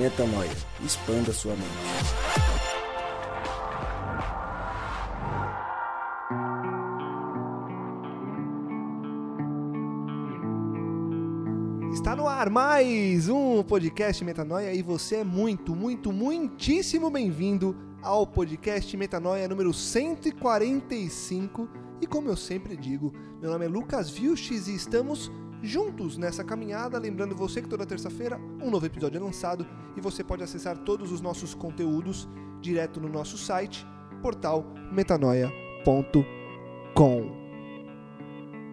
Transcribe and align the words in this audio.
Metanoia. 0.00 0.50
Expanda 0.82 1.30
sua 1.30 1.52
mente. 1.52 1.68
Está 11.92 12.16
no 12.16 12.26
ar 12.26 12.48
mais 12.48 13.28
um 13.28 13.62
podcast 13.62 14.24
Metanoia 14.24 14.72
e 14.72 14.80
você 14.80 15.16
é 15.16 15.24
muito, 15.24 15.76
muito, 15.76 16.10
muitíssimo 16.10 17.10
bem-vindo 17.10 17.76
ao 18.00 18.26
podcast 18.26 18.96
Metanoia 18.96 19.46
número 19.46 19.74
145. 19.74 21.68
E 22.00 22.06
como 22.06 22.30
eu 22.30 22.38
sempre 22.38 22.74
digo, 22.74 23.12
meu 23.38 23.50
nome 23.50 23.66
é 23.66 23.68
Lucas 23.68 24.08
Vilches 24.08 24.66
e 24.66 24.74
estamos 24.74 25.30
juntos 25.62 26.16
nessa 26.16 26.44
caminhada. 26.44 26.98
Lembrando 26.98 27.34
você 27.34 27.60
que 27.62 27.68
toda 27.68 27.86
terça-feira 27.86 28.38
um 28.62 28.70
novo 28.70 28.86
episódio 28.86 29.18
é 29.18 29.22
lançado 29.22 29.66
e 29.96 30.00
você 30.00 30.22
pode 30.24 30.42
acessar 30.42 30.76
todos 30.78 31.12
os 31.12 31.20
nossos 31.20 31.54
conteúdos 31.54 32.28
direto 32.60 33.00
no 33.00 33.08
nosso 33.08 33.38
site, 33.38 33.86
portal 34.22 34.64
metanoia.com. 34.92 37.40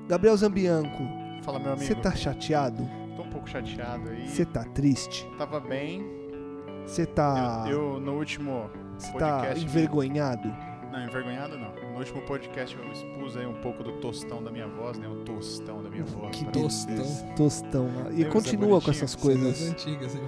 Gabriel 0.07 0.37
Zambianco, 0.37 1.03
Fala, 1.43 1.59
meu 1.59 1.73
amigo. 1.73 1.85
você 1.85 1.95
tá 1.95 2.15
chateado? 2.15 2.87
Tô 3.15 3.23
um 3.23 3.29
pouco 3.29 3.49
chateado 3.49 4.09
aí. 4.09 4.27
Você 4.27 4.45
tá 4.45 4.63
triste? 4.63 5.27
Tava 5.37 5.59
bem. 5.59 6.05
Você 6.85 7.05
tá. 7.05 7.65
Eu, 7.67 7.95
eu, 7.95 7.99
no 7.99 8.13
último 8.17 8.69
Você 8.97 9.11
tá 9.17 9.53
envergonhado? 9.57 10.47
Não, 10.91 11.05
envergonhado 11.05 11.57
não. 11.57 11.71
No 11.97 12.01
último 12.03 12.21
podcast 12.21 12.77
eu 12.77 12.91
expus 12.91 13.35
aí 13.35 13.47
um 13.47 13.55
pouco 13.55 13.81
do 13.83 13.93
tostão 13.93 14.43
da 14.43 14.51
minha 14.51 14.67
voz, 14.67 14.99
né? 14.99 15.07
O 15.07 15.15
tostão 15.23 15.81
da 15.81 15.89
minha 15.89 16.03
voz. 16.03 16.29
Que 16.37 16.45
tostão. 16.45 16.95
vocês. 16.95 17.25
Tostão. 17.35 17.87
E 18.11 18.17
Lembra 18.17 18.29
continua 18.29 18.77
essa 18.77 18.85
com 18.85 18.91
essas 18.91 19.15
coisas. 19.15 19.69
antigas, 19.71 20.13
hein? 20.15 20.21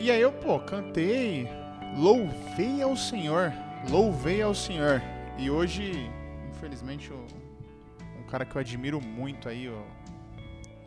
E 0.00 0.10
aí 0.10 0.20
eu, 0.20 0.32
pô, 0.32 0.58
cantei. 0.58 1.46
Louvei 1.96 2.82
ao 2.82 2.96
Senhor. 2.96 3.52
Louvei 3.88 4.42
ao 4.42 4.56
Senhor. 4.56 5.00
E 5.38 5.48
hoje, 5.48 6.10
infelizmente, 6.50 7.12
o- 7.12 7.26
um 8.20 8.24
cara 8.28 8.44
que 8.44 8.56
eu 8.56 8.60
admiro 8.60 9.00
muito 9.00 9.48
aí, 9.48 9.68
o 9.68 9.84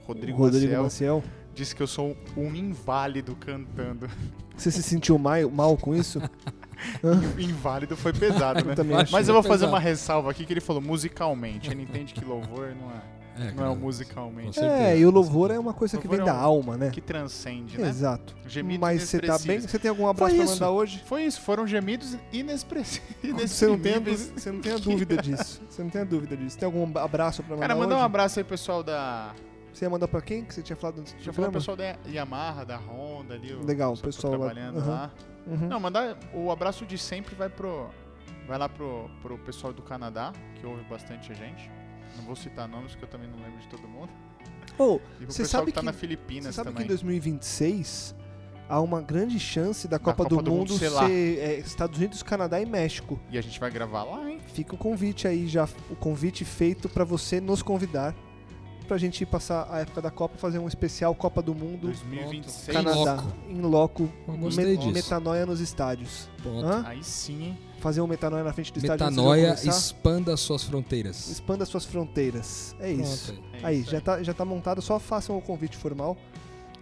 Rodrigo, 0.06 0.38
Rodrigo 0.40 0.66
Maciel, 0.74 0.84
Maciel. 0.84 1.24
disse 1.56 1.74
que 1.74 1.82
eu 1.82 1.88
sou 1.88 2.18
um 2.36 2.54
inválido 2.54 3.34
cantando. 3.38 4.10
Você 4.58 4.72
se 4.72 4.84
sentiu 4.84 5.18
mal, 5.18 5.50
mal 5.50 5.78
com 5.78 5.96
isso? 5.96 6.20
inválido 7.38 7.96
foi 7.98 8.14
pesado, 8.14 8.64
né? 8.66 8.74
Eu. 8.78 8.86
Mas 9.12 9.28
eu 9.28 9.34
vou 9.34 9.44
fazer 9.44 9.66
pesado. 9.66 9.72
uma 9.74 9.80
ressalva 9.80 10.32
aqui 10.32 10.46
que 10.46 10.54
ele 10.54 10.62
falou 10.62 10.82
musicalmente. 10.82 11.70
Ele 11.72 11.84
entende 11.84 12.14
que 12.14 12.24
louvor 12.24 12.74
não 12.80 12.90
é, 12.92 13.48
É, 13.48 13.52
não 13.54 13.66
é 13.66 13.70
o 13.70 13.76
musicalmente. 13.76 14.56
certeza. 14.56 14.84
É, 14.84 14.98
e 14.98 15.06
o 15.06 15.12
louvor 15.12 15.52
é 15.52 15.58
uma 15.60 15.74
coisa 15.74 15.98
que 15.98 16.08
vem 16.08 16.20
é 16.20 16.24
da 16.24 16.34
um- 16.36 16.40
alma, 16.40 16.78
né? 16.78 16.90
Que 16.90 17.00
transcende, 17.02 17.78
né? 17.78 17.88
Exato. 17.88 18.36
Gemidos 18.48 18.82
Mas 18.82 19.04
você 19.04 19.20
tá 19.20 19.38
bem? 19.40 19.60
Você 19.62 19.80
tem 19.80 19.90
algum 19.90 20.08
abraço 20.08 20.36
pra 20.36 20.46
mandar 20.46 20.72
hoje? 20.72 21.02
Foi 21.06 21.24
isso, 21.24 21.40
foram 21.42 21.66
gemidos 21.68 22.18
inexpressíveis. 22.32 23.52
Você 23.52 23.68
não, 23.68 23.80
tem 23.80 23.96
a 23.96 24.00
você 24.00 24.52
não 24.52 24.60
tem 24.60 24.74
a 24.74 24.78
dúvida 24.78 25.18
disso. 25.18 25.62
Você 25.70 25.84
não 25.84 25.90
tem 25.90 26.02
a 26.02 26.06
dúvida 26.06 26.36
disso. 26.38 26.58
Tem 26.58 26.66
algum 26.66 26.84
abraço 26.98 27.44
pra 27.44 27.56
mandar 27.56 27.68
Cara, 27.68 27.80
mandar 27.80 27.96
um 27.96 27.98
hoje? 28.00 28.06
abraço 28.06 28.40
aí, 28.40 28.44
pessoal 28.44 28.84
da. 28.84 29.34
Você 29.74 29.86
ia 29.86 29.90
mandar 29.90 30.08
pra 30.08 30.22
quem 30.22 30.44
que 30.44 30.54
você 30.54 30.62
tinha 30.62 30.76
falado 30.76 31.00
antes 31.00 31.14
do 31.14 31.20
eu 31.20 31.34
falar 31.34 31.48
o 31.48 31.52
programa? 31.52 31.60
pessoal 31.60 31.78
da 31.78 32.10
Yamaha, 32.10 32.66
da 32.66 32.78
Honda 32.78 33.36
ali. 33.36 33.54
o 33.54 33.66
Legal, 33.66 33.94
que 33.94 34.02
tá 34.02 34.08
pessoal 34.08 34.34
lá- 34.34 34.40
trabalhando 34.40 34.80
aham. 34.80 34.90
lá. 34.92 35.12
Uhum. 35.48 35.68
Não, 35.68 35.80
mandar 35.80 36.18
o 36.34 36.52
abraço 36.52 36.86
de 36.86 36.98
sempre 36.98 37.36
vai 37.36 37.50
pro. 37.50 37.90
Vai 38.48 38.58
lá 38.58 38.68
pro, 38.68 39.10
pro 39.22 39.38
pessoal 39.40 39.72
do 39.72 39.82
Canadá, 39.82 40.34
que 40.56 40.66
ouve 40.66 40.84
bastante 40.90 41.32
a 41.32 41.36
gente. 41.36 41.70
Não 42.18 42.24
vou 42.26 42.36
citar 42.36 42.68
nomes, 42.68 42.92
porque 42.92 43.06
eu 43.06 43.10
também 43.10 43.30
não 43.30 43.38
lembro 43.38 43.60
de 43.60 43.68
todo 43.68 43.88
mundo. 43.88 44.10
Oh, 44.78 44.96
E 44.96 45.26
pro 45.26 45.32
Você 45.32 45.44
pessoal 45.44 45.62
sabe 45.62 45.72
que 45.72 45.76
tá 45.76 45.82
que- 45.82 45.86
na 45.86 45.94
você 45.94 46.00
Filipinas 46.00 46.56
sabe 46.56 46.70
que 46.70 46.74
também. 46.74 46.86
em 46.86 46.88
2026 46.88 48.16
há 48.68 48.80
uma 48.82 49.02
grande 49.02 49.40
chance 49.40 49.88
da 49.88 49.98
Copa, 50.00 50.24
Copa 50.24 50.36
do, 50.36 50.42
do 50.42 50.52
Mundo 50.52 50.78
ser, 50.78 50.90
lá. 50.90 51.10
é, 51.10 51.60
Estados 51.60 51.98
Unidos, 51.98 52.22
Canadá 52.24 52.60
e 52.62 52.66
México. 52.66 53.20
E 53.30 53.38
a 53.38 53.42
gente 53.42 53.60
vai 53.60 53.70
gravar 53.72 54.04
lá, 54.04 54.30
hein? 54.30 54.40
Fica 54.48 54.76
o 54.76 54.78
convite 54.78 55.28
aí 55.28 55.48
já, 55.48 55.68
o 55.90 55.96
convite 55.96 56.44
feito 56.46 56.88
pra 56.90 57.04
você 57.04 57.40
nos 57.42 57.62
convidar 57.62 58.16
pra 58.90 58.98
gente 58.98 59.24
passar 59.24 59.68
a 59.70 59.82
época 59.82 60.02
da 60.02 60.10
Copa, 60.10 60.36
fazer 60.40 60.58
um 60.58 60.68
especial 60.68 61.14
Copa 61.14 61.44
do 61.44 61.54
Mundo 61.54 61.82
2026. 61.88 62.76
Canadá, 62.76 63.24
em 63.48 63.62
loco, 63.62 64.10
disso. 64.78 64.92
metanoia 64.92 65.46
nos 65.46 65.60
estádios. 65.60 66.28
Aí 66.86 67.04
sim, 67.04 67.44
hein? 67.44 67.58
Fazer 67.80 68.02
um 68.02 68.08
metanoia 68.08 68.44
na 68.44 68.52
frente 68.52 68.74
do 68.74 68.78
estádio 68.78 69.06
antes 69.06 69.16
de 69.16 69.22
Metanoia, 69.22 69.54
expanda 69.64 70.36
suas 70.36 70.64
fronteiras. 70.64 71.30
expanda 71.30 71.66
suas 71.66 71.86
fronteiras. 71.86 72.76
É 72.80 72.92
isso. 72.92 73.32
Pronto 73.32 73.46
aí. 73.54 73.62
É 73.62 73.66
Aí, 73.68 73.80
isso 73.82 73.92
já 73.92 74.02
tá, 74.02 74.24
já 74.24 74.34
tá 74.34 74.44
montado, 74.44 74.82
só 74.82 75.00
façam 75.00 75.38
o 75.38 75.42
convite 75.42 75.78
formal 75.78 76.18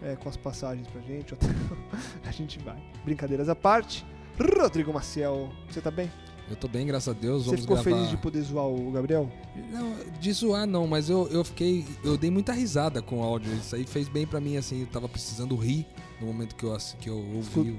é, 0.02 0.16
com 0.16 0.30
as 0.30 0.38
passagens 0.38 0.88
pra 0.88 1.02
gente. 1.02 1.36
a 2.26 2.32
gente 2.32 2.58
vai. 2.60 2.82
Brincadeiras 3.04 3.50
à 3.50 3.56
parte. 3.56 4.06
Rodrigo 4.40 4.94
Maciel, 4.94 5.50
você 5.70 5.82
tá 5.82 5.92
bem? 5.92 6.10
Eu 6.50 6.56
tô 6.56 6.68
bem, 6.68 6.86
graças 6.88 7.10
a 7.10 7.18
Deus. 7.20 7.44
Você 7.44 7.50
Vamos 7.52 7.62
ficou 7.62 7.76
gravar... 7.76 7.92
feliz 7.92 8.10
de 8.10 8.18
poder 8.18 8.42
zoar 8.42 8.68
o 8.68 8.92
Gabriel? 8.92 9.30
Não, 9.72 9.94
de 10.20 10.32
zoar 10.34 10.66
não, 10.66 10.88
mas 10.88 11.10
eu, 11.10 11.28
eu 11.30 11.44
fiquei. 11.44 11.86
Eu 12.04 12.18
dei 12.18 12.30
muita 12.32 12.54
risada 12.54 13.02
com 13.02 13.20
o 13.20 13.24
áudio. 13.24 13.54
Isso 13.54 13.76
aí 13.76 13.84
fez 13.86 14.08
bem 14.08 14.26
pra 14.26 14.40
mim, 14.40 14.56
assim. 14.56 14.82
Eu 14.82 14.88
tava 14.88 15.10
precisando 15.10 15.56
rir 15.58 15.86
no 16.22 16.28
momento 16.28 16.56
que 16.56 16.64
eu, 16.64 16.74
ass- 16.74 16.96
que 17.00 17.10
eu 17.10 17.18
ouvi. 17.36 17.78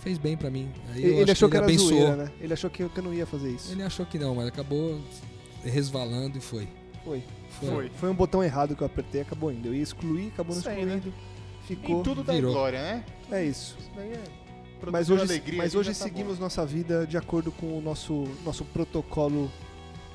Fez 0.00 0.18
bem 0.18 0.36
pra 0.36 0.50
mim. 0.50 0.68
Aí 0.94 1.04
eu 1.04 1.10
ele 1.12 1.22
acho 1.22 1.32
achou 1.32 1.48
que, 1.48 1.56
ele 1.56 1.64
era 1.64 1.66
abençoou. 1.72 1.90
zoeira, 1.90 2.16
né? 2.16 2.32
Ele 2.40 2.52
achou 2.52 2.70
que 2.70 2.82
eu, 2.82 2.88
que 2.90 2.98
eu 2.98 3.04
não 3.04 3.14
ia 3.14 3.26
fazer 3.26 3.50
isso. 3.50 3.72
Ele 3.72 3.82
achou 3.82 4.04
que 4.06 4.18
não, 4.18 4.34
mas 4.34 4.46
acabou 4.48 5.00
resvalando 5.64 6.38
e 6.38 6.40
foi. 6.40 6.68
Foi. 7.04 7.22
Foi. 7.60 7.90
Foi 7.90 8.08
um 8.10 8.14
botão 8.14 8.42
errado 8.42 8.76
que 8.76 8.82
eu 8.82 8.86
apertei, 8.86 9.20
acabou 9.22 9.50
indo. 9.52 9.68
Eu 9.68 9.74
ia 9.74 9.82
excluir, 9.82 10.28
acabou 10.28 10.54
não 10.54 10.60
Isso 10.60 10.68
aí, 10.68 10.84
né? 10.84 10.96
excluindo. 10.96 11.16
Ficou. 11.66 12.00
Em 12.00 12.02
tudo 12.02 12.22
da 12.22 12.32
virou. 12.32 12.52
glória, 12.52 12.80
né? 12.80 13.04
É 13.30 13.44
isso. 13.44 13.76
Isso 13.78 13.90
daí 13.94 14.12
é. 14.12 14.22
Mas 14.90 15.10
hoje, 15.10 15.22
alegria, 15.22 15.58
mas 15.58 15.74
hoje 15.74 15.90
tá 15.90 15.94
seguimos 15.94 16.36
bom. 16.36 16.44
nossa 16.44 16.64
vida 16.64 17.06
de 17.06 17.16
acordo 17.16 17.50
com 17.50 17.78
o 17.78 17.80
nosso, 17.80 18.24
nosso 18.44 18.64
protocolo 18.64 19.50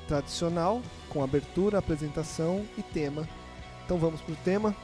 tradicional, 0.08 0.82
com 1.08 1.22
abertura, 1.22 1.78
apresentação 1.78 2.64
e 2.76 2.82
tema. 2.82 3.28
Então 3.84 3.98
vamos 3.98 4.20
pro 4.20 4.34
tema. 4.36 4.74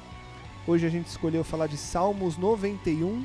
Hoje 0.66 0.86
a 0.86 0.90
gente 0.90 1.06
escolheu 1.06 1.42
falar 1.42 1.66
de 1.66 1.76
Salmos 1.76 2.36
91, 2.36 3.24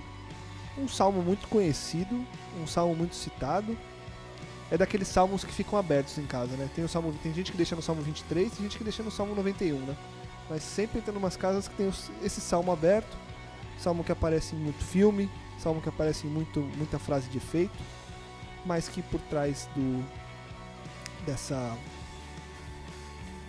um 0.78 0.88
salmo 0.88 1.22
muito 1.22 1.48
conhecido, 1.48 2.26
um 2.62 2.66
salmo 2.66 2.96
muito 2.96 3.16
citado. 3.16 3.78
É 4.72 4.78
daqueles 4.78 5.08
salmos 5.08 5.44
que 5.44 5.52
ficam 5.52 5.78
abertos 5.78 6.18
em 6.18 6.26
casa, 6.26 6.56
né? 6.58 6.68
Tem, 6.74 6.84
o 6.84 6.90
salmo, 6.90 7.14
tem 7.22 7.34
gente 7.34 7.52
que 7.52 7.58
deixa 7.58 7.76
no 7.76 7.82
salmo 7.82 8.02
23, 8.02 8.52
tem 8.52 8.64
gente 8.64 8.78
que 8.78 8.84
deixa 8.84 9.04
no 9.04 9.12
salmo 9.12 9.36
91, 9.36 9.78
né? 9.80 9.96
Mas 10.50 10.64
sempre 10.64 11.02
tem 11.02 11.16
umas 11.16 11.38
casas 11.38 11.68
que 11.68 11.76
tem 11.76 11.92
esse 12.24 12.42
salmo 12.42 12.72
aberto, 12.72 13.16
salmo 13.78 14.04
que 14.04 14.12
aparece 14.12 14.56
em 14.56 14.60
muito 14.60 14.84
filme, 14.84 15.30
salmo 15.60 15.82
que 15.82 15.90
aparece 15.90 16.28
em 16.28 16.30
muito, 16.30 16.60
muita 16.78 16.98
frase 17.00 17.28
de 17.30 17.38
efeito, 17.38 17.78
mas 18.66 18.88
que 18.88 19.02
por 19.04 19.20
trás 19.22 19.68
do 19.76 20.04
dessa 21.26 21.76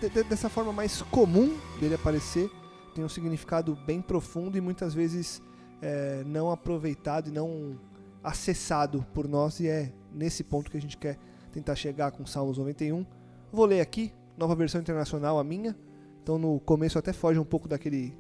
de- 0.01 0.09
de- 0.09 0.25
dessa 0.25 0.49
forma 0.49 0.73
mais 0.73 1.03
comum 1.03 1.57
dele 1.81 1.95
aparecer 1.95 2.51
tem 2.95 3.05
um 3.05 3.09
significado 3.09 3.77
bem 3.87 4.01
profundo 4.01 4.57
e 4.57 4.61
muitas 4.61 4.95
vezes 4.95 5.43
é, 5.83 6.23
não 6.27 6.51
aproveitado 6.51 7.29
e 7.29 7.31
não 7.31 7.79
acessado 8.25 9.05
por 9.13 9.29
nós 9.29 9.61
e 9.61 9.69
é 9.69 9.93
nesse 10.13 10.43
ponto 10.43 10.71
que 10.71 10.77
a 10.77 10.81
gente 10.81 10.97
quer 10.97 11.19
tentar 11.53 11.75
chegar 11.77 12.11
com 12.13 12.25
Salmos 12.27 12.57
91. 12.59 13.05
Vou 13.53 13.67
ler 13.67 13.81
aqui, 13.81 14.13
nova 14.37 14.55
versão 14.55 14.81
internacional, 14.81 15.39
a 15.39 15.45
minha. 15.45 15.77
Então 16.23 16.39
no 16.39 16.59
começo 16.61 16.99
até 16.99 17.13
foge 17.13 17.39
um 17.39 17.45
pouco 17.45 17.69
daquele 17.69 18.17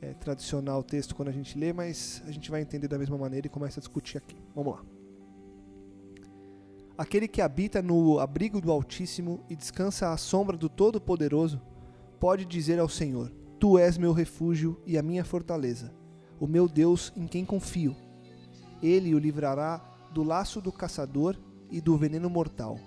é, 0.00 0.14
tradicional 0.14 0.82
texto 0.82 1.14
quando 1.14 1.28
a 1.28 1.32
gente 1.32 1.58
lê, 1.58 1.72
mas 1.72 2.22
a 2.26 2.30
gente 2.30 2.50
vai 2.50 2.62
entender 2.62 2.88
da 2.88 2.98
mesma 2.98 3.18
maneira 3.18 3.46
e 3.46 3.50
começa 3.50 3.80
a 3.80 3.82
discutir 3.82 4.18
aqui. 4.18 4.36
Vamos 4.54 4.74
lá. 4.74 4.84
Aquele 6.96 7.26
que 7.26 7.40
habita 7.40 7.80
no 7.80 8.18
abrigo 8.18 8.60
do 8.60 8.70
Altíssimo 8.70 9.44
e 9.48 9.56
descansa 9.56 10.12
à 10.12 10.16
sombra 10.16 10.56
do 10.56 10.68
Todo-Poderoso, 10.68 11.60
pode 12.18 12.44
dizer 12.44 12.78
ao 12.78 12.88
Senhor: 12.88 13.32
Tu 13.58 13.78
és 13.78 13.96
meu 13.96 14.12
refúgio 14.12 14.80
e 14.86 14.98
a 14.98 15.02
minha 15.02 15.24
fortaleza, 15.24 15.94
o 16.38 16.46
meu 16.46 16.68
Deus 16.68 17.12
em 17.16 17.26
quem 17.26 17.44
confio. 17.44 17.96
Ele 18.82 19.14
o 19.14 19.18
livrará 19.18 19.78
do 20.12 20.22
laço 20.22 20.60
do 20.60 20.72
caçador 20.72 21.36
e 21.70 21.80
do 21.80 21.96
veneno 21.96 22.28
mortal. 22.28 22.78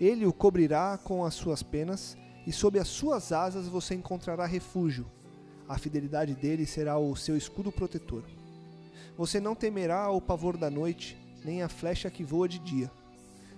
Ele 0.00 0.26
o 0.26 0.32
cobrirá 0.32 0.98
com 0.98 1.24
as 1.24 1.34
suas 1.34 1.62
penas 1.62 2.16
e 2.46 2.52
sob 2.52 2.78
as 2.78 2.88
suas 2.88 3.32
asas 3.32 3.68
você 3.68 3.94
encontrará 3.94 4.44
refúgio. 4.44 5.06
A 5.68 5.78
fidelidade 5.78 6.34
dele 6.34 6.66
será 6.66 6.98
o 6.98 7.16
seu 7.16 7.36
escudo 7.36 7.72
protetor. 7.72 8.22
Você 9.16 9.40
não 9.40 9.54
temerá 9.54 10.10
o 10.10 10.20
pavor 10.20 10.56
da 10.56 10.70
noite, 10.70 11.16
nem 11.44 11.62
a 11.62 11.68
flecha 11.68 12.10
que 12.10 12.24
voa 12.24 12.48
de 12.48 12.58
dia, 12.58 12.90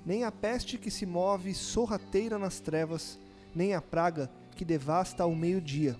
nem 0.04 0.22
a 0.22 0.30
peste 0.30 0.78
que 0.78 0.90
se 0.90 1.04
move 1.04 1.52
sorrateira 1.54 2.38
nas 2.38 2.60
trevas, 2.60 3.18
nem 3.54 3.74
a 3.74 3.82
praga 3.82 4.30
que 4.54 4.64
devasta 4.64 5.22
ao 5.22 5.34
meio-dia. 5.34 5.96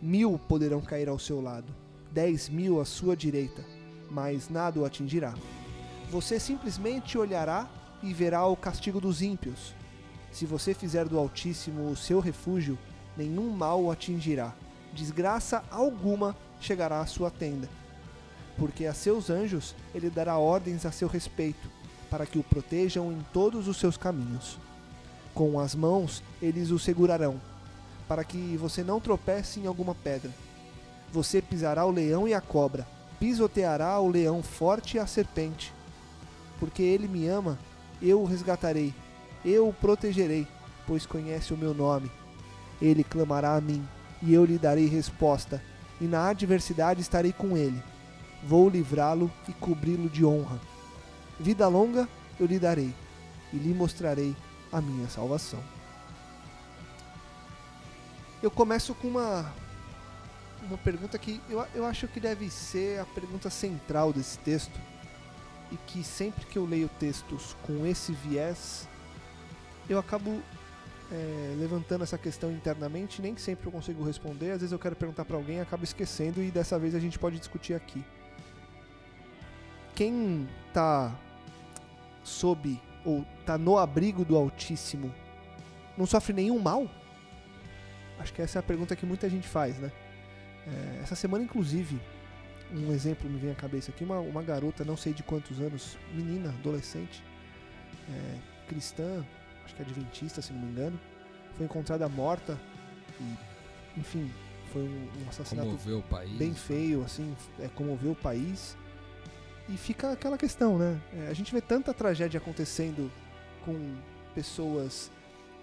Mil 0.00 0.38
poderão 0.38 0.80
cair 0.80 1.08
ao 1.08 1.18
seu 1.18 1.40
lado, 1.40 1.74
dez 2.12 2.48
mil 2.48 2.80
à 2.80 2.84
sua 2.84 3.16
direita, 3.16 3.64
mas 4.10 4.48
nada 4.48 4.78
o 4.78 4.84
atingirá. 4.84 5.34
Você 6.10 6.38
simplesmente 6.38 7.18
olhará 7.18 7.68
e 8.02 8.12
verá 8.14 8.46
o 8.46 8.56
castigo 8.56 9.00
dos 9.00 9.20
ímpios. 9.20 9.74
Se 10.30 10.46
você 10.46 10.72
fizer 10.72 11.08
do 11.08 11.18
Altíssimo 11.18 11.90
o 11.90 11.96
seu 11.96 12.20
refúgio, 12.20 12.78
nenhum 13.16 13.50
mal 13.50 13.82
o 13.82 13.90
atingirá, 13.90 14.54
desgraça 14.98 15.62
alguma 15.70 16.36
chegará 16.60 17.00
à 17.00 17.06
sua 17.06 17.30
tenda. 17.30 17.68
porque 18.58 18.86
a 18.86 18.92
seus 18.92 19.30
anjos 19.30 19.74
ele 19.94 20.10
dará 20.10 20.36
ordens 20.36 20.84
a 20.84 20.90
seu 20.90 21.08
respeito, 21.08 21.70
para 22.10 22.26
que 22.26 22.38
o 22.38 22.42
protejam 22.42 23.12
em 23.12 23.24
todos 23.32 23.68
os 23.68 23.76
seus 23.76 23.96
caminhos. 23.96 24.58
Com 25.32 25.60
as 25.60 25.74
mãos 25.74 26.22
eles 26.42 26.70
o 26.70 26.78
segurarão, 26.78 27.40
para 28.08 28.24
que 28.24 28.56
você 28.56 28.82
não 28.82 29.00
tropece 29.00 29.60
em 29.60 29.66
alguma 29.66 29.94
pedra. 29.94 30.30
Você 31.12 31.40
pisará 31.40 31.86
o 31.86 31.90
leão 31.90 32.26
e 32.26 32.34
a 32.34 32.40
cobra, 32.40 32.86
pisoteará 33.20 33.98
o 34.00 34.08
leão 34.08 34.42
forte 34.42 34.96
e 34.96 35.00
a 35.00 35.06
serpente. 35.06 35.72
Porque 36.58 36.82
ele 36.82 37.06
me 37.06 37.28
ama, 37.28 37.56
eu 38.02 38.20
o 38.20 38.26
resgatarei, 38.26 38.92
eu 39.44 39.68
o 39.68 39.72
protegerei, 39.72 40.46
pois 40.86 41.06
conhece 41.06 41.54
o 41.54 41.56
meu 41.56 41.72
nome. 41.72 42.10
Ele 42.82 43.04
clamará 43.04 43.54
a 43.54 43.60
mim, 43.60 43.86
e 44.22 44.32
eu 44.32 44.44
lhe 44.44 44.58
darei 44.58 44.86
resposta, 44.86 45.62
e 46.00 46.04
na 46.04 46.28
adversidade 46.28 47.00
estarei 47.00 47.32
com 47.32 47.56
ele. 47.56 47.82
Vou 48.42 48.68
livrá-lo 48.68 49.30
e 49.48 49.52
cobri-lo 49.52 50.08
de 50.08 50.24
honra. 50.24 50.60
Vida 51.38 51.66
longa 51.68 52.08
eu 52.38 52.46
lhe 52.46 52.58
darei, 52.58 52.94
e 53.52 53.56
lhe 53.56 53.74
mostrarei 53.74 54.34
a 54.72 54.80
minha 54.80 55.08
salvação. 55.08 55.62
Eu 58.42 58.50
começo 58.50 58.94
com 58.94 59.08
uma 59.08 59.52
uma 60.62 60.78
pergunta 60.78 61.18
que 61.18 61.40
eu, 61.48 61.64
eu 61.74 61.86
acho 61.86 62.08
que 62.08 62.18
deve 62.18 62.50
ser 62.50 63.00
a 63.00 63.04
pergunta 63.04 63.48
central 63.48 64.12
desse 64.12 64.38
texto 64.38 64.78
e 65.70 65.76
que 65.86 66.02
sempre 66.02 66.44
que 66.46 66.58
eu 66.58 66.66
leio 66.66 66.90
textos 66.98 67.56
com 67.62 67.86
esse 67.86 68.12
viés 68.12 68.88
eu 69.88 69.98
acabo 69.98 70.42
é, 71.10 71.54
levantando 71.58 72.04
essa 72.04 72.18
questão 72.18 72.50
internamente 72.52 73.22
nem 73.22 73.36
sempre 73.36 73.66
eu 73.66 73.72
consigo 73.72 74.04
responder. 74.04 74.52
Às 74.52 74.60
vezes 74.60 74.72
eu 74.72 74.78
quero 74.78 74.96
perguntar 74.96 75.24
para 75.24 75.36
alguém 75.36 75.60
acabo 75.60 75.84
esquecendo 75.84 76.42
e 76.42 76.50
dessa 76.50 76.78
vez 76.78 76.94
a 76.94 77.00
gente 77.00 77.18
pode 77.18 77.38
discutir 77.38 77.74
aqui. 77.74 78.04
Quem 79.94 80.48
tá 80.72 81.18
sob 82.22 82.80
ou 83.04 83.24
tá 83.44 83.56
no 83.56 83.78
abrigo 83.78 84.24
do 84.24 84.36
Altíssimo 84.36 85.12
não 85.96 86.06
sofre 86.06 86.32
nenhum 86.32 86.58
mal? 86.58 86.88
Acho 88.18 88.32
que 88.32 88.42
essa 88.42 88.58
é 88.58 88.60
a 88.60 88.62
pergunta 88.62 88.94
que 88.94 89.06
muita 89.06 89.28
gente 89.28 89.48
faz 89.48 89.78
né? 89.78 89.90
É, 90.66 91.00
essa 91.02 91.14
semana, 91.14 91.44
inclusive, 91.44 91.98
um 92.72 92.92
exemplo 92.92 93.28
me 93.28 93.38
vem 93.38 93.50
à 93.50 93.54
cabeça 93.54 93.90
aqui: 93.90 94.04
uma, 94.04 94.18
uma 94.20 94.42
garota, 94.42 94.84
não 94.84 94.96
sei 94.96 95.12
de 95.12 95.22
quantos 95.22 95.60
anos, 95.60 95.96
menina, 96.12 96.50
adolescente, 96.50 97.22
é, 98.10 98.38
cristã, 98.68 99.24
acho 99.68 99.74
que 99.74 99.82
é 99.82 99.84
adventista, 99.84 100.40
se 100.40 100.52
não 100.52 100.60
me 100.60 100.72
engano, 100.72 100.98
foi 101.56 101.66
encontrada 101.66 102.08
morta 102.08 102.58
e, 103.20 104.00
enfim, 104.00 104.32
foi 104.72 104.82
um, 104.82 105.08
um 105.24 105.28
assassinato 105.28 105.76
país. 106.08 106.32
bem 106.38 106.54
feio, 106.54 107.04
assim, 107.04 107.36
é, 107.60 107.68
comoveu 107.68 108.12
o 108.12 108.16
país. 108.16 108.76
E 109.68 109.76
fica 109.76 110.12
aquela 110.12 110.38
questão, 110.38 110.78
né? 110.78 110.98
É, 111.12 111.28
a 111.28 111.34
gente 111.34 111.52
vê 111.52 111.60
tanta 111.60 111.92
tragédia 111.92 112.38
acontecendo 112.38 113.12
com 113.64 113.94
pessoas 114.34 115.10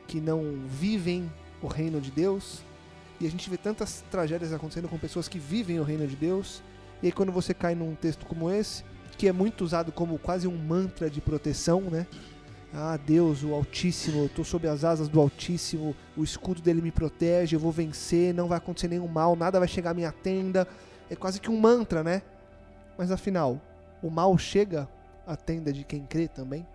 que 0.07 0.21
não 0.21 0.59
vivem 0.67 1.31
o 1.61 1.67
reino 1.67 1.99
de 1.99 2.11
Deus, 2.11 2.61
e 3.19 3.25
a 3.25 3.31
gente 3.31 3.49
vê 3.49 3.57
tantas 3.57 4.03
tragédias 4.11 4.53
acontecendo 4.53 4.87
com 4.87 4.97
pessoas 4.99 5.27
que 5.27 5.39
vivem 5.39 5.79
o 5.79 5.83
reino 5.83 6.05
de 6.05 6.15
Deus. 6.15 6.61
E 7.01 7.07
aí 7.07 7.11
quando 7.11 7.31
você 7.31 7.53
cai 7.53 7.73
num 7.73 7.95
texto 7.95 8.25
como 8.25 8.51
esse, 8.51 8.83
que 9.17 9.27
é 9.27 9.31
muito 9.31 9.63
usado 9.63 9.91
como 9.91 10.19
quase 10.19 10.47
um 10.47 10.57
mantra 10.57 11.09
de 11.09 11.21
proteção, 11.21 11.81
né? 11.81 12.05
Ah, 12.77 12.97
Deus, 12.97 13.41
o 13.41 13.53
Altíssimo, 13.53 14.19
eu 14.19 14.25
estou 14.25 14.43
sob 14.43 14.67
as 14.67 14.83
asas 14.83 15.07
do 15.07 15.21
Altíssimo, 15.21 15.95
o 16.17 16.25
escudo 16.25 16.61
dele 16.61 16.81
me 16.81 16.91
protege, 16.91 17.55
eu 17.55 17.59
vou 17.59 17.71
vencer, 17.71 18.33
não 18.33 18.49
vai 18.49 18.57
acontecer 18.57 18.89
nenhum 18.89 19.07
mal, 19.07 19.33
nada 19.33 19.59
vai 19.59 19.67
chegar 19.67 19.91
à 19.91 19.93
minha 19.93 20.11
tenda. 20.11 20.67
É 21.09 21.15
quase 21.15 21.39
que 21.39 21.49
um 21.49 21.57
mantra, 21.57 22.03
né? 22.03 22.21
Mas 22.97 23.11
afinal, 23.11 23.61
o 24.03 24.09
mal 24.09 24.37
chega 24.37 24.89
à 25.25 25.37
tenda 25.37 25.71
de 25.71 25.85
quem 25.85 26.05
crê 26.05 26.27
também? 26.27 26.67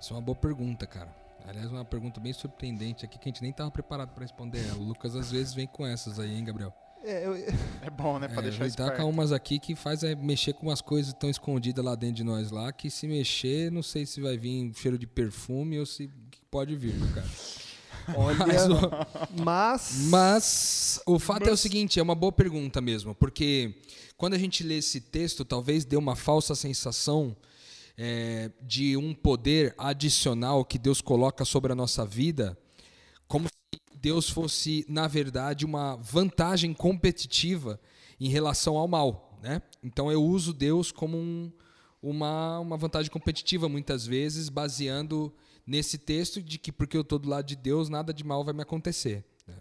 Isso 0.00 0.12
é 0.12 0.16
uma 0.16 0.22
boa 0.22 0.36
pergunta, 0.36 0.86
cara. 0.86 1.08
Aliás, 1.48 1.68
uma 1.68 1.84
pergunta 1.84 2.20
bem 2.20 2.32
surpreendente 2.32 3.04
aqui 3.04 3.18
que 3.18 3.28
a 3.28 3.32
gente 3.32 3.42
nem 3.42 3.50
estava 3.50 3.72
preparado 3.72 4.10
para 4.10 4.22
responder 4.22 4.64
ela. 4.68 4.78
O 4.78 4.84
Lucas 4.84 5.16
às 5.16 5.32
vezes 5.32 5.52
vem 5.52 5.66
com 5.66 5.84
essas 5.84 6.20
aí, 6.20 6.32
hein, 6.32 6.44
Gabriel? 6.44 6.72
É, 7.06 7.26
eu... 7.26 7.34
É 7.82 7.90
bom, 7.90 8.18
né? 8.18 8.26
Pra 8.28 8.40
É, 8.40 8.42
deixar 8.42 8.64
ele 8.66 8.74
tá 8.74 8.84
esperto. 8.84 9.02
com 9.02 9.08
umas 9.10 9.30
aqui 9.32 9.58
que 9.58 9.74
faz 9.76 10.02
é 10.02 10.14
mexer 10.14 10.52
com 10.54 10.66
umas 10.66 10.80
coisas 10.80 11.12
tão 11.14 11.30
escondidas 11.30 11.84
lá 11.84 11.94
dentro 11.94 12.16
de 12.16 12.24
nós 12.24 12.50
lá 12.50 12.72
que 12.72 12.90
se 12.90 13.06
mexer, 13.06 13.70
não 13.70 13.82
sei 13.82 14.04
se 14.04 14.20
vai 14.20 14.36
vir 14.36 14.72
cheiro 14.74 14.98
de 14.98 15.06
perfume 15.06 15.78
ou 15.78 15.86
se 15.86 16.10
pode 16.50 16.74
vir, 16.74 16.94
meu 16.94 17.08
cara. 17.14 17.26
Olha, 18.16 18.46
Mas 18.46 18.68
o- 18.68 19.42
mas... 19.44 19.92
Mas 20.08 21.00
o 21.06 21.18
fato 21.18 21.42
é 21.44 21.46
o 21.48 21.50
Mas- 21.50 21.60
seguinte, 21.60 21.98
é 21.98 22.02
uma 22.02 22.14
boa 22.14 22.30
pergunta 22.32 22.80
mesmo, 22.80 23.14
porque 23.14 23.74
quando 24.16 24.34
a 24.34 24.38
gente 24.38 24.62
lê 24.62 24.78
esse 24.78 25.00
texto, 25.00 25.44
talvez 25.44 25.84
dê 25.84 25.96
uma 25.96 26.14
falsa 26.16 26.54
sensação 26.54 27.36
é, 27.98 28.50
de 28.62 28.96
um 28.96 29.12
poder 29.14 29.74
adicional 29.78 30.64
que 30.64 30.78
Deus 30.78 31.00
coloca 31.00 31.44
sobre 31.44 31.72
a 31.72 31.74
nossa 31.74 32.04
vida, 32.06 32.56
como 33.26 33.48
Deus 34.00 34.28
fosse, 34.30 34.84
na 34.88 35.06
verdade, 35.08 35.64
uma 35.64 35.96
vantagem 35.96 36.72
competitiva 36.74 37.80
em 38.20 38.28
relação 38.28 38.76
ao 38.76 38.86
mal. 38.88 39.38
Né? 39.42 39.60
Então 39.82 40.10
eu 40.10 40.22
uso 40.22 40.52
Deus 40.52 40.90
como 40.92 41.16
um- 41.16 41.52
uma, 42.02 42.60
uma 42.60 42.76
vantagem 42.76 43.10
competitiva, 43.10 43.68
muitas 43.68 44.06
vezes, 44.06 44.48
baseando 44.48 45.34
nesse 45.66 45.98
texto 45.98 46.40
de 46.40 46.58
que 46.58 46.70
porque 46.70 46.96
eu 46.96 47.00
estou 47.00 47.18
do 47.18 47.28
lado 47.28 47.46
de 47.46 47.56
Deus, 47.56 47.88
nada 47.88 48.12
de 48.14 48.22
mal 48.22 48.44
vai 48.44 48.54
me 48.54 48.62
acontecer. 48.62 49.24
né? 49.46 49.54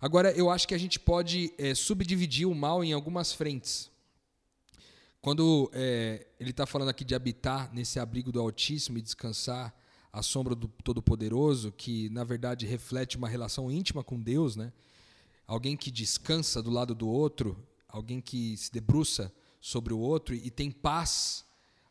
Agora, 0.00 0.30
eu 0.32 0.50
acho 0.50 0.66
que 0.66 0.74
a 0.74 0.78
gente 0.78 0.98
pode 0.98 1.52
é, 1.58 1.74
subdividir 1.74 2.46
o 2.48 2.54
mal 2.54 2.82
em 2.84 2.92
algumas 2.92 3.32
frentes. 3.32 3.90
Quando 5.20 5.70
é, 5.74 6.26
ele 6.38 6.50
está 6.50 6.66
falando 6.66 6.88
aqui 6.88 7.04
de 7.04 7.14
habitar 7.14 7.72
nesse 7.74 7.98
abrigo 7.98 8.30
do 8.30 8.40
Altíssimo 8.40 8.98
e 8.98 9.02
descansar 9.02 9.74
à 10.16 10.22
sombra 10.22 10.54
do 10.54 10.66
Todo-Poderoso, 10.66 11.70
que 11.70 12.08
na 12.08 12.24
verdade 12.24 12.64
reflete 12.64 13.18
uma 13.18 13.28
relação 13.28 13.70
íntima 13.70 14.02
com 14.02 14.18
Deus, 14.18 14.56
né? 14.56 14.72
Alguém 15.46 15.76
que 15.76 15.90
descansa 15.90 16.62
do 16.62 16.70
lado 16.70 16.94
do 16.94 17.06
outro, 17.06 17.54
alguém 17.86 18.18
que 18.18 18.56
se 18.56 18.72
debruça 18.72 19.30
sobre 19.60 19.92
o 19.92 19.98
outro 19.98 20.34
e 20.34 20.50
tem 20.50 20.70
paz 20.70 21.44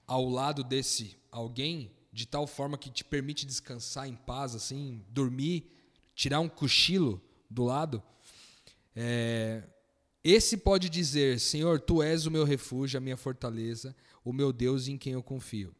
ao 0.07 0.27
lado 0.27 0.63
desse 0.63 1.15
alguém, 1.31 1.91
de 2.11 2.25
tal 2.25 2.47
forma 2.47 2.79
que 2.79 2.89
te 2.89 3.03
permite 3.03 3.45
descansar 3.45 4.09
em 4.09 4.15
paz, 4.15 4.55
assim, 4.55 5.05
dormir, 5.09 5.69
tirar 6.15 6.39
um 6.39 6.49
cochilo 6.49 7.21
do 7.47 7.63
lado. 7.63 8.01
É, 8.95 9.61
esse 10.23 10.57
pode 10.57 10.89
dizer: 10.89 11.39
Senhor, 11.39 11.79
tu 11.79 12.01
és 12.01 12.25
o 12.25 12.31
meu 12.31 12.43
refúgio, 12.43 12.97
a 12.97 13.01
minha 13.01 13.17
fortaleza, 13.17 13.95
o 14.23 14.33
meu 14.33 14.51
Deus 14.51 14.87
em 14.87 14.97
quem 14.97 15.13
eu 15.13 15.21
confio. 15.21 15.75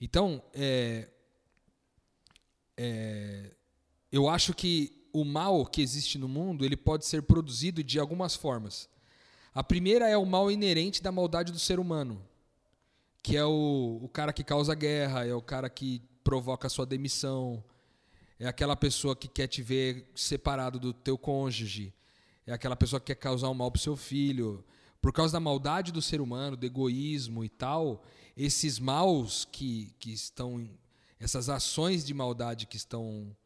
Então, 0.00 0.40
é, 0.54 1.08
é, 2.78 3.50
eu 4.12 4.28
acho 4.28 4.54
que 4.54 5.04
o 5.12 5.24
mal 5.24 5.66
que 5.66 5.82
existe 5.82 6.16
no 6.16 6.28
mundo 6.28 6.64
ele 6.64 6.76
pode 6.76 7.04
ser 7.04 7.22
produzido 7.22 7.82
de 7.82 7.98
algumas 7.98 8.36
formas. 8.36 8.88
A 9.52 9.64
primeira 9.64 10.08
é 10.08 10.16
o 10.16 10.24
mal 10.24 10.50
inerente 10.50 11.02
da 11.02 11.10
maldade 11.10 11.50
do 11.50 11.58
ser 11.58 11.80
humano, 11.80 12.22
que 13.22 13.36
é 13.36 13.44
o, 13.44 13.98
o 14.00 14.08
cara 14.08 14.32
que 14.32 14.44
causa 14.44 14.74
guerra, 14.74 15.26
é 15.26 15.34
o 15.34 15.42
cara 15.42 15.68
que 15.68 16.00
provoca 16.22 16.68
a 16.68 16.70
sua 16.70 16.86
demissão, 16.86 17.64
é 18.38 18.46
aquela 18.46 18.76
pessoa 18.76 19.16
que 19.16 19.26
quer 19.26 19.48
te 19.48 19.60
ver 19.60 20.08
separado 20.14 20.78
do 20.78 20.92
teu 20.92 21.18
cônjuge, 21.18 21.92
é 22.46 22.52
aquela 22.52 22.76
pessoa 22.76 23.00
que 23.00 23.06
quer 23.06 23.16
causar 23.16 23.50
um 23.50 23.54
mal 23.54 23.70
pro 23.70 23.80
seu 23.80 23.96
filho. 23.96 24.64
Por 25.02 25.12
causa 25.12 25.34
da 25.34 25.40
maldade 25.40 25.92
do 25.92 26.02
ser 26.02 26.20
humano, 26.20 26.56
do 26.56 26.64
egoísmo 26.64 27.44
e 27.44 27.48
tal, 27.48 28.02
esses 28.36 28.78
maus 28.78 29.44
que, 29.44 29.94
que 29.98 30.12
estão. 30.12 30.68
Essas 31.20 31.48
ações 31.48 32.04
de 32.04 32.14
maldade 32.14 32.66
que 32.66 32.76
estão. 32.76 33.36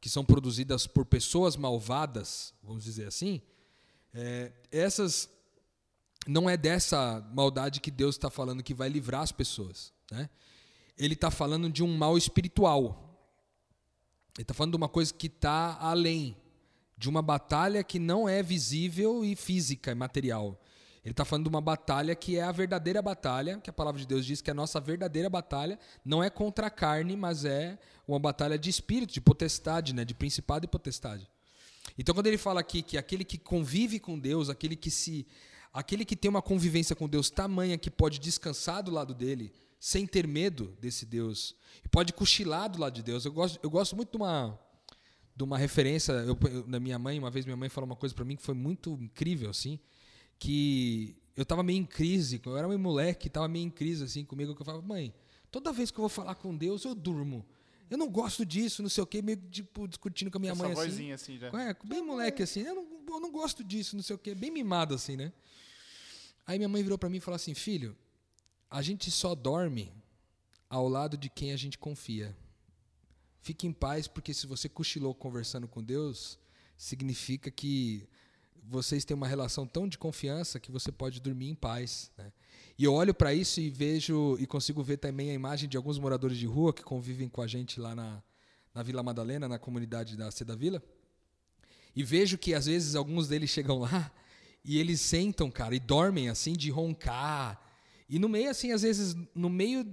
que 0.00 0.08
são 0.08 0.24
produzidas 0.24 0.86
por 0.86 1.04
pessoas 1.04 1.56
malvadas, 1.56 2.54
vamos 2.62 2.84
dizer 2.84 3.06
assim, 3.06 3.42
é, 4.14 4.52
essas. 4.70 5.28
Não 6.26 6.48
é 6.48 6.56
dessa 6.56 7.26
maldade 7.32 7.80
que 7.80 7.90
Deus 7.90 8.14
está 8.14 8.28
falando 8.28 8.62
que 8.62 8.74
vai 8.74 8.88
livrar 8.88 9.22
as 9.22 9.32
pessoas. 9.32 9.92
Né? 10.10 10.28
Ele 10.96 11.14
está 11.14 11.30
falando 11.30 11.70
de 11.70 11.82
um 11.82 11.96
mal 11.96 12.18
espiritual. 12.18 13.04
Ele 14.36 14.42
está 14.42 14.52
falando 14.52 14.72
de 14.72 14.76
uma 14.76 14.88
coisa 14.88 15.12
que 15.12 15.26
está 15.26 15.78
além, 15.80 16.36
de 16.96 17.08
uma 17.08 17.22
batalha 17.22 17.82
que 17.82 17.98
não 17.98 18.28
é 18.28 18.42
visível 18.42 19.24
e 19.24 19.34
física 19.34 19.92
e 19.92 19.94
material. 19.94 20.60
Ele 21.08 21.14
está 21.14 21.24
falando 21.24 21.44
de 21.44 21.48
uma 21.48 21.62
batalha 21.62 22.14
que 22.14 22.36
é 22.36 22.42
a 22.42 22.52
verdadeira 22.52 23.00
batalha, 23.00 23.58
que 23.64 23.70
a 23.70 23.72
palavra 23.72 23.98
de 23.98 24.06
Deus 24.06 24.26
diz 24.26 24.42
que 24.42 24.50
a 24.50 24.54
nossa 24.54 24.78
verdadeira 24.78 25.30
batalha 25.30 25.78
não 26.04 26.22
é 26.22 26.28
contra 26.28 26.66
a 26.66 26.70
carne, 26.70 27.16
mas 27.16 27.46
é 27.46 27.78
uma 28.06 28.18
batalha 28.18 28.58
de 28.58 28.68
espírito, 28.68 29.14
de 29.14 29.20
potestade, 29.22 29.94
né? 29.94 30.04
de 30.04 30.12
principado 30.12 30.66
e 30.66 30.68
potestade. 30.68 31.26
Então, 31.96 32.14
quando 32.14 32.26
ele 32.26 32.36
fala 32.36 32.60
aqui 32.60 32.82
que 32.82 32.98
aquele 32.98 33.24
que 33.24 33.38
convive 33.38 33.98
com 33.98 34.18
Deus, 34.18 34.50
aquele 34.50 34.76
que 34.76 34.90
se, 34.90 35.26
aquele 35.72 36.04
que 36.04 36.14
tem 36.14 36.28
uma 36.28 36.42
convivência 36.42 36.94
com 36.94 37.08
Deus 37.08 37.30
tamanha 37.30 37.78
que 37.78 37.90
pode 37.90 38.18
descansar 38.18 38.82
do 38.82 38.90
lado 38.90 39.14
dele, 39.14 39.50
sem 39.80 40.06
ter 40.06 40.26
medo 40.26 40.76
desse 40.78 41.06
Deus, 41.06 41.56
e 41.82 41.88
pode 41.88 42.12
cochilar 42.12 42.68
do 42.68 42.78
lado 42.78 42.92
de 42.92 43.02
Deus. 43.02 43.24
Eu 43.24 43.32
gosto, 43.32 43.58
eu 43.62 43.70
gosto 43.70 43.96
muito 43.96 44.10
de 44.10 44.18
uma, 44.18 44.58
de 45.34 45.42
uma 45.42 45.56
referência 45.56 46.12
eu, 46.12 46.36
eu- 46.50 46.64
da 46.64 46.78
minha 46.78 46.98
mãe. 46.98 47.18
Uma 47.18 47.30
vez 47.30 47.46
minha 47.46 47.56
mãe 47.56 47.70
falou 47.70 47.88
uma 47.88 47.96
coisa 47.96 48.14
para 48.14 48.26
mim 48.26 48.36
que 48.36 48.42
foi 48.42 48.54
muito 48.54 48.92
incrível, 49.00 49.48
assim, 49.48 49.80
que 50.38 51.16
eu 51.36 51.44
tava 51.44 51.62
meio 51.62 51.78
em 51.78 51.84
crise, 51.84 52.40
eu 52.44 52.56
era 52.56 52.68
um 52.68 52.78
moleque, 52.78 53.28
tava 53.28 53.48
meio 53.48 53.66
em 53.66 53.70
crise 53.70 54.04
assim 54.04 54.24
comigo, 54.24 54.54
que 54.54 54.62
eu 54.62 54.66
falava, 54.66 54.84
mãe, 54.86 55.14
toda 55.50 55.72
vez 55.72 55.90
que 55.90 55.98
eu 55.98 56.02
vou 56.02 56.08
falar 56.08 56.34
com 56.34 56.56
Deus, 56.56 56.84
eu 56.84 56.94
durmo. 56.94 57.44
Eu 57.90 57.96
não 57.96 58.10
gosto 58.10 58.44
disso, 58.44 58.82
não 58.82 58.90
sei 58.90 59.02
o 59.02 59.06
quê, 59.06 59.22
meio 59.22 59.38
tipo 59.50 59.88
discutindo 59.88 60.30
com 60.30 60.36
a 60.38 60.40
minha 60.40 60.52
Essa 60.52 60.62
mãe 60.62 60.72
assim. 60.72 60.82
vozinha 60.82 61.14
assim 61.14 61.38
já. 61.38 61.48
É, 61.48 61.74
bem 61.84 62.02
moleque 62.02 62.42
assim, 62.42 62.60
eu 62.60 62.74
não, 62.74 63.14
eu 63.14 63.20
não 63.20 63.32
gosto 63.32 63.64
disso, 63.64 63.96
não 63.96 64.02
sei 64.02 64.14
o 64.14 64.18
quê, 64.18 64.34
bem 64.34 64.50
mimado 64.50 64.94
assim, 64.94 65.16
né? 65.16 65.32
Aí 66.46 66.58
minha 66.58 66.68
mãe 66.68 66.82
virou 66.82 66.98
pra 66.98 67.08
mim 67.08 67.16
e 67.16 67.20
falou 67.20 67.36
assim: 67.36 67.54
"Filho, 67.54 67.96
a 68.70 68.82
gente 68.82 69.10
só 69.10 69.34
dorme 69.34 69.92
ao 70.68 70.88
lado 70.88 71.16
de 71.16 71.30
quem 71.30 71.52
a 71.52 71.56
gente 71.56 71.78
confia. 71.78 72.36
Fique 73.40 73.66
em 73.66 73.72
paz, 73.72 74.06
porque 74.06 74.34
se 74.34 74.46
você 74.46 74.68
cochilou 74.68 75.14
conversando 75.14 75.66
com 75.66 75.82
Deus, 75.82 76.38
significa 76.76 77.50
que 77.50 78.06
vocês 78.68 79.04
têm 79.04 79.16
uma 79.16 79.26
relação 79.26 79.66
tão 79.66 79.88
de 79.88 79.96
confiança 79.96 80.60
que 80.60 80.70
você 80.70 80.92
pode 80.92 81.20
dormir 81.20 81.48
em 81.48 81.54
paz. 81.54 82.10
Né? 82.16 82.30
E 82.78 82.84
eu 82.84 82.92
olho 82.92 83.14
para 83.14 83.32
isso 83.32 83.60
e 83.60 83.70
vejo 83.70 84.36
e 84.38 84.46
consigo 84.46 84.82
ver 84.82 84.98
também 84.98 85.30
a 85.30 85.34
imagem 85.34 85.68
de 85.68 85.76
alguns 85.76 85.98
moradores 85.98 86.36
de 86.36 86.46
rua 86.46 86.72
que 86.72 86.82
convivem 86.82 87.28
com 87.28 87.40
a 87.40 87.46
gente 87.46 87.80
lá 87.80 87.94
na, 87.94 88.22
na 88.74 88.82
Vila 88.82 89.02
Madalena, 89.02 89.48
na 89.48 89.58
comunidade 89.58 90.16
da 90.16 90.30
Seda 90.30 90.54
Vila. 90.54 90.82
E 91.96 92.04
vejo 92.04 92.36
que 92.36 92.54
às 92.54 92.66
vezes 92.66 92.94
alguns 92.94 93.26
deles 93.26 93.50
chegam 93.50 93.78
lá 93.78 94.12
e 94.64 94.78
eles 94.78 95.00
sentam, 95.00 95.50
cara, 95.50 95.74
e 95.74 95.80
dormem 95.80 96.28
assim 96.28 96.52
de 96.52 96.70
roncar. 96.70 97.60
E 98.08 98.18
no 98.18 98.28
meio 98.28 98.50
assim, 98.50 98.70
às 98.70 98.82
vezes 98.82 99.16
no 99.34 99.48
meio 99.48 99.84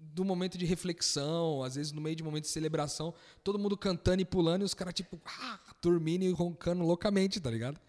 do 0.00 0.24
momento 0.24 0.56
de 0.56 0.64
reflexão, 0.64 1.62
às 1.62 1.74
vezes 1.74 1.92
no 1.92 2.00
meio 2.00 2.16
de 2.16 2.22
um 2.22 2.26
momento 2.26 2.44
de 2.44 2.50
celebração, 2.50 3.12
todo 3.42 3.58
mundo 3.58 3.76
cantando 3.76 4.22
e 4.22 4.24
pulando 4.24 4.62
e 4.62 4.64
os 4.64 4.72
caras 4.74 4.94
tipo 4.94 5.20
ah, 5.24 5.60
dormindo 5.82 6.24
e 6.24 6.30
roncando 6.30 6.84
loucamente, 6.84 7.40
tá 7.40 7.50
ligado? 7.50 7.80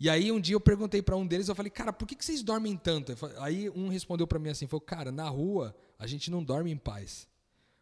E 0.00 0.08
aí 0.08 0.32
um 0.32 0.40
dia 0.40 0.54
eu 0.54 0.60
perguntei 0.60 1.02
para 1.02 1.14
um 1.14 1.26
deles, 1.26 1.48
eu 1.48 1.54
falei, 1.54 1.68
cara, 1.68 1.92
por 1.92 2.08
que, 2.08 2.16
que 2.16 2.24
vocês 2.24 2.42
dormem 2.42 2.74
tanto? 2.74 3.14
Aí 3.38 3.68
um 3.68 3.88
respondeu 3.88 4.26
para 4.26 4.38
mim 4.38 4.48
assim, 4.48 4.66
falou, 4.66 4.80
cara, 4.80 5.12
na 5.12 5.28
rua 5.28 5.76
a 5.98 6.06
gente 6.06 6.30
não 6.30 6.42
dorme 6.42 6.70
em 6.70 6.76
paz, 6.78 7.28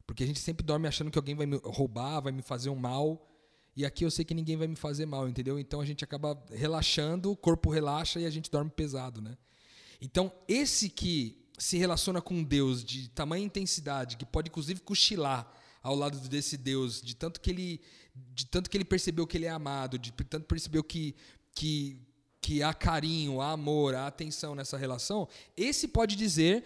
porque 0.04 0.24
a 0.24 0.26
gente 0.26 0.40
sempre 0.40 0.66
dorme 0.66 0.88
achando 0.88 1.12
que 1.12 1.18
alguém 1.18 1.36
vai 1.36 1.46
me 1.46 1.60
roubar, 1.62 2.20
vai 2.20 2.32
me 2.32 2.42
fazer 2.42 2.70
um 2.70 2.74
mal, 2.74 3.24
e 3.76 3.86
aqui 3.86 4.04
eu 4.04 4.10
sei 4.10 4.24
que 4.24 4.34
ninguém 4.34 4.56
vai 4.56 4.66
me 4.66 4.74
fazer 4.74 5.06
mal, 5.06 5.28
entendeu? 5.28 5.60
Então 5.60 5.80
a 5.80 5.86
gente 5.86 6.02
acaba 6.02 6.36
relaxando, 6.50 7.30
o 7.30 7.36
corpo 7.36 7.70
relaxa 7.70 8.18
e 8.18 8.26
a 8.26 8.30
gente 8.30 8.50
dorme 8.50 8.68
pesado, 8.68 9.22
né? 9.22 9.38
Então 10.00 10.32
esse 10.48 10.88
que 10.88 11.46
se 11.56 11.78
relaciona 11.78 12.20
com 12.20 12.42
Deus 12.42 12.84
de 12.84 13.08
tamanha 13.10 13.44
intensidade, 13.44 14.16
que 14.16 14.26
pode 14.26 14.48
inclusive 14.48 14.80
cochilar 14.80 15.48
ao 15.80 15.94
lado 15.94 16.18
desse 16.28 16.56
Deus, 16.56 17.00
de 17.00 17.14
tanto 17.14 17.40
que 17.40 17.48
ele, 17.48 17.80
de 18.34 18.44
tanto 18.44 18.68
que 18.68 18.76
ele 18.76 18.84
percebeu 18.84 19.24
que 19.24 19.36
ele 19.36 19.46
é 19.46 19.50
amado, 19.50 19.96
de 19.96 20.10
tanto 20.10 20.46
percebeu 20.46 20.82
que 20.82 21.14
que 21.58 22.07
que 22.48 22.62
há 22.62 22.72
carinho, 22.72 23.42
há 23.42 23.52
amor, 23.52 23.94
há 23.94 24.06
atenção 24.06 24.54
nessa 24.54 24.78
relação, 24.78 25.28
esse 25.54 25.86
pode 25.86 26.16
dizer 26.16 26.64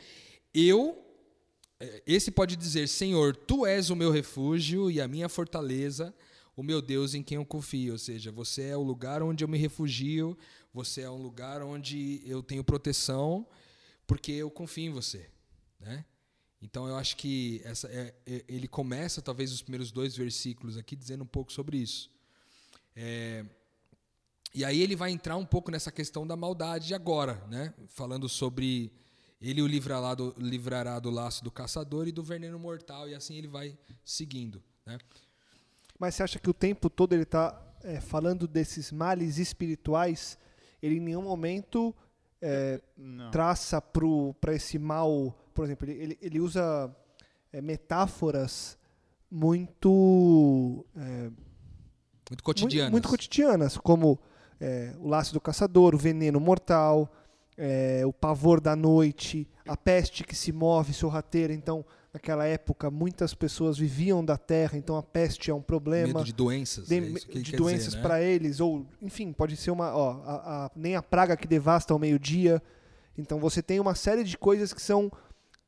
eu 0.54 0.96
esse 2.06 2.30
pode 2.30 2.54
dizer, 2.54 2.88
Senhor, 2.88 3.34
tu 3.34 3.66
és 3.66 3.90
o 3.90 3.96
meu 3.96 4.12
refúgio 4.12 4.88
e 4.88 5.00
a 5.00 5.08
minha 5.08 5.28
fortaleza, 5.28 6.14
o 6.54 6.62
meu 6.62 6.80
Deus 6.80 7.12
em 7.12 7.24
quem 7.24 7.34
eu 7.34 7.44
confio. 7.44 7.94
Ou 7.94 7.98
seja, 7.98 8.30
você 8.30 8.68
é 8.68 8.76
o 8.76 8.82
lugar 8.84 9.24
onde 9.24 9.42
eu 9.42 9.48
me 9.48 9.58
refugio, 9.58 10.38
você 10.72 11.00
é 11.00 11.10
um 11.10 11.20
lugar 11.20 11.60
onde 11.60 12.22
eu 12.24 12.40
tenho 12.40 12.62
proteção, 12.62 13.44
porque 14.06 14.30
eu 14.30 14.48
confio 14.48 14.84
em 14.84 14.90
você. 14.90 15.28
Né? 15.80 16.04
Então 16.60 16.86
eu 16.86 16.94
acho 16.94 17.16
que 17.16 17.60
essa 17.64 17.88
é, 17.88 18.14
é, 18.24 18.44
ele 18.46 18.68
começa 18.68 19.20
talvez 19.20 19.50
os 19.50 19.62
primeiros 19.62 19.90
dois 19.90 20.16
versículos 20.16 20.76
aqui 20.76 20.94
dizendo 20.94 21.24
um 21.24 21.26
pouco 21.26 21.52
sobre 21.52 21.78
isso. 21.78 22.08
É, 22.94 23.44
e 24.54 24.64
aí 24.64 24.80
ele 24.82 24.94
vai 24.94 25.10
entrar 25.10 25.36
um 25.36 25.46
pouco 25.46 25.70
nessa 25.70 25.90
questão 25.90 26.26
da 26.26 26.36
maldade 26.36 26.94
agora, 26.94 27.42
né? 27.48 27.72
Falando 27.88 28.28
sobre 28.28 28.92
ele 29.40 29.62
o 29.62 29.66
livrará 29.66 30.14
do, 30.14 30.34
livrará 30.38 30.98
do 30.98 31.10
laço 31.10 31.42
do 31.42 31.50
caçador 31.50 32.06
e 32.06 32.12
do 32.12 32.22
veneno 32.22 32.58
mortal 32.58 33.08
e 33.08 33.14
assim 33.14 33.36
ele 33.36 33.48
vai 33.48 33.76
seguindo, 34.04 34.62
né? 34.84 34.98
Mas 35.98 36.14
você 36.14 36.22
acha 36.22 36.38
que 36.38 36.50
o 36.50 36.54
tempo 36.54 36.90
todo 36.90 37.14
ele 37.14 37.22
está 37.22 37.60
é, 37.82 38.00
falando 38.00 38.46
desses 38.46 38.92
males 38.92 39.38
espirituais? 39.38 40.38
Ele 40.82 40.96
em 40.96 41.00
nenhum 41.00 41.22
momento 41.22 41.94
é, 42.40 42.80
traça 43.30 43.80
para 43.80 44.54
esse 44.54 44.78
mal, 44.78 45.32
por 45.54 45.64
exemplo, 45.64 45.88
ele, 45.88 46.18
ele, 46.20 46.40
usa 46.40 46.94
é, 47.52 47.60
metáforas 47.60 48.76
muito 49.30 50.84
é, 50.96 51.30
muito 52.28 52.42
cotidianas, 52.42 52.90
muito, 52.90 53.04
muito 53.04 53.08
cotidianas, 53.08 53.76
como 53.76 54.18
é, 54.62 54.94
o 55.00 55.08
laço 55.08 55.34
do 55.34 55.40
caçador, 55.40 55.92
o 55.92 55.98
veneno 55.98 56.38
mortal, 56.38 57.12
é, 57.58 58.02
o 58.06 58.12
pavor 58.12 58.60
da 58.60 58.76
noite, 58.76 59.48
a 59.66 59.76
peste 59.76 60.22
que 60.22 60.36
se 60.36 60.52
move 60.52 60.92
sorrateira. 60.92 61.52
Então, 61.52 61.84
naquela 62.14 62.46
época, 62.46 62.88
muitas 62.88 63.34
pessoas 63.34 63.76
viviam 63.76 64.24
da 64.24 64.36
terra, 64.36 64.78
então 64.78 64.96
a 64.96 65.02
peste 65.02 65.50
é 65.50 65.54
um 65.54 65.60
problema. 65.60 66.06
Medo 66.06 66.24
de 66.24 66.32
doenças. 66.32 66.86
De, 66.86 66.96
é 66.96 67.40
de 67.40 67.56
doenças 67.56 67.94
né? 67.94 68.02
para 68.02 68.22
eles, 68.22 68.60
ou, 68.60 68.86
enfim, 69.00 69.32
pode 69.32 69.56
ser 69.56 69.72
uma. 69.72 69.92
Ó, 69.92 70.22
a, 70.24 70.66
a, 70.66 70.70
nem 70.76 70.94
a 70.94 71.02
praga 71.02 71.36
que 71.36 71.48
devasta 71.48 71.92
ao 71.92 71.98
meio-dia. 71.98 72.62
Então, 73.18 73.40
você 73.40 73.60
tem 73.60 73.80
uma 73.80 73.96
série 73.96 74.22
de 74.22 74.38
coisas 74.38 74.72
que 74.72 74.80
são. 74.80 75.10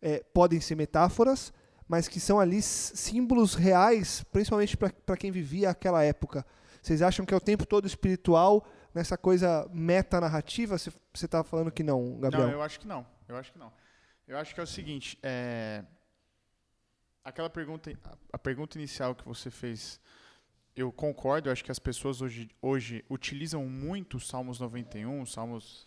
É, 0.01 0.23
podem 0.33 0.61
ser 0.61 0.77
metáforas, 0.77 1.53
mas 1.89 2.07
que 2.07 2.21
são 2.21 2.39
ali 2.39 2.61
símbolos 2.63 3.55
reais, 3.55 4.23
principalmente 4.31 4.77
para 4.77 5.17
quem 5.17 5.33
vivia 5.33 5.71
aquela 5.71 6.05
época. 6.05 6.47
Vocês 6.85 7.01
acham 7.01 7.25
que 7.25 7.33
é 7.33 7.37
o 7.37 7.41
tempo 7.41 7.65
todo 7.65 7.87
espiritual, 7.87 8.63
nessa 8.95 9.19
coisa 9.19 9.69
metanarrativa? 9.73 10.79
Você 10.79 10.91
está 11.15 11.43
falando 11.43 11.71
que 11.71 11.83
não, 11.83 12.19
Gabriel? 12.21 12.47
Não, 12.47 12.53
eu 12.53 12.63
acho 12.63 12.79
que 12.81 12.87
não. 12.87 13.07
Eu 13.29 13.37
acho 13.37 13.53
que 13.53 13.59
não. 13.59 13.73
Eu 14.27 14.39
acho 14.39 14.55
que 14.55 14.61
é 14.61 14.63
o 14.63 14.67
seguinte, 14.67 15.19
é... 15.23 15.85
aquela 17.23 17.51
pergunta, 17.51 17.93
a 18.33 18.39
pergunta 18.39 18.79
inicial 18.79 19.15
que 19.15 19.25
você 19.25 19.51
fez, 19.51 20.01
eu 20.75 20.91
concordo, 20.91 21.49
eu 21.49 21.53
acho 21.53 21.63
que 21.63 21.71
as 21.71 21.79
pessoas 21.79 22.23
hoje, 22.23 22.49
hoje 22.63 23.05
utilizam 23.11 23.67
muito 23.67 24.17
os 24.17 24.27
Salmos 24.27 24.61
91, 24.61 25.27
Salmos 25.27 25.87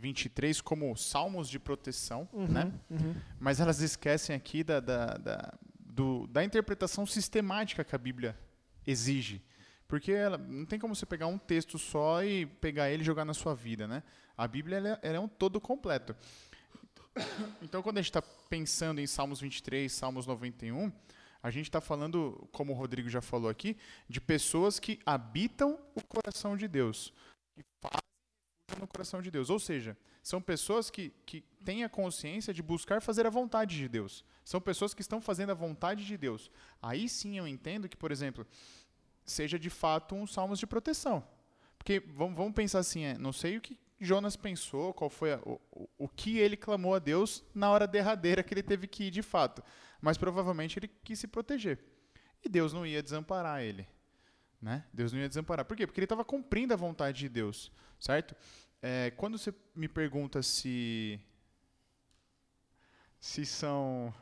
23 0.00 0.60
como 0.60 0.96
salmos 0.96 1.48
de 1.48 1.58
proteção, 1.58 2.28
uhum, 2.32 2.48
né? 2.48 2.72
Uhum. 2.88 3.14
Mas 3.38 3.60
elas 3.60 3.80
esquecem 3.80 4.34
aqui 4.34 4.64
da, 4.64 4.80
da, 4.80 5.06
da, 5.14 5.58
do, 5.78 6.26
da 6.26 6.42
interpretação 6.42 7.04
sistemática 7.04 7.84
que 7.84 7.94
a 7.94 7.98
Bíblia 7.98 8.36
exige. 8.86 9.42
Porque 9.90 10.12
ela, 10.12 10.38
não 10.38 10.64
tem 10.64 10.78
como 10.78 10.94
você 10.94 11.04
pegar 11.04 11.26
um 11.26 11.36
texto 11.36 11.76
só 11.76 12.22
e 12.22 12.46
pegar 12.46 12.88
ele 12.88 13.02
e 13.02 13.04
jogar 13.04 13.24
na 13.24 13.34
sua 13.34 13.56
vida, 13.56 13.88
né? 13.88 14.04
A 14.36 14.46
Bíblia 14.46 14.76
ela, 14.76 15.00
ela 15.02 15.16
é 15.16 15.20
um 15.20 15.26
todo 15.26 15.60
completo. 15.60 16.14
Então, 17.60 17.82
quando 17.82 17.98
a 17.98 18.00
gente 18.00 18.10
está 18.10 18.22
pensando 18.22 19.00
em 19.00 19.06
Salmos 19.08 19.40
23, 19.40 19.90
Salmos 19.90 20.28
91, 20.28 20.92
a 21.42 21.50
gente 21.50 21.64
está 21.64 21.80
falando, 21.80 22.48
como 22.52 22.72
o 22.72 22.76
Rodrigo 22.76 23.08
já 23.08 23.20
falou 23.20 23.50
aqui, 23.50 23.76
de 24.08 24.20
pessoas 24.20 24.78
que 24.78 25.00
habitam 25.04 25.76
o 25.96 26.02
coração 26.06 26.56
de 26.56 26.68
Deus, 26.68 27.12
que 27.56 27.64
fazem 27.82 28.80
no 28.80 28.86
coração 28.86 29.20
de 29.20 29.28
Deus. 29.28 29.50
Ou 29.50 29.58
seja, 29.58 29.98
são 30.22 30.40
pessoas 30.40 30.88
que, 30.88 31.12
que 31.26 31.40
têm 31.64 31.82
a 31.82 31.88
consciência 31.88 32.54
de 32.54 32.62
buscar 32.62 33.02
fazer 33.02 33.26
a 33.26 33.30
vontade 33.30 33.76
de 33.76 33.88
Deus. 33.88 34.24
São 34.44 34.60
pessoas 34.60 34.94
que 34.94 35.02
estão 35.02 35.20
fazendo 35.20 35.50
a 35.50 35.54
vontade 35.54 36.06
de 36.06 36.16
Deus. 36.16 36.48
Aí 36.80 37.08
sim 37.08 37.36
eu 37.36 37.48
entendo 37.48 37.88
que, 37.88 37.96
por 37.96 38.12
exemplo, 38.12 38.46
seja 39.30 39.58
de 39.58 39.70
fato 39.70 40.14
um 40.14 40.26
salmos 40.26 40.58
de 40.58 40.66
proteção. 40.66 41.26
Porque 41.78 42.00
vamos, 42.00 42.36
vamos 42.36 42.54
pensar 42.54 42.80
assim, 42.80 43.04
é, 43.04 43.16
não 43.16 43.32
sei 43.32 43.56
o 43.56 43.60
que 43.60 43.78
Jonas 44.00 44.34
pensou, 44.34 44.94
qual 44.94 45.10
foi 45.10 45.34
a, 45.34 45.40
o, 45.44 45.60
o 45.98 46.08
que 46.08 46.38
ele 46.38 46.56
clamou 46.56 46.94
a 46.94 46.98
Deus 46.98 47.44
na 47.54 47.70
hora 47.70 47.86
derradeira 47.86 48.42
que 48.42 48.54
ele 48.54 48.62
teve 48.62 48.86
que 48.86 49.04
ir 49.04 49.10
de 49.10 49.22
fato. 49.22 49.62
Mas 50.00 50.16
provavelmente 50.16 50.78
ele 50.78 50.88
quis 50.88 51.18
se 51.18 51.28
proteger. 51.28 51.78
E 52.42 52.48
Deus 52.48 52.72
não 52.72 52.86
ia 52.86 53.02
desamparar 53.02 53.62
ele. 53.62 53.86
Né? 54.60 54.84
Deus 54.92 55.12
não 55.12 55.20
ia 55.20 55.28
desamparar. 55.28 55.66
Por 55.66 55.76
quê? 55.76 55.86
Porque 55.86 56.00
ele 56.00 56.06
estava 56.06 56.24
cumprindo 56.24 56.72
a 56.72 56.76
vontade 56.76 57.18
de 57.18 57.28
Deus. 57.28 57.70
Certo? 57.98 58.34
É, 58.80 59.10
quando 59.12 59.36
você 59.36 59.54
me 59.74 59.88
pergunta 59.88 60.42
se. 60.42 61.20
Se 63.18 63.44
são 63.44 64.14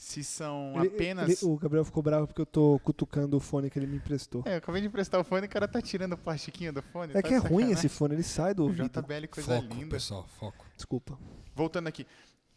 se 0.00 0.24
são 0.24 0.72
ele, 0.78 0.88
apenas. 0.88 1.42
Ele, 1.42 1.52
o 1.52 1.58
Gabriel 1.58 1.84
ficou 1.84 2.02
bravo 2.02 2.26
porque 2.26 2.40
eu 2.40 2.46
tô 2.46 2.80
cutucando 2.82 3.36
o 3.36 3.40
fone 3.40 3.68
que 3.68 3.78
ele 3.78 3.86
me 3.86 3.98
emprestou. 3.98 4.42
É, 4.46 4.54
eu 4.54 4.56
acabei 4.56 4.80
de 4.80 4.86
emprestar 4.86 5.20
o 5.20 5.24
fone 5.24 5.44
e 5.44 5.46
o 5.46 5.50
cara 5.50 5.68
tá 5.68 5.82
tirando 5.82 6.14
o 6.14 6.16
plastiquinho 6.16 6.72
do 6.72 6.80
fone. 6.80 7.12
É 7.12 7.20
tá 7.20 7.28
que 7.28 7.34
é 7.34 7.36
ruim 7.36 7.70
esse 7.70 7.86
fone, 7.86 8.14
ele 8.14 8.22
sai 8.22 8.54
do 8.54 8.62
ouvido. 8.62 8.88
JBL 8.88 9.28
coisa 9.30 9.60
foco, 9.60 9.74
linda. 9.74 9.90
pessoal, 9.90 10.26
foco. 10.38 10.64
Desculpa. 10.74 11.18
Voltando 11.54 11.86
aqui. 11.86 12.06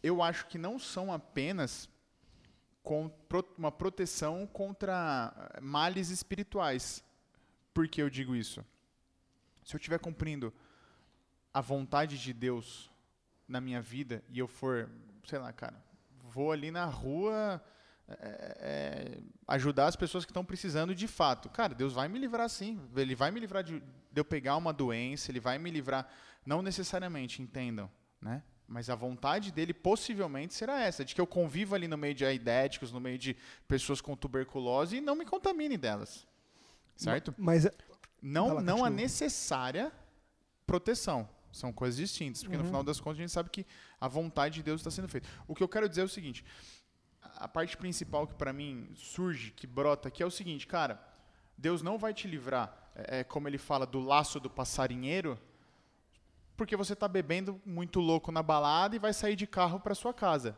Eu 0.01 0.23
acho 0.23 0.47
que 0.47 0.57
não 0.57 0.79
são 0.79 1.11
apenas 1.11 1.89
com 2.81 3.11
uma 3.57 3.73
proteção 3.73 4.47
contra 4.47 5.59
males 5.61 6.11
espirituais. 6.11 7.03
Por 7.73 7.89
que 7.89 8.01
eu 8.01 8.09
digo 8.09 8.37
isso? 8.37 8.63
Se 9.65 9.75
eu 9.75 9.77
estiver 9.77 9.99
cumprindo 9.99 10.53
a 11.53 11.59
vontade 11.59 12.17
de 12.17 12.31
Deus 12.31 12.89
na 13.45 13.59
minha 13.59 13.81
vida 13.81 14.23
e 14.29 14.39
eu 14.39 14.47
for, 14.47 14.89
sei 15.25 15.39
lá, 15.39 15.51
cara, 15.51 15.75
vou 16.33 16.51
ali 16.51 16.71
na 16.71 16.85
rua 16.85 17.61
é, 18.07 18.15
é, 18.19 19.17
ajudar 19.47 19.87
as 19.87 19.95
pessoas 19.95 20.25
que 20.25 20.31
estão 20.31 20.43
precisando 20.43 20.95
de 20.95 21.07
fato. 21.07 21.49
Cara, 21.49 21.73
Deus 21.75 21.93
vai 21.93 22.07
me 22.07 22.17
livrar 22.17 22.49
sim. 22.49 22.79
Ele 22.95 23.15
vai 23.15 23.31
me 23.31 23.39
livrar 23.39 23.63
de, 23.63 23.79
de 23.79 24.19
eu 24.19 24.25
pegar 24.25 24.57
uma 24.57 24.73
doença, 24.73 25.31
ele 25.31 25.39
vai 25.39 25.57
me 25.57 25.69
livrar. 25.69 26.07
Não 26.45 26.61
necessariamente, 26.61 27.41
entendam, 27.41 27.89
né? 28.21 28.43
Mas 28.67 28.89
a 28.89 28.95
vontade 28.95 29.51
dele 29.51 29.73
possivelmente 29.73 30.53
será 30.53 30.81
essa, 30.81 31.05
de 31.05 31.13
que 31.13 31.21
eu 31.21 31.27
conviva 31.27 31.75
ali 31.75 31.87
no 31.87 31.97
meio 31.97 32.15
de 32.15 32.25
aidéticos, 32.25 32.91
no 32.91 32.99
meio 32.99 33.19
de 33.19 33.37
pessoas 33.67 34.01
com 34.01 34.15
tuberculose 34.15 34.97
e 34.97 35.01
não 35.01 35.15
me 35.15 35.25
contamine 35.25 35.77
delas. 35.77 36.25
Certo? 36.95 37.33
Mas 37.37 37.67
Não, 38.21 38.47
Vai 38.47 38.55
lá, 38.55 38.61
não 38.61 38.85
a 38.85 38.89
necessária 38.89 39.91
proteção. 40.65 41.29
São 41.53 41.71
coisas 41.71 41.97
distintas, 41.97 42.41
porque 42.41 42.57
no 42.57 42.63
Uhum. 42.63 42.67
final 42.67 42.83
das 42.83 42.99
contas 42.99 43.19
a 43.19 43.21
gente 43.21 43.31
sabe 43.31 43.49
que 43.49 43.65
a 44.01 44.07
vontade 44.07 44.55
de 44.55 44.63
Deus 44.63 44.81
está 44.81 44.91
sendo 44.91 45.07
feita. 45.07 45.29
O 45.47 45.53
que 45.55 45.63
eu 45.63 45.69
quero 45.69 45.87
dizer 45.87 46.01
é 46.01 46.03
o 46.03 46.09
seguinte: 46.09 46.43
a 47.21 47.47
parte 47.47 47.77
principal 47.77 48.27
que 48.27 48.33
para 48.33 48.51
mim 48.51 48.89
surge, 48.95 49.51
que 49.51 49.65
brota 49.67 50.07
aqui 50.09 50.21
é 50.21 50.25
o 50.25 50.31
seguinte, 50.31 50.65
cara, 50.67 50.99
Deus 51.57 51.81
não 51.81 51.97
vai 51.97 52.13
te 52.13 52.27
livrar, 52.27 52.75
é, 52.95 53.19
é, 53.19 53.23
como 53.23 53.47
ele 53.47 53.59
fala, 53.59 53.85
do 53.85 53.99
laço 53.99 54.39
do 54.39 54.49
passarinheiro, 54.49 55.39
porque 56.57 56.75
você 56.75 56.93
está 56.93 57.07
bebendo 57.07 57.61
muito 57.65 57.99
louco 57.99 58.31
na 58.31 58.41
balada 58.43 58.95
e 58.95 58.99
vai 58.99 59.13
sair 59.13 59.35
de 59.35 59.45
carro 59.47 59.79
para 59.79 59.95
sua 59.95 60.13
casa. 60.13 60.57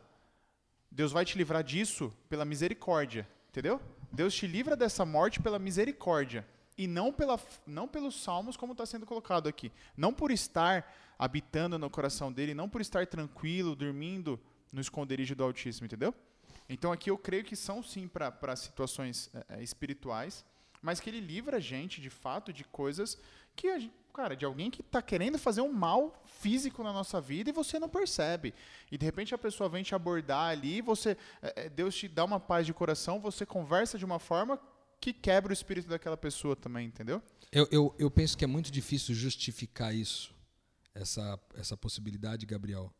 Deus 0.90 1.12
vai 1.12 1.24
te 1.24 1.36
livrar 1.36 1.62
disso 1.62 2.12
pela 2.28 2.44
misericórdia, 2.44 3.28
entendeu? 3.50 3.80
Deus 4.10 4.34
te 4.34 4.46
livra 4.46 4.74
dessa 4.74 5.04
morte 5.04 5.40
pela 5.40 5.58
misericórdia 5.58 6.46
e 6.78 6.86
não 6.86 7.12
pela 7.12 7.40
não 7.66 7.88
pelos 7.88 8.20
salmos 8.20 8.56
como 8.56 8.72
está 8.72 8.84
sendo 8.84 9.06
colocado 9.06 9.48
aqui, 9.48 9.72
não 9.96 10.12
por 10.12 10.30
estar 10.30 10.92
habitando 11.18 11.78
no 11.78 11.88
coração 11.88 12.32
dele, 12.32 12.54
não 12.54 12.68
por 12.68 12.80
estar 12.80 13.06
tranquilo, 13.06 13.74
dormindo 13.74 14.38
no 14.70 14.80
esconderijo 14.80 15.34
do 15.34 15.44
Altíssimo, 15.44 15.86
entendeu? 15.86 16.14
Então 16.68 16.92
aqui 16.92 17.10
eu 17.10 17.16
creio 17.16 17.44
que 17.44 17.56
são 17.56 17.82
sim 17.82 18.08
para 18.08 18.56
situações 18.56 19.30
é, 19.48 19.62
espirituais, 19.62 20.44
mas 20.82 21.00
que 21.00 21.08
ele 21.08 21.20
livra 21.20 21.56
a 21.56 21.60
gente 21.60 22.00
de 22.00 22.10
fato 22.10 22.52
de 22.52 22.64
coisas 22.64 23.18
que 23.54 23.78
gente, 23.78 23.94
cara, 24.12 24.36
de 24.36 24.44
alguém 24.44 24.70
que 24.70 24.82
está 24.82 25.00
querendo 25.00 25.38
fazer 25.38 25.60
um 25.60 25.72
mal 25.72 26.22
físico 26.24 26.82
na 26.82 26.92
nossa 26.92 27.20
vida 27.20 27.48
e 27.50 27.52
você 27.52 27.78
não 27.78 27.88
percebe. 27.88 28.52
E 28.90 28.98
de 28.98 29.06
repente 29.06 29.34
a 29.34 29.38
pessoa 29.38 29.68
vem 29.68 29.82
te 29.82 29.94
abordar 29.94 30.50
ali, 30.50 30.82
você 30.82 31.16
é, 31.40 31.68
Deus 31.68 31.94
te 31.94 32.08
dá 32.08 32.24
uma 32.24 32.40
paz 32.40 32.66
de 32.66 32.74
coração, 32.74 33.20
você 33.20 33.46
conversa 33.46 33.98
de 33.98 34.04
uma 34.04 34.18
forma 34.18 34.60
que 35.00 35.12
quebra 35.12 35.50
o 35.50 35.52
espírito 35.52 35.88
daquela 35.88 36.16
pessoa 36.16 36.56
também, 36.56 36.86
entendeu? 36.86 37.22
Eu, 37.52 37.68
eu, 37.70 37.94
eu 37.98 38.10
penso 38.10 38.36
que 38.36 38.44
é 38.44 38.48
muito 38.48 38.70
difícil 38.72 39.14
justificar 39.14 39.94
isso, 39.94 40.34
essa, 40.94 41.38
essa 41.54 41.76
possibilidade, 41.76 42.44
Gabriel, 42.46 42.92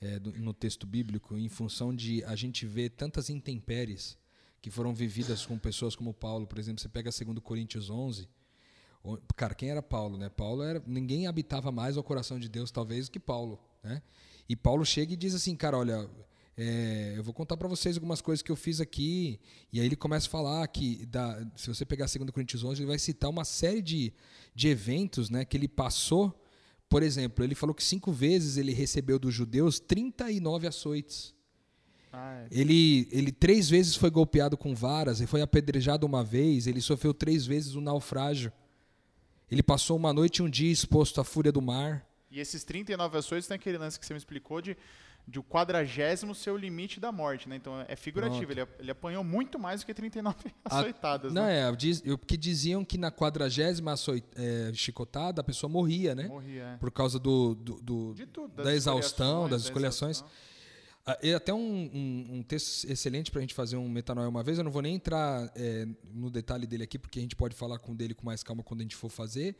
é, 0.00 0.18
do- 0.18 0.32
no 0.32 0.52
texto 0.52 0.86
bíblico, 0.86 1.36
em 1.38 1.48
função 1.48 1.94
de 1.94 2.24
a 2.24 2.34
gente 2.34 2.66
ver 2.66 2.90
tantas 2.90 3.30
intempéries 3.30 4.18
que 4.60 4.70
foram 4.70 4.94
vividas 4.94 5.44
com 5.46 5.58
pessoas 5.58 5.94
como 5.94 6.12
Paulo. 6.12 6.46
Por 6.46 6.58
exemplo, 6.58 6.80
você 6.80 6.88
pega 6.88 7.10
2 7.10 7.38
Coríntios 7.40 7.90
11. 7.90 8.28
o- 9.02 9.18
Cara, 9.36 9.54
quem 9.54 9.70
era 9.70 9.82
Paulo? 9.82 10.16
Né? 10.16 10.28
Paulo 10.30 10.62
era. 10.62 10.82
Ninguém 10.86 11.26
habitava 11.26 11.70
mais 11.70 11.96
ao 11.96 12.02
coração 12.02 12.38
de 12.40 12.48
Deus, 12.48 12.70
talvez, 12.70 13.08
que 13.08 13.20
Paulo. 13.20 13.60
Né? 13.82 14.02
E 14.48 14.56
Paulo 14.56 14.84
chega 14.84 15.12
e 15.12 15.16
diz 15.16 15.34
assim, 15.34 15.54
cara, 15.54 15.76
olha, 15.78 16.08
é, 16.56 17.14
eu 17.16 17.22
vou 17.22 17.34
contar 17.34 17.56
para 17.56 17.66
vocês 17.66 17.96
algumas 17.96 18.20
coisas 18.20 18.42
que 18.42 18.50
eu 18.50 18.56
fiz 18.56 18.80
aqui. 18.80 19.40
E 19.72 19.80
aí 19.80 19.86
ele 19.86 19.96
começa 19.96 20.28
a 20.28 20.30
falar 20.30 20.66
que, 20.68 21.04
da, 21.06 21.44
se 21.56 21.68
você 21.68 21.84
pegar 21.84 22.06
2 22.06 22.30
Coríntios 22.30 22.62
11, 22.62 22.80
ele 22.80 22.88
vai 22.88 22.98
citar 22.98 23.28
uma 23.28 23.44
série 23.44 23.82
de, 23.82 24.12
de 24.54 24.68
eventos 24.68 25.30
né, 25.30 25.44
que 25.44 25.56
ele 25.56 25.68
passou. 25.68 26.32
Por 26.88 27.02
exemplo, 27.02 27.44
ele 27.44 27.54
falou 27.54 27.74
que 27.74 27.82
cinco 27.82 28.12
vezes 28.12 28.56
ele 28.56 28.72
recebeu 28.72 29.18
dos 29.18 29.34
judeus 29.34 29.80
39 29.80 30.68
açoites. 30.68 31.34
Ah, 32.12 32.46
Ele, 32.48 33.08
ele 33.10 33.32
três 33.32 33.68
vezes 33.68 33.96
foi 33.96 34.08
golpeado 34.08 34.56
com 34.56 34.72
varas, 34.72 35.18
ele 35.18 35.26
foi 35.26 35.42
apedrejado 35.42 36.06
uma 36.06 36.22
vez, 36.22 36.68
ele 36.68 36.80
sofreu 36.80 37.12
três 37.12 37.44
vezes 37.44 37.74
um 37.74 37.80
naufrágio. 37.80 38.52
Ele 39.50 39.64
passou 39.64 39.96
uma 39.96 40.12
noite 40.12 40.36
e 40.38 40.42
um 40.42 40.48
dia 40.48 40.70
exposto 40.70 41.20
à 41.20 41.24
fúria 41.24 41.50
do 41.50 41.60
mar. 41.60 42.06
E 42.30 42.38
esses 42.38 42.62
39 42.62 43.18
açoites 43.18 43.48
tem 43.48 43.56
aquele 43.56 43.78
lance 43.78 43.98
que 43.98 44.06
você 44.06 44.14
me 44.14 44.18
explicou 44.18 44.60
de, 44.60 44.76
de 45.26 45.38
o 45.38 45.42
quadragésimo 45.42 46.34
ser 46.34 46.50
o 46.50 46.56
limite 46.56 47.00
da 47.00 47.10
morte, 47.10 47.48
né? 47.48 47.56
Então 47.56 47.82
é 47.88 47.96
figurativo, 47.96 48.52
ele, 48.52 48.66
ele 48.78 48.90
apanhou 48.90 49.24
muito 49.24 49.58
mais 49.58 49.80
do 49.80 49.86
que 49.86 49.94
39 49.94 50.36
A- 50.64 50.78
açoitadas, 50.80 51.32
Não, 51.32 51.44
né? 51.44 51.68
é, 51.68 51.72
diz, 51.76 52.02
eu, 52.04 52.18
que 52.18 52.36
diziam 52.36 52.84
que 52.84 52.98
na 52.98 53.10
quadragésima 53.10 53.94
é, 54.36 54.70
chicotada 54.74 55.40
a 55.40 55.44
pessoa 55.44 55.70
morria, 55.70 56.14
né? 56.14 56.28
Morria, 56.28 56.62
é. 56.64 56.76
Por 56.76 56.90
causa 56.90 57.18
do, 57.18 57.54
do, 57.54 57.80
do- 57.80 58.14
tudo. 58.26 58.62
da 58.62 58.74
exaustão, 58.74 59.48
das 59.48 59.62
da 59.62 59.68
escoliações. 59.68 60.18
exaustão. 60.18 60.38
Ah, 61.06 61.18
E 61.22 61.32
até 61.34 61.52
um, 61.52 61.58
um, 61.58 62.26
um 62.38 62.42
texto 62.42 62.84
excelente 62.90 63.30
para 63.30 63.38
a 63.38 63.42
gente 63.42 63.54
fazer 63.54 63.76
um 63.76 63.88
metanoia 63.88 64.28
uma 64.28 64.42
vez. 64.42 64.56
Eu 64.58 64.64
não 64.64 64.70
vou 64.70 64.80
nem 64.82 64.94
entrar 64.94 65.50
é, 65.54 65.86
no 66.12 66.30
detalhe 66.30 66.66
dele 66.66 66.84
aqui, 66.84 66.98
porque 66.98 67.18
a 67.18 67.22
gente 67.22 67.36
pode 67.36 67.54
falar 67.54 67.78
com 67.78 67.94
dele 67.94 68.14
com 68.14 68.24
mais 68.24 68.42
calma 68.42 68.62
quando 68.62 68.80
a 68.80 68.82
gente 68.84 68.96
for 68.96 69.10
fazer. 69.10 69.54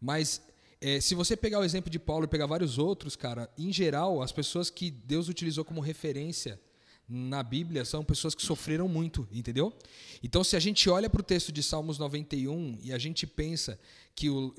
Mas 0.00 0.42
é, 0.80 1.00
se 1.00 1.14
você 1.14 1.36
pegar 1.36 1.60
o 1.60 1.64
exemplo 1.64 1.90
de 1.90 1.98
Paulo 1.98 2.24
e 2.24 2.28
pegar 2.28 2.46
vários 2.46 2.78
outros, 2.78 3.14
cara, 3.14 3.50
em 3.58 3.72
geral, 3.72 4.22
as 4.22 4.32
pessoas 4.32 4.70
que 4.70 4.90
Deus 4.90 5.28
utilizou 5.28 5.64
como 5.64 5.80
referência 5.80 6.58
na 7.06 7.42
Bíblia 7.42 7.84
são 7.84 8.04
pessoas 8.04 8.34
que 8.34 8.42
sofreram 8.42 8.86
muito, 8.86 9.28
entendeu? 9.32 9.76
Então, 10.22 10.44
se 10.44 10.56
a 10.56 10.60
gente 10.60 10.88
olha 10.88 11.10
para 11.10 11.20
o 11.20 11.24
texto 11.24 11.50
de 11.50 11.62
Salmos 11.62 11.98
91 11.98 12.78
e 12.82 12.92
a 12.92 12.98
gente 12.98 13.26
pensa 13.26 13.78
que 14.14 14.30
o, 14.30 14.54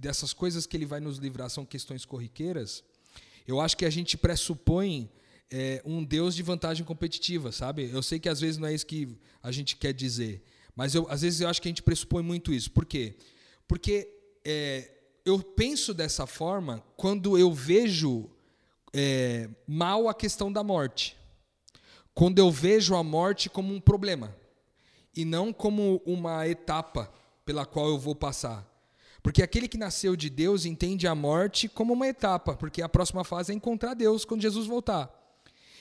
dessas 0.00 0.32
coisas 0.32 0.66
que 0.66 0.76
ele 0.76 0.84
vai 0.84 1.00
nos 1.00 1.18
livrar 1.18 1.48
são 1.48 1.64
questões 1.64 2.04
corriqueiras, 2.04 2.82
eu 3.46 3.60
acho 3.60 3.76
que 3.76 3.84
a 3.84 3.90
gente 3.90 4.16
pressupõe 4.16 5.08
é, 5.48 5.80
um 5.86 6.04
Deus 6.04 6.34
de 6.34 6.42
vantagem 6.42 6.84
competitiva, 6.84 7.52
sabe? 7.52 7.88
Eu 7.88 8.02
sei 8.02 8.18
que 8.18 8.28
às 8.28 8.40
vezes 8.40 8.58
não 8.58 8.66
é 8.66 8.74
isso 8.74 8.84
que 8.84 9.16
a 9.40 9.52
gente 9.52 9.76
quer 9.76 9.94
dizer, 9.94 10.42
mas 10.74 10.94
eu, 10.94 11.06
às 11.08 11.22
vezes 11.22 11.40
eu 11.40 11.48
acho 11.48 11.62
que 11.62 11.68
a 11.68 11.70
gente 11.70 11.84
pressupõe 11.84 12.22
muito 12.22 12.52
isso. 12.52 12.70
Por 12.72 12.84
quê? 12.84 13.14
Porque 13.68 14.12
é, 14.44 14.95
eu 15.26 15.40
penso 15.40 15.92
dessa 15.92 16.24
forma 16.24 16.82
quando 16.96 17.36
eu 17.36 17.52
vejo 17.52 18.30
é, 18.94 19.50
mal 19.66 20.08
a 20.08 20.14
questão 20.14 20.52
da 20.52 20.62
morte. 20.62 21.16
Quando 22.14 22.38
eu 22.38 22.48
vejo 22.48 22.94
a 22.94 23.02
morte 23.02 23.50
como 23.50 23.74
um 23.74 23.80
problema 23.80 24.34
e 25.14 25.24
não 25.24 25.52
como 25.52 26.00
uma 26.06 26.46
etapa 26.46 27.12
pela 27.44 27.66
qual 27.66 27.88
eu 27.88 27.98
vou 27.98 28.14
passar. 28.14 28.64
Porque 29.20 29.42
aquele 29.42 29.66
que 29.66 29.76
nasceu 29.76 30.14
de 30.14 30.30
Deus 30.30 30.64
entende 30.64 31.08
a 31.08 31.14
morte 31.14 31.68
como 31.68 31.92
uma 31.92 32.06
etapa, 32.06 32.54
porque 32.54 32.80
a 32.80 32.88
próxima 32.88 33.24
fase 33.24 33.50
é 33.50 33.54
encontrar 33.56 33.94
Deus 33.94 34.24
quando 34.24 34.42
Jesus 34.42 34.68
voltar. 34.68 35.10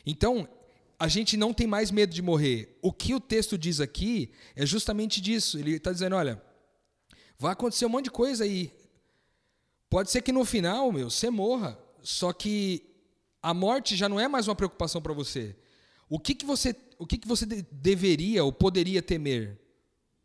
Então, 0.04 0.50
a 0.98 1.08
gente 1.08 1.38
não 1.38 1.54
tem 1.54 1.68
mais 1.68 1.92
medo 1.92 2.16
de 2.16 2.22
morrer. 2.24 2.80
O 2.82 2.92
que 2.92 3.14
o 3.14 3.20
texto 3.20 3.60
diz 3.60 3.80
aqui 3.80 4.32
é 4.56 4.66
justamente 4.66 5.22
disso. 5.22 5.60
Ele 5.60 5.76
está 5.76 5.92
dizendo: 5.92 6.16
olha, 6.16 6.42
vai 7.38 7.52
acontecer 7.52 7.86
um 7.86 7.90
monte 7.90 8.06
de 8.06 8.12
coisa 8.12 8.44
aí. 8.44 8.74
Pode 9.90 10.12
ser 10.12 10.22
que 10.22 10.32
no 10.32 10.44
final, 10.46 10.92
meu, 10.92 11.10
você 11.10 11.30
morra. 11.30 11.78
Só 12.02 12.32
que 12.34 12.86
a 13.42 13.54
morte 13.54 13.96
já 13.96 14.10
não 14.10 14.20
é 14.20 14.28
mais 14.28 14.48
uma 14.48 14.56
preocupação 14.56 15.02
para 15.02 15.14
você. 15.14 15.56
O 16.10 16.20
que, 16.20 16.36
que 16.36 16.46
você, 16.46 16.76
o 17.00 17.06
que, 17.06 17.18
que 17.18 17.28
você 17.28 17.46
de- 17.46 17.66
deveria 17.72 18.44
ou 18.44 18.52
poderia 18.52 19.02
temer? 19.02 19.60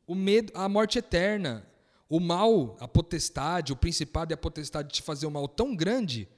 O 0.07 0.14
medo, 0.14 0.53
a 0.55 0.68
morte 0.68 0.99
eterna, 0.99 1.66
o 2.09 2.18
mal, 2.18 2.77
a 2.81 2.88
potestade, 2.88 3.73
o 3.73 3.77
principado 3.77 4.33
e 4.33 4.35
a 4.35 4.37
potestade 4.37 4.88
de 4.88 4.94
te 4.94 5.03
fazer 5.03 5.27
um 5.27 5.31
mal 5.31 5.46
tão 5.46 5.75
grande, 5.75 6.29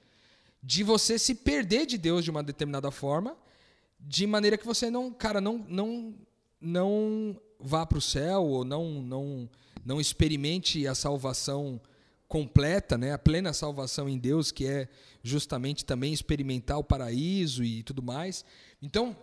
de 0.63 0.85
você 0.85 1.19
se 1.19 1.35
perder 1.35 1.87
de 1.87 1.99
Deus 1.99 2.23
de 2.23 2.31
uma 2.31 2.43
determinada 2.43 2.91
forma, 2.91 3.37
de 3.99 4.27
maneira 4.27 4.59
que 4.59 4.67
você 4.67 4.91
não, 4.91 5.11
cara, 5.13 5.41
não, 5.41 5.65
não, 5.69 6.15
não 6.61 7.41
vá 7.59 7.87
para 7.87 7.99
o 7.99 8.03
céu 8.03 8.45
ou 8.45 8.65
não, 8.65 9.01
não, 9.03 9.49
não 9.85 10.01
experimente 10.01 10.87
a 10.87 10.95
salvação 10.95 11.81
completa, 12.33 12.97
né, 12.97 13.13
a 13.13 13.19
plena 13.19 13.53
salvação 13.53 14.09
em 14.09 14.17
Deus, 14.17 14.51
que 14.51 14.67
é 14.67 14.89
justamente 15.23 15.85
também 15.85 16.15
experimentar 16.15 16.79
o 16.79 16.83
paraíso 16.83 17.63
e 17.63 17.83
tudo 17.83 18.03
mais. 18.03 18.43
Então, 18.81 19.15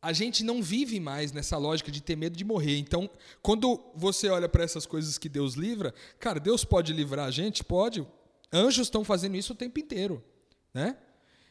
a 0.00 0.10
gente 0.14 0.42
não 0.42 0.62
vive 0.62 0.98
mais 0.98 1.32
nessa 1.32 1.58
lógica 1.58 1.92
de 1.92 2.00
ter 2.00 2.16
medo 2.16 2.34
de 2.34 2.46
morrer. 2.46 2.78
Então, 2.78 3.10
quando 3.42 3.78
você 3.94 4.30
olha 4.30 4.48
para 4.48 4.64
essas 4.64 4.86
coisas 4.86 5.18
que 5.18 5.28
Deus 5.28 5.52
livra, 5.52 5.92
cara, 6.18 6.40
Deus 6.40 6.64
pode 6.64 6.94
livrar 6.94 7.26
a 7.26 7.30
gente? 7.30 7.62
Pode. 7.62 8.06
Anjos 8.50 8.86
estão 8.86 9.04
fazendo 9.04 9.36
isso 9.36 9.52
o 9.52 9.56
tempo 9.56 9.78
inteiro, 9.78 10.24
né? 10.72 10.96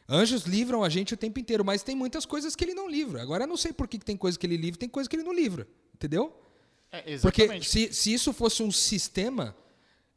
Anjos 0.10 0.46
livram 0.46 0.84
a 0.84 0.90
gente 0.90 1.14
o 1.14 1.18
tempo 1.18 1.40
inteiro, 1.40 1.64
mas 1.64 1.84
tem 1.84 1.96
muitas 1.96 2.26
coisas 2.26 2.56
que 2.56 2.66
ele 2.66 2.74
não 2.74 2.90
livra. 2.90 3.22
Agora, 3.22 3.44
eu 3.44 3.48
não 3.48 3.58
sei 3.58 3.72
por 3.72 3.88
que 3.88 4.00
tem 4.00 4.18
coisa 4.18 4.40
que 4.40 4.48
ele 4.48 4.58
livra, 4.58 4.80
tem 4.80 4.90
coisa 4.90 5.08
que 5.08 5.16
ele 5.16 5.24
não 5.24 5.34
livra, 5.34 5.68
entendeu? 5.94 6.36
É, 6.92 7.16
Porque 7.20 7.62
se, 7.62 7.94
se 7.94 8.12
isso 8.12 8.34
fosse 8.34 8.64
um 8.64 8.72
sistema, 8.72 9.56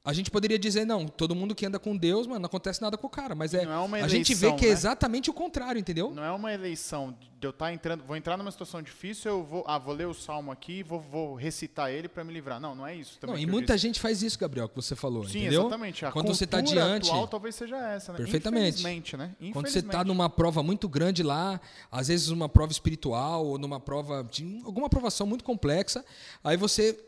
A 0.05 0.13
gente 0.13 0.31
poderia 0.31 0.59
dizer, 0.59 0.87
não, 0.87 1.07
todo 1.07 1.35
mundo 1.35 1.55
que 1.55 1.67
anda 1.67 1.79
com 1.79 1.95
Deus, 1.97 2.27
mano, 2.27 2.41
não 2.41 2.47
acontece 2.47 2.81
nada 2.81 2.97
com 2.97 3.07
o 3.07 3.11
cara. 3.11 3.35
Mas 3.35 3.53
é, 3.53 3.65
é 3.65 3.69
uma 3.77 3.99
a 3.99 4.09
gente 4.09 4.33
vê 4.35 4.47
eleição, 4.47 4.57
que 4.59 4.65
é 4.65 4.69
né? 4.69 4.73
exatamente 4.73 5.29
o 5.29 5.35
contrário, 5.35 5.79
entendeu? 5.79 6.11
Não 6.15 6.25
é 6.25 6.31
uma 6.33 6.53
eleição 6.53 7.15
de 7.39 7.47
eu 7.47 7.51
estar 7.51 7.73
entrando, 7.73 8.03
vou 8.05 8.17
entrar 8.17 8.37
numa 8.37 8.51
situação 8.51 8.81
difícil, 8.81 9.31
eu 9.31 9.45
vou, 9.45 9.65
ah, 9.67 9.79
vou 9.79 9.95
ler 9.95 10.07
o 10.07 10.15
salmo 10.15 10.51
aqui, 10.51 10.83
vou, 10.83 10.99
vou 11.01 11.35
recitar 11.35 11.91
ele 11.91 12.09
para 12.09 12.25
me 12.25 12.33
livrar. 12.33 12.59
Não, 12.59 12.75
não 12.75 12.87
é 12.87 12.95
isso 12.95 13.19
também. 13.19 13.37
Não, 13.37 13.43
e 13.43 13.47
muita 13.47 13.75
disse. 13.75 13.87
gente 13.87 14.01
faz 14.01 14.23
isso, 14.23 14.39
Gabriel, 14.39 14.69
que 14.69 14.77
você 14.77 14.97
falou, 14.97 15.25
Sim, 15.27 15.41
entendeu? 15.41 15.63
exatamente. 15.63 16.07
A 16.07 16.11
Quando 16.13 16.29
você 16.29 16.47
tá 16.47 16.59
cultura 16.59 16.81
diante- 16.81 17.11
atual 17.11 17.29
talvez 17.29 17.55
seja 17.55 17.77
essa, 17.77 18.13
né? 18.13 18.19
Perfeitamente. 18.19 18.81
Infelizmente, 18.81 19.17
né? 19.17 19.37
Quando 19.53 19.67
você 19.69 19.81
está 19.81 19.89
Infelizmente. 19.89 20.07
numa 20.09 20.31
prova 20.31 20.63
muito 20.63 20.89
grande 20.89 21.23
lá, 21.23 21.61
às 21.93 22.09
vezes 22.09 22.29
uma 22.29 22.49
prova 22.49 22.73
espiritual 22.73 23.45
ou 23.45 23.59
numa 23.59 23.79
prova 23.79 24.27
de 24.31 24.61
alguma 24.65 24.89
provação 24.89 25.27
muito 25.27 25.45
complexa, 25.45 26.03
aí 26.43 26.57
você 26.57 26.99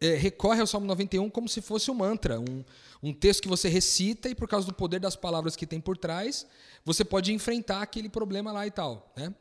é, 0.00 0.14
recorre 0.14 0.60
ao 0.60 0.66
Salmo 0.66 0.86
91 0.86 1.28
como 1.30 1.48
se 1.48 1.60
fosse 1.60 1.90
um 1.90 1.94
mantra, 1.94 2.38
um, 2.40 2.64
um 3.02 3.12
texto 3.12 3.42
que 3.42 3.48
você 3.48 3.68
recita 3.68 4.28
e 4.28 4.34
por 4.34 4.48
causa 4.48 4.66
do 4.66 4.72
poder 4.72 5.00
das 5.00 5.16
palavras 5.16 5.56
que 5.56 5.66
tem 5.66 5.80
por 5.80 5.96
trás, 5.96 6.46
você 6.84 7.04
pode 7.04 7.32
enfrentar 7.32 7.82
aquele 7.82 8.08
problema 8.08 8.52
lá 8.52 8.66
e 8.66 8.70
tal, 8.70 9.12
né? 9.16 9.34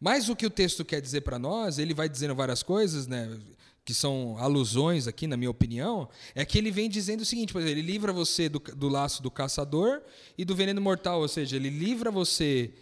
Mas 0.00 0.28
o 0.28 0.34
que 0.34 0.44
o 0.44 0.50
texto 0.50 0.84
quer 0.84 1.00
dizer 1.00 1.20
para 1.20 1.38
nós, 1.38 1.78
ele 1.78 1.94
vai 1.94 2.08
dizendo 2.08 2.34
várias 2.34 2.60
coisas, 2.60 3.06
né? 3.06 3.38
Que 3.84 3.94
são 3.94 4.36
alusões 4.38 5.06
aqui, 5.06 5.28
na 5.28 5.36
minha 5.36 5.50
opinião, 5.50 6.08
é 6.34 6.44
que 6.44 6.58
ele 6.58 6.72
vem 6.72 6.90
dizendo 6.90 7.20
o 7.20 7.24
seguinte: 7.24 7.52
por 7.52 7.60
exemplo, 7.60 7.78
ele 7.78 7.86
livra 7.86 8.12
você 8.12 8.48
do, 8.48 8.58
do 8.58 8.88
laço 8.88 9.22
do 9.22 9.30
caçador 9.30 10.02
e 10.36 10.44
do 10.44 10.56
veneno 10.56 10.80
mortal, 10.80 11.20
ou 11.20 11.28
seja, 11.28 11.54
ele 11.54 11.70
livra 11.70 12.10
você 12.10 12.72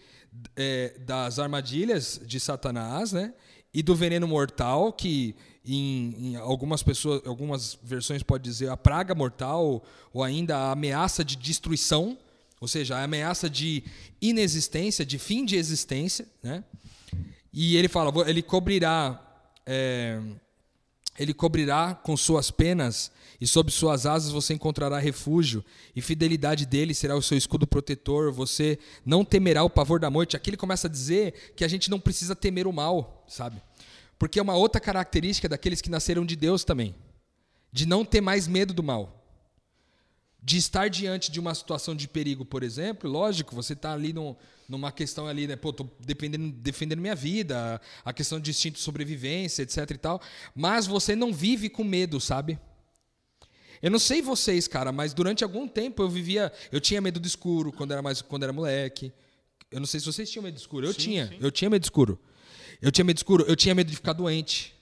é, 0.55 0.95
das 0.99 1.37
armadilhas 1.37 2.19
de 2.25 2.39
Satanás, 2.39 3.11
né? 3.11 3.35
E 3.71 3.83
do 3.83 3.95
veneno 3.95 4.27
mortal, 4.27 4.91
que 4.91 5.35
em, 5.65 6.31
em 6.31 6.35
algumas 6.35 6.81
pessoas, 6.81 7.21
algumas 7.25 7.77
versões 7.83 8.23
pode 8.23 8.43
dizer 8.43 8.69
a 8.69 8.77
praga 8.77 9.13
mortal 9.13 9.83
ou 10.13 10.23
ainda 10.23 10.57
a 10.57 10.71
ameaça 10.71 11.23
de 11.23 11.35
destruição, 11.35 12.17
ou 12.59 12.67
seja, 12.67 12.97
a 12.97 13.03
ameaça 13.03 13.49
de 13.49 13.83
inexistência, 14.21 15.05
de 15.05 15.17
fim 15.19 15.45
de 15.45 15.55
existência, 15.55 16.27
né? 16.43 16.63
E 17.53 17.75
ele 17.75 17.87
fala, 17.87 18.11
"Vou- 18.11 18.27
ele 18.27 18.41
cobrirá, 18.41 19.19
é, 19.65 20.21
ele 21.19 21.33
cobrirá 21.33 21.93
com 21.95 22.15
suas 22.15 22.49
penas 22.49 23.11
e 23.39 23.45
sob 23.47 23.71
suas 23.71 24.05
asas 24.05 24.31
você 24.31 24.53
encontrará 24.53 24.99
refúgio 24.99 25.63
e 25.95 26.01
fidelidade 26.01 26.65
dele 26.65 26.93
será 26.93 27.15
o 27.15 27.21
seu 27.21 27.37
escudo 27.37 27.67
protetor. 27.67 28.31
Você 28.31 28.79
não 29.05 29.25
temerá 29.25 29.63
o 29.63 29.69
pavor 29.69 29.99
da 29.99 30.09
morte. 30.09 30.37
Aqui 30.37 30.51
ele 30.51 30.57
começa 30.57 30.87
a 30.87 30.89
dizer 30.89 31.53
que 31.55 31.65
a 31.65 31.67
gente 31.67 31.89
não 31.89 31.99
precisa 31.99 32.35
temer 32.35 32.67
o 32.67 32.71
mal, 32.71 33.25
sabe? 33.27 33.61
Porque 34.21 34.37
é 34.37 34.41
uma 34.43 34.53
outra 34.53 34.79
característica 34.79 35.49
daqueles 35.49 35.81
que 35.81 35.89
nasceram 35.89 36.23
de 36.23 36.35
Deus 36.35 36.63
também, 36.63 36.93
de 37.73 37.87
não 37.87 38.05
ter 38.05 38.21
mais 38.21 38.47
medo 38.47 38.71
do 38.71 38.83
mal 38.83 39.17
de 40.43 40.57
estar 40.57 40.89
diante 40.91 41.31
de 41.31 41.39
uma 41.39 41.55
situação 41.55 41.95
de 41.95 42.07
perigo, 42.07 42.45
por 42.45 42.61
exemplo, 42.61 43.09
lógico, 43.09 43.55
você 43.55 43.73
está 43.73 43.93
ali 43.93 44.11
num- 44.13 44.35
numa 44.69 44.91
questão 44.91 45.25
ali, 45.27 45.47
né, 45.47 45.55
pô, 45.55 45.71
defendendo, 45.99 46.51
defendendo 46.51 46.99
minha 46.99 47.15
vida, 47.15 47.81
a 48.05 48.13
questão 48.13 48.39
de 48.39 48.51
instinto 48.51 48.75
de 48.75 48.81
sobrevivência, 48.81 49.63
etc 49.63 49.89
e 49.91 49.97
tal, 49.97 50.21
mas 50.55 50.85
você 50.85 51.15
não 51.15 51.33
vive 51.33 51.67
com 51.69 51.83
medo, 51.83 52.19
sabe? 52.21 52.59
Eu 53.81 53.89
não 53.89 53.99
sei 53.99 54.21
vocês, 54.21 54.67
cara, 54.67 54.91
mas 54.91 55.13
durante 55.15 55.43
algum 55.43 55.67
tempo 55.67 56.03
eu 56.03 56.09
vivia, 56.09 56.51
eu 56.71 56.79
tinha 56.79 57.01
medo 57.01 57.19
do 57.19 57.27
escuro 57.27 57.71
quando 57.71 57.91
era 57.91 58.01
mais 58.03 58.21
quando 58.21 58.43
era 58.43 58.53
moleque. 58.53 59.11
Eu 59.71 59.79
não 59.79 59.87
sei 59.87 59.99
se 59.99 60.05
vocês 60.05 60.29
tinham 60.29 60.43
medo 60.43 60.55
do 60.55 60.59
escuro. 60.59 60.85
Eu 60.85 60.93
Sim, 60.93 60.99
tinha, 60.99 61.27
sim. 61.27 61.37
eu 61.39 61.51
tinha 61.51 61.69
medo 61.71 61.81
do 61.81 61.85
escuro. 61.85 62.19
Eu 62.81 62.91
tinha 62.91 63.05
medo 63.05 63.15
do 63.15 63.19
escuro, 63.19 63.45
eu 63.47 63.55
tinha 63.55 63.75
medo 63.75 63.89
de 63.89 63.95
ficar 63.95 64.13
doente. 64.13 64.73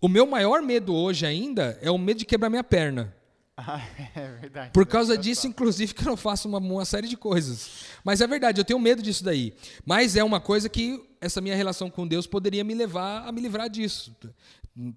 O 0.00 0.08
meu 0.08 0.26
maior 0.26 0.62
medo 0.62 0.94
hoje 0.94 1.24
ainda 1.26 1.78
é 1.82 1.90
o 1.90 1.98
medo 1.98 2.18
de 2.18 2.24
quebrar 2.24 2.50
minha 2.50 2.64
perna. 2.64 3.14
Ah, 3.60 3.82
é 4.14 4.28
verdade. 4.40 4.70
Por 4.72 4.86
causa 4.86 5.18
disso, 5.18 5.44
inclusive, 5.48 5.92
que 5.92 6.02
eu 6.02 6.06
não 6.06 6.16
faço 6.16 6.46
uma, 6.46 6.58
uma 6.58 6.84
série 6.84 7.08
de 7.08 7.16
coisas. 7.16 7.86
Mas 8.04 8.20
é 8.20 8.26
verdade, 8.28 8.60
eu 8.60 8.64
tenho 8.64 8.78
medo 8.78 9.02
disso 9.02 9.24
daí. 9.24 9.52
Mas 9.84 10.14
é 10.14 10.22
uma 10.22 10.40
coisa 10.40 10.68
que 10.68 11.04
essa 11.20 11.40
minha 11.40 11.56
relação 11.56 11.90
com 11.90 12.06
Deus 12.06 12.24
poderia 12.24 12.62
me 12.62 12.72
levar 12.72 13.26
a 13.26 13.32
me 13.32 13.40
livrar 13.40 13.68
disso. 13.68 14.14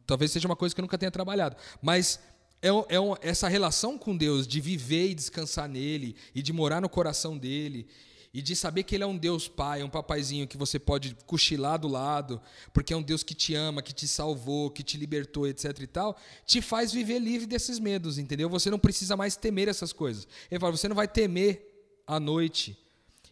Talvez 0.06 0.30
seja 0.32 0.48
uma 0.48 0.56
coisa 0.56 0.76
que 0.76 0.80
eu 0.80 0.84
nunca 0.84 0.96
tenha 0.96 1.10
trabalhado. 1.10 1.56
Mas 1.82 2.20
é, 2.62 2.68
é 2.90 3.00
um- 3.00 3.16
essa 3.20 3.48
relação 3.48 3.98
com 3.98 4.16
Deus, 4.16 4.46
de 4.46 4.62
viver 4.62 5.10
e 5.10 5.16
descansar 5.16 5.68
nele, 5.68 6.16
e 6.36 6.44
de 6.44 6.54
morar 6.54 6.80
no 6.82 6.88
coração 6.88 7.36
dele, 7.40 7.88
e 8.34 8.42
de 8.42 8.56
saber 8.56 8.84
que 8.84 8.96
ele 8.96 9.04
é 9.04 9.08
um 9.08 9.18
Deus 9.18 9.48
pai, 9.48 9.84
um 9.84 9.90
papaizinho 9.90 10.48
que 10.48 10.58
você 10.58 10.80
pode 10.80 11.16
cochilar 11.26 11.78
do 11.78 11.88
lado, 11.88 12.42
porque 12.74 12.94
é 12.94 12.98
um 12.98 13.02
Deus 13.02 13.24
que 13.24 13.34
te 13.34 13.54
ama, 13.54 13.82
que 13.82 13.94
te 13.94 14.08
salvou, 14.08 14.72
que 14.72 14.84
te 14.84 14.98
libertou, 14.98 15.48
etc 15.48 15.78
e 15.80 15.88
tal, 15.88 16.18
te 16.46 16.62
faz 16.62 16.92
viver 16.92 17.20
livre 17.20 17.46
desses 17.46 17.80
medos, 17.80 18.18
entendeu? 18.18 18.50
Você 18.50 18.70
não 18.70 18.80
precisa 18.80 19.18
mais 19.18 19.36
temer 19.36 19.68
essas 19.68 19.92
coisas. 19.92 20.28
Ele 20.50 20.60
fala, 20.60 20.72
você 20.72 20.88
não 20.88 20.96
vai 20.96 21.08
temer 21.08 21.68
a 22.08 22.20
noite, 22.20 22.78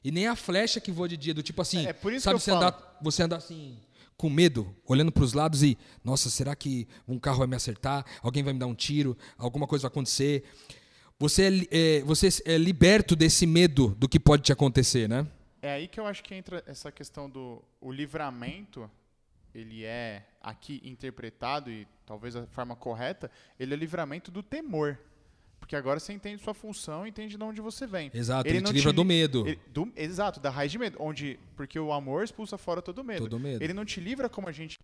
e 0.04 0.12
nem 0.12 0.28
a 0.28 0.36
flecha 0.36 0.80
que 0.80 0.92
voa 0.92 1.08
de 1.08 1.18
dia, 1.18 1.34
do 1.34 1.44
tipo 1.44 1.62
assim, 1.62 1.86
É, 1.86 1.90
é 1.90 1.94
por 1.94 2.14
isso 2.14 2.24
sabe 2.24 2.40
você 2.40 2.52
andar, 2.52 2.98
você 3.02 3.24
andar 3.24 3.38
assim 3.38 3.78
com 4.20 4.30
medo, 4.30 4.76
olhando 4.86 5.14
para 5.14 5.24
os 5.24 5.32
lados 5.32 5.64
e, 5.64 5.78
nossa, 6.04 6.30
será 6.30 6.54
que 6.54 6.86
um 7.08 7.18
carro 7.18 7.38
vai 7.38 7.48
me 7.48 7.56
acertar? 7.56 8.06
Alguém 8.22 8.44
vai 8.44 8.52
me 8.52 8.60
dar 8.60 8.68
um 8.68 8.76
tiro? 8.76 9.18
Alguma 9.38 9.66
coisa 9.66 9.84
vai 9.84 9.88
acontecer? 9.88 10.44
Você 11.22 11.68
é, 11.72 11.98
é, 11.98 12.02
você 12.04 12.30
é 12.46 12.58
liberto 12.58 13.14
desse 13.16 13.46
medo 13.46 13.90
do 13.96 14.08
que 14.08 14.20
pode 14.20 14.44
te 14.44 14.54
acontecer, 14.54 15.10
né? 15.10 15.28
É 15.62 15.74
aí 15.74 15.88
que 15.90 16.00
eu 16.00 16.06
acho 16.08 16.24
que 16.24 16.34
entra 16.34 16.64
essa 16.66 16.92
questão 16.92 17.30
do 17.30 17.62
o 17.82 17.92
livramento, 17.92 18.90
ele 19.54 19.84
é 19.84 20.26
aqui 20.42 20.80
interpretado 20.84 21.70
e 21.70 21.86
talvez 22.06 22.38
a 22.38 22.48
forma 22.48 22.74
correta, 22.76 23.30
ele 23.60 23.74
é 23.74 23.78
livramento 23.78 24.32
do 24.32 24.42
temor. 24.42 24.98
Porque 25.60 25.76
agora 25.76 26.00
você 26.00 26.14
entende 26.14 26.42
sua 26.42 26.54
função, 26.54 27.06
entende 27.06 27.36
de 27.36 27.44
onde 27.44 27.60
você 27.60 27.86
vem. 27.86 28.10
Exato, 28.14 28.48
ele, 28.48 28.60
te 28.60 28.64
não 28.64 28.72
livra 28.72 28.92
li- 28.92 28.96
do 28.96 29.04
medo. 29.04 29.46
ele- 29.46 29.60
do- 29.68 29.92
exato, 29.98 30.40
da 30.40 30.50
raiz 30.50 30.72
de 30.72 30.78
medo, 30.80 30.96
onde 31.02 31.38
porque 31.58 31.78
o 31.78 31.92
amor 31.92 32.24
expulsa 32.24 32.58
fora 32.58 32.82
todo 32.82 33.04
medo. 33.04 33.24
Todo 33.24 33.38
medo. 33.38 33.62
Ele 33.62 33.74
não 33.74 33.84
te 33.84 34.00
livra 34.00 34.30
como 34.30 34.48
a 34.48 34.54
gente 34.54 34.78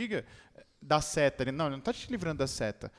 diga 0.00 0.24
da 0.80 1.02
seta. 1.02 1.42
Ele, 1.42 1.52
não, 1.52 1.66
ele 1.66 1.72
não 1.72 1.78
está 1.80 1.92
te 1.92 2.10
livrando 2.10 2.38
da 2.38 2.46
seta. 2.46 2.90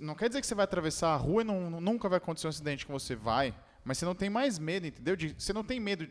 Não 0.00 0.14
quer 0.14 0.28
dizer 0.28 0.40
que 0.40 0.46
você 0.46 0.54
vai 0.54 0.64
atravessar 0.64 1.10
a 1.14 1.16
rua 1.16 1.42
e 1.42 1.44
não- 1.44 1.80
nunca 1.80 2.08
vai 2.08 2.18
acontecer 2.18 2.46
um 2.46 2.50
acidente 2.50 2.84
com 2.84 2.92
você. 2.92 3.14
Vai. 3.14 3.54
Mas 3.84 3.98
você 3.98 4.04
não 4.04 4.14
tem 4.14 4.28
mais 4.28 4.58
medo, 4.58 4.86
entendeu? 4.86 5.14
De- 5.14 5.34
você 5.38 5.52
não 5.52 5.62
tem 5.62 5.78
medo. 5.78 6.06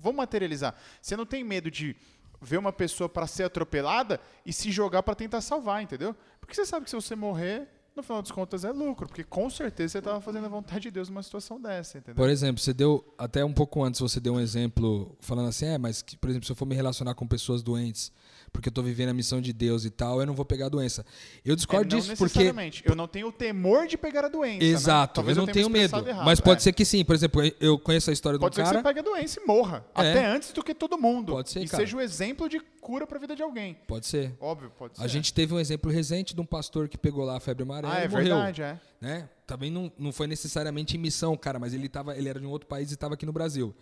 Vamos 0.00 0.16
materializar. 0.16 0.74
Você 1.00 1.16
não 1.16 1.26
tem 1.26 1.44
medo 1.44 1.70
de 1.70 1.94
ver 2.40 2.58
uma 2.58 2.72
pessoa 2.72 3.08
para 3.08 3.26
ser 3.26 3.44
atropelada 3.44 4.20
e 4.44 4.52
se 4.52 4.70
jogar 4.70 5.02
para 5.02 5.14
tentar 5.14 5.40
salvar, 5.40 5.82
entendeu? 5.82 6.14
Porque 6.40 6.54
você 6.54 6.64
sabe 6.64 6.84
que 6.84 6.90
se 6.90 6.96
você 6.96 7.14
morrer, 7.14 7.68
no 7.96 8.02
final 8.02 8.22
das 8.22 8.30
contas 8.30 8.64
é 8.64 8.70
lucro. 8.70 9.06
Porque 9.06 9.24
com 9.24 9.48
certeza 9.50 9.92
você 9.92 9.98
estava 9.98 10.20
fazendo 10.20 10.44
a 10.46 10.48
vontade 10.48 10.80
de 10.82 10.90
Deus 10.90 11.08
numa 11.08 11.22
situação 11.22 11.60
dessa, 11.60 11.98
entendeu? 11.98 12.14
Por 12.16 12.28
exemplo, 12.28 12.60
você 12.62 12.72
deu, 12.72 13.04
até 13.18 13.44
um 13.44 13.52
pouco 13.52 13.82
antes, 13.82 14.00
você 14.00 14.20
deu 14.20 14.34
um 14.34 14.40
exemplo 14.40 15.16
falando 15.20 15.48
assim, 15.48 15.66
é, 15.66 15.78
mas, 15.78 16.02
que, 16.02 16.16
por 16.16 16.30
exemplo, 16.30 16.46
se 16.46 16.52
eu 16.52 16.56
for 16.56 16.66
me 16.66 16.74
relacionar 16.74 17.14
com 17.14 17.26
pessoas 17.26 17.62
doentes, 17.62 18.12
porque 18.52 18.68
eu 18.68 18.70
estou 18.70 18.82
vivendo 18.84 19.08
a 19.10 19.14
missão 19.14 19.40
de 19.40 19.52
Deus 19.52 19.84
e 19.84 19.90
tal, 19.90 20.20
eu 20.20 20.26
não 20.26 20.34
vou 20.34 20.44
pegar 20.44 20.66
a 20.66 20.68
doença. 20.68 21.04
Eu 21.44 21.52
É, 21.52 21.56
discordo 21.56 21.94
não 21.94 22.00
disso 22.00 22.16
porque... 22.16 22.52
Eu 22.84 22.94
não 22.94 23.08
tenho 23.08 23.28
o 23.28 23.32
temor 23.32 23.86
de 23.86 23.98
pegar 23.98 24.24
a 24.24 24.28
doença. 24.28 24.58
né? 24.60 24.64
Exato, 24.64 25.14
Talvez 25.16 25.36
eu 25.36 25.42
não 25.42 25.46
tenha 25.46 25.54
tenho 25.54 25.68
me 25.70 25.80
medo. 25.80 26.08
errado, 26.08 26.24
Mas 26.24 26.40
pode 26.40 26.60
é. 26.60 26.62
ser 26.62 26.72
que 26.72 26.84
sim. 26.84 27.04
Por 27.04 27.14
exemplo, 27.14 27.42
eu 27.60 27.78
conheço 27.78 28.08
a 28.08 28.12
história 28.12 28.38
Pode 28.38 28.54
de 28.54 28.60
um 28.60 28.64
ser 28.64 28.70
cara... 28.70 28.82
que 28.82 28.88
você 28.88 28.94
pegue 28.94 29.00
a 29.08 29.12
doença 29.12 29.40
e 29.42 29.46
morra. 29.46 29.84
É. 29.94 30.10
Até 30.10 30.26
antes 30.26 30.52
do 30.52 30.62
que 30.62 30.74
todo 30.74 30.96
mundo. 30.96 31.32
Pode 31.32 31.50
ser, 31.50 31.60
E 31.62 31.68
cara. 31.68 31.82
seja 31.82 31.96
o 31.96 32.00
exemplo 32.00 32.48
de 32.48 32.60
cura 32.80 33.06
para 33.06 33.18
a 33.18 33.20
vida 33.20 33.34
de 33.36 33.42
alguém. 33.42 33.76
Pode 33.86 34.06
ser. 34.06 34.34
Óbvio, 34.40 34.70
pode 34.78 34.96
ser. 34.96 35.02
A 35.04 35.06
gente 35.08 35.34
teve 35.34 35.52
um 35.52 35.58
exemplo 35.58 35.90
recente 35.90 36.34
de 36.34 36.40
um 36.40 36.46
pastor 36.46 36.88
que 36.88 36.96
pegou 36.96 37.24
lá 37.24 37.36
a 37.36 37.40
febre 37.40 37.64
amarela 37.64 37.85
Ah, 37.90 38.00
é 38.00 38.04
e 38.04 38.08
morreu. 38.08 38.24
verdade, 38.24 38.62
é. 38.62 38.80
né? 39.00 39.28
Também 39.46 39.70
não, 39.70 39.90
não 39.98 40.12
foi 40.12 40.26
necessariamente 40.26 40.96
em 40.96 41.00
missão, 41.00 41.36
cara, 41.36 41.58
mas 41.58 41.72
ele, 41.72 41.88
tava, 41.88 42.16
ele 42.16 42.28
era 42.28 42.40
de 42.40 42.46
um 42.46 42.50
outro 42.50 42.68
país 42.68 42.90
e 42.90 42.94
estava 42.94 43.14
aqui 43.14 43.24
no 43.24 43.32
Brasil. 43.32 43.74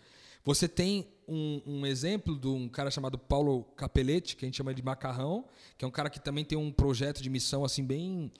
Você 0.44 0.68
tem 0.68 1.08
um, 1.26 1.62
um 1.66 1.86
exemplo 1.86 2.38
de 2.38 2.46
um 2.46 2.68
cara 2.68 2.90
chamado 2.90 3.16
Paulo 3.16 3.64
Capelletti, 3.76 4.36
que 4.36 4.44
a 4.44 4.46
gente 4.46 4.58
chama 4.58 4.74
de 4.74 4.82
Macarrão, 4.82 5.46
que 5.78 5.84
é 5.84 5.88
um 5.88 5.90
cara 5.90 6.10
que 6.10 6.20
também 6.20 6.44
tem 6.44 6.58
um 6.58 6.70
projeto 6.70 7.22
de 7.22 7.30
missão 7.30 7.64
assim 7.64 7.82
bem 7.82 8.30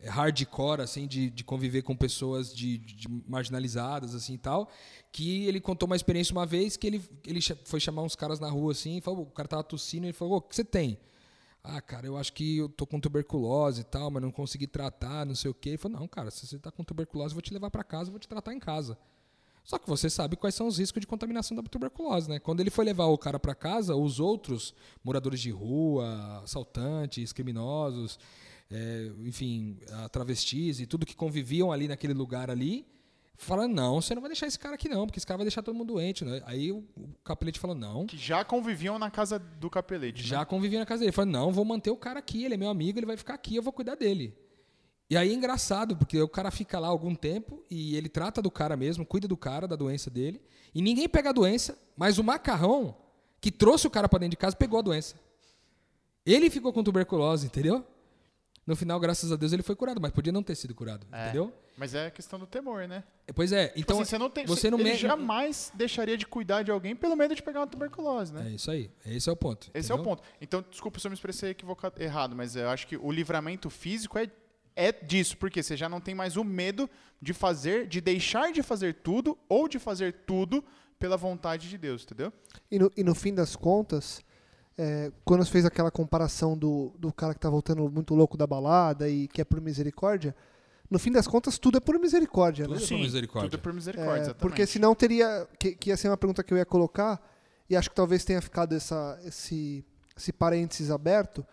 eh, 0.00 0.08
hardcore, 0.08 0.80
assim, 0.80 1.06
de, 1.06 1.30
de 1.30 1.44
conviver 1.44 1.82
com 1.82 1.94
pessoas 1.94 2.52
de, 2.52 2.78
de 2.78 3.06
marginalizadas, 3.28 4.12
assim 4.12 4.34
e 4.34 4.38
tal, 4.38 4.68
que 5.12 5.46
ele 5.46 5.60
contou 5.60 5.86
uma 5.86 5.94
experiência 5.94 6.32
uma 6.32 6.44
vez 6.44 6.76
que 6.76 6.84
ele, 6.84 7.02
ele 7.24 7.40
foi 7.64 7.78
chamar 7.78 8.02
uns 8.02 8.16
caras 8.16 8.40
na 8.40 8.50
rua 8.50 8.72
assim, 8.72 8.96
e 8.96 9.00
falou, 9.00 9.22
o 9.22 9.30
cara 9.30 9.48
tava 9.48 9.62
tossindo 9.62 10.04
e 10.04 10.08
ele 10.08 10.12
falou, 10.12 10.34
"Ô, 10.34 10.36
o 10.38 10.42
que 10.42 10.56
você 10.56 10.64
tem? 10.64 10.98
Ah, 11.64 11.80
cara, 11.80 12.06
eu 12.06 12.16
acho 12.16 12.32
que 12.32 12.58
eu 12.58 12.68
tô 12.68 12.84
com 12.84 12.98
tuberculose 12.98 13.82
e 13.82 13.84
tal, 13.84 14.10
mas 14.10 14.22
não 14.22 14.32
consegui 14.32 14.66
tratar, 14.66 15.24
não 15.24 15.34
sei 15.34 15.50
o 15.50 15.54
quê. 15.54 15.70
Ele 15.70 15.78
falou, 15.78 16.00
não, 16.00 16.08
cara, 16.08 16.30
se 16.30 16.46
você 16.46 16.58
tá 16.58 16.72
com 16.72 16.82
tuberculose, 16.82 17.32
eu 17.32 17.36
vou 17.36 17.42
te 17.42 17.52
levar 17.52 17.70
para 17.70 17.84
casa, 17.84 18.08
eu 18.08 18.12
vou 18.12 18.20
te 18.20 18.26
tratar 18.26 18.52
em 18.52 18.58
casa. 18.58 18.98
Só 19.64 19.78
que 19.78 19.88
você 19.88 20.10
sabe 20.10 20.34
quais 20.34 20.56
são 20.56 20.66
os 20.66 20.78
riscos 20.78 21.00
de 21.00 21.06
contaminação 21.06 21.56
da 21.56 21.62
tuberculose, 21.62 22.28
né? 22.28 22.40
Quando 22.40 22.60
ele 22.60 22.70
foi 22.70 22.84
levar 22.84 23.06
o 23.06 23.16
cara 23.16 23.38
para 23.38 23.54
casa, 23.54 23.94
os 23.94 24.18
outros 24.18 24.74
moradores 25.04 25.40
de 25.40 25.50
rua, 25.50 26.40
assaltantes, 26.42 27.32
criminosos, 27.32 28.18
é, 28.68 29.12
enfim, 29.20 29.78
ah, 29.92 30.08
travestis 30.08 30.80
e 30.80 30.86
tudo 30.86 31.06
que 31.06 31.14
conviviam 31.14 31.70
ali 31.70 31.86
naquele 31.86 32.12
lugar 32.12 32.50
ali, 32.50 32.84
falaram, 33.36 33.68
não, 33.68 34.00
você 34.00 34.14
não 34.14 34.22
vai 34.22 34.28
deixar 34.28 34.46
esse 34.46 34.58
cara 34.58 34.74
aqui 34.74 34.88
não, 34.88 35.06
porque 35.06 35.18
esse 35.18 35.26
cara 35.26 35.38
vai 35.38 35.44
deixar 35.44 35.62
todo 35.62 35.74
mundo 35.74 35.92
doente, 35.94 36.24
né? 36.24 36.42
Aí 36.46 36.70
o, 36.70 36.84
o 36.96 37.08
capelete 37.24 37.58
falou, 37.58 37.74
não, 37.76 38.06
Que 38.06 38.16
já 38.16 38.44
conviviam 38.44 38.98
na 38.98 39.10
casa 39.10 39.38
do 39.38 39.68
capelete. 39.68 40.22
né? 40.22 40.28
já 40.28 40.44
convivia 40.44 40.78
na 40.78 40.86
casa 40.86 41.00
dele. 41.00 41.08
Ele 41.08 41.16
falou: 41.16 41.30
não, 41.30 41.52
vou 41.52 41.64
manter 41.64 41.90
o 41.90 41.96
cara 41.96 42.18
aqui, 42.20 42.44
ele 42.44 42.54
é 42.54 42.56
meu 42.56 42.68
amigo, 42.70 42.98
ele 42.98 43.06
vai 43.06 43.16
ficar 43.16 43.34
aqui, 43.34 43.56
eu 43.56 43.62
vou 43.62 43.72
cuidar 43.72 43.94
dele. 43.96 44.36
E 45.10 45.16
aí 45.16 45.30
é 45.30 45.34
engraçado, 45.34 45.96
porque 45.96 46.20
o 46.22 46.28
cara 46.28 46.50
fica 46.50 46.78
lá 46.78 46.88
algum 46.88 47.14
tempo 47.14 47.62
e 47.70 47.96
ele 47.96 48.08
trata 48.08 48.40
do 48.40 48.50
cara 48.50 48.76
mesmo, 48.76 49.04
cuida 49.04 49.28
do 49.28 49.36
cara, 49.36 49.68
da 49.68 49.76
doença 49.76 50.08
dele, 50.08 50.40
e 50.74 50.80
ninguém 50.80 51.06
pega 51.08 51.28
a 51.28 51.32
doença, 51.32 51.76
mas 51.96 52.18
o 52.18 52.24
macarrão 52.24 52.96
que 53.40 53.50
trouxe 53.50 53.86
o 53.86 53.90
cara 53.90 54.08
para 54.08 54.20
dentro 54.20 54.30
de 54.30 54.36
casa 54.38 54.56
pegou 54.56 54.78
a 54.78 54.82
doença. 54.82 55.16
Ele 56.24 56.48
ficou 56.48 56.72
com 56.72 56.82
tuberculose, 56.82 57.46
entendeu? 57.46 57.84
No 58.66 58.76
final, 58.76 59.00
graças 59.00 59.32
a 59.32 59.36
Deus, 59.36 59.52
ele 59.52 59.62
foi 59.62 59.74
curado, 59.74 60.00
mas 60.00 60.12
podia 60.12 60.32
não 60.32 60.42
ter 60.42 60.54
sido 60.54 60.72
curado, 60.74 61.04
É. 61.10 61.24
entendeu? 61.24 61.52
Mas 61.76 61.94
é 61.94 62.06
a 62.06 62.10
questão 62.10 62.38
do 62.38 62.46
temor, 62.46 62.86
né? 62.86 63.02
Pois 63.34 63.50
é, 63.50 63.68
Tipo 63.68 63.80
então 63.80 63.96
assim, 64.00 64.10
você 64.10 64.18
não 64.18 64.30
tem. 64.30 64.46
você 64.46 64.70
não 64.70 64.78
ele 64.78 64.90
me- 64.90 64.96
jamais 64.96 65.72
deixaria 65.74 66.16
de 66.16 66.26
cuidar 66.26 66.62
de 66.62 66.70
alguém 66.70 66.94
pelo 66.94 67.16
medo 67.16 67.34
de 67.34 67.42
pegar 67.42 67.60
uma 67.60 67.66
tuberculose, 67.66 68.32
né? 68.32 68.48
é 68.48 68.50
isso 68.54 68.70
aí, 68.70 68.90
esse 69.06 69.28
é 69.28 69.32
o 69.32 69.36
ponto. 69.36 69.70
Esse 69.74 69.90
é 69.90 69.94
o 69.94 69.98
entendeu? 69.98 70.16
ponto. 70.16 70.22
Então, 70.40 70.64
desculpa 70.70 71.00
se 71.00 71.06
eu 71.06 71.10
me 71.10 71.14
expressei 71.16 71.50
equivocado, 71.50 72.00
errado, 72.00 72.36
mas 72.36 72.54
eu 72.54 72.68
acho 72.68 72.86
que 72.86 72.96
o 72.96 73.10
livramento 73.10 73.68
físico 73.70 74.16
é, 74.18 74.30
é 74.76 74.92
disso, 74.92 75.36
porque 75.38 75.60
você 75.62 75.76
já 75.76 75.88
não 75.88 76.00
tem 76.00 76.14
mais 76.14 76.36
o 76.36 76.44
medo 76.44 76.88
de 77.20 77.32
fazer, 77.32 77.88
de 77.88 78.00
deixar 78.00 78.52
de 78.52 78.62
fazer 78.62 78.94
tudo 79.02 79.36
ou 79.48 79.66
de 79.66 79.78
fazer 79.80 80.12
tudo 80.26 80.62
pela 80.98 81.16
vontade 81.16 81.68
de 81.68 81.76
Deus, 81.78 82.04
entendeu? 82.04 82.32
E 82.70 82.78
no, 82.78 82.92
e 82.96 83.02
no 83.02 83.14
fim 83.14 83.34
das 83.34 83.56
contas, 83.56 84.22
é, 84.78 85.12
quando 85.24 85.44
você 85.44 85.50
fez 85.50 85.64
aquela 85.64 85.90
comparação 85.90 86.56
do, 86.56 86.92
do 86.98 87.12
cara 87.12 87.34
que 87.34 87.40
tá 87.40 87.50
voltando 87.50 87.88
muito 87.90 88.14
louco 88.14 88.36
da 88.36 88.46
balada 88.46 89.08
e 89.08 89.28
que 89.28 89.40
é 89.40 89.44
por 89.44 89.60
misericórdia, 89.60 90.34
no 90.90 90.98
fim 90.98 91.10
das 91.10 91.26
contas 91.26 91.58
tudo 91.58 91.78
é 91.78 91.80
por 91.80 91.98
misericórdia, 91.98 92.66
né? 92.66 92.74
Tudo 92.74 92.84
é 92.84 92.88
por 92.88 92.98
misericórdia. 92.98 93.50
Tudo 93.50 93.60
por 93.62 93.72
misericórdia, 93.72 94.12
É, 94.12 94.16
exatamente. 94.16 94.40
porque 94.40 94.66
senão 94.66 94.94
teria. 94.94 95.46
Que, 95.58 95.74
que 95.74 95.90
ia 95.90 95.96
ser 95.96 96.08
uma 96.08 96.16
pergunta 96.16 96.42
que 96.42 96.52
eu 96.52 96.58
ia 96.58 96.66
colocar, 96.66 97.20
e 97.68 97.76
acho 97.76 97.88
que 97.88 97.96
talvez 97.96 98.24
tenha 98.24 98.40
ficado 98.42 98.74
essa, 98.74 99.18
esse, 99.24 99.84
esse 100.16 100.32
parênteses 100.32 100.90
aberto, 100.90 101.46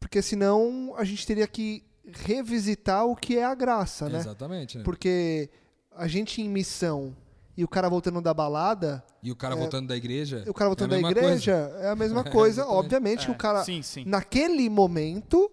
porque 0.00 0.20
senão 0.20 0.94
a 0.96 1.04
gente 1.04 1.26
teria 1.26 1.46
que 1.46 1.84
revisitar 2.04 3.06
o 3.06 3.14
que 3.14 3.38
é 3.38 3.44
a 3.44 3.54
graça, 3.54 4.08
né? 4.08 4.18
Exatamente. 4.18 4.78
né? 4.78 4.84
Porque 4.84 5.48
a 5.94 6.08
gente 6.08 6.40
em 6.42 6.48
missão 6.48 7.16
e 7.56 7.62
o 7.64 7.68
cara 7.68 7.88
voltando 7.88 8.20
da 8.20 8.32
balada, 8.32 9.04
E 9.22 9.30
o 9.30 9.36
cara 9.36 9.54
voltando 9.54 9.88
da 9.88 9.96
igreja. 9.96 10.42
o 10.48 10.54
cara 10.54 10.68
voltando 10.70 10.94
é 10.94 10.98
a 10.98 11.00
da 11.02 11.08
mesma 11.08 11.20
igreja 11.20 11.52
é 11.80 11.88
a 11.88 11.96
mesma 11.96 12.24
coisa. 12.30 12.62
exatamente. 12.62 12.84
Obviamente 12.84 13.24
que 13.26 13.30
É, 13.30 13.34
o 13.34 13.36
cara, 13.38 13.64
Sim, 13.64 13.82
sim. 13.82 14.04
naquele 14.06 14.68
momento, 14.70 15.50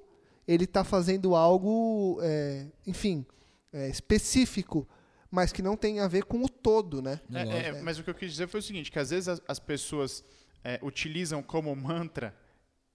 ele 0.47 0.65
tá 0.65 0.83
fazendo 0.83 1.35
algo, 1.35 2.17
é, 2.21 2.65
enfim, 2.87 3.25
é, 3.73 3.89
específico, 3.89 4.87
mas 5.29 5.51
que 5.51 5.61
não 5.61 5.75
tem 5.77 5.99
a 5.99 6.07
ver 6.07 6.23
com 6.23 6.41
o 6.43 6.49
todo, 6.49 7.01
né? 7.01 7.19
É, 7.33 7.67
é, 7.67 7.81
mas 7.81 7.99
o 7.99 8.03
que 8.03 8.09
eu 8.09 8.15
quis 8.15 8.31
dizer 8.31 8.47
foi 8.47 8.59
o 8.59 8.63
seguinte, 8.63 8.91
que 8.91 8.97
às 8.97 9.09
vezes 9.11 9.27
as, 9.27 9.41
as 9.47 9.59
pessoas 9.59 10.23
é, 10.63 10.79
utilizam 10.81 11.43
como 11.43 11.75
mantra 11.75 12.33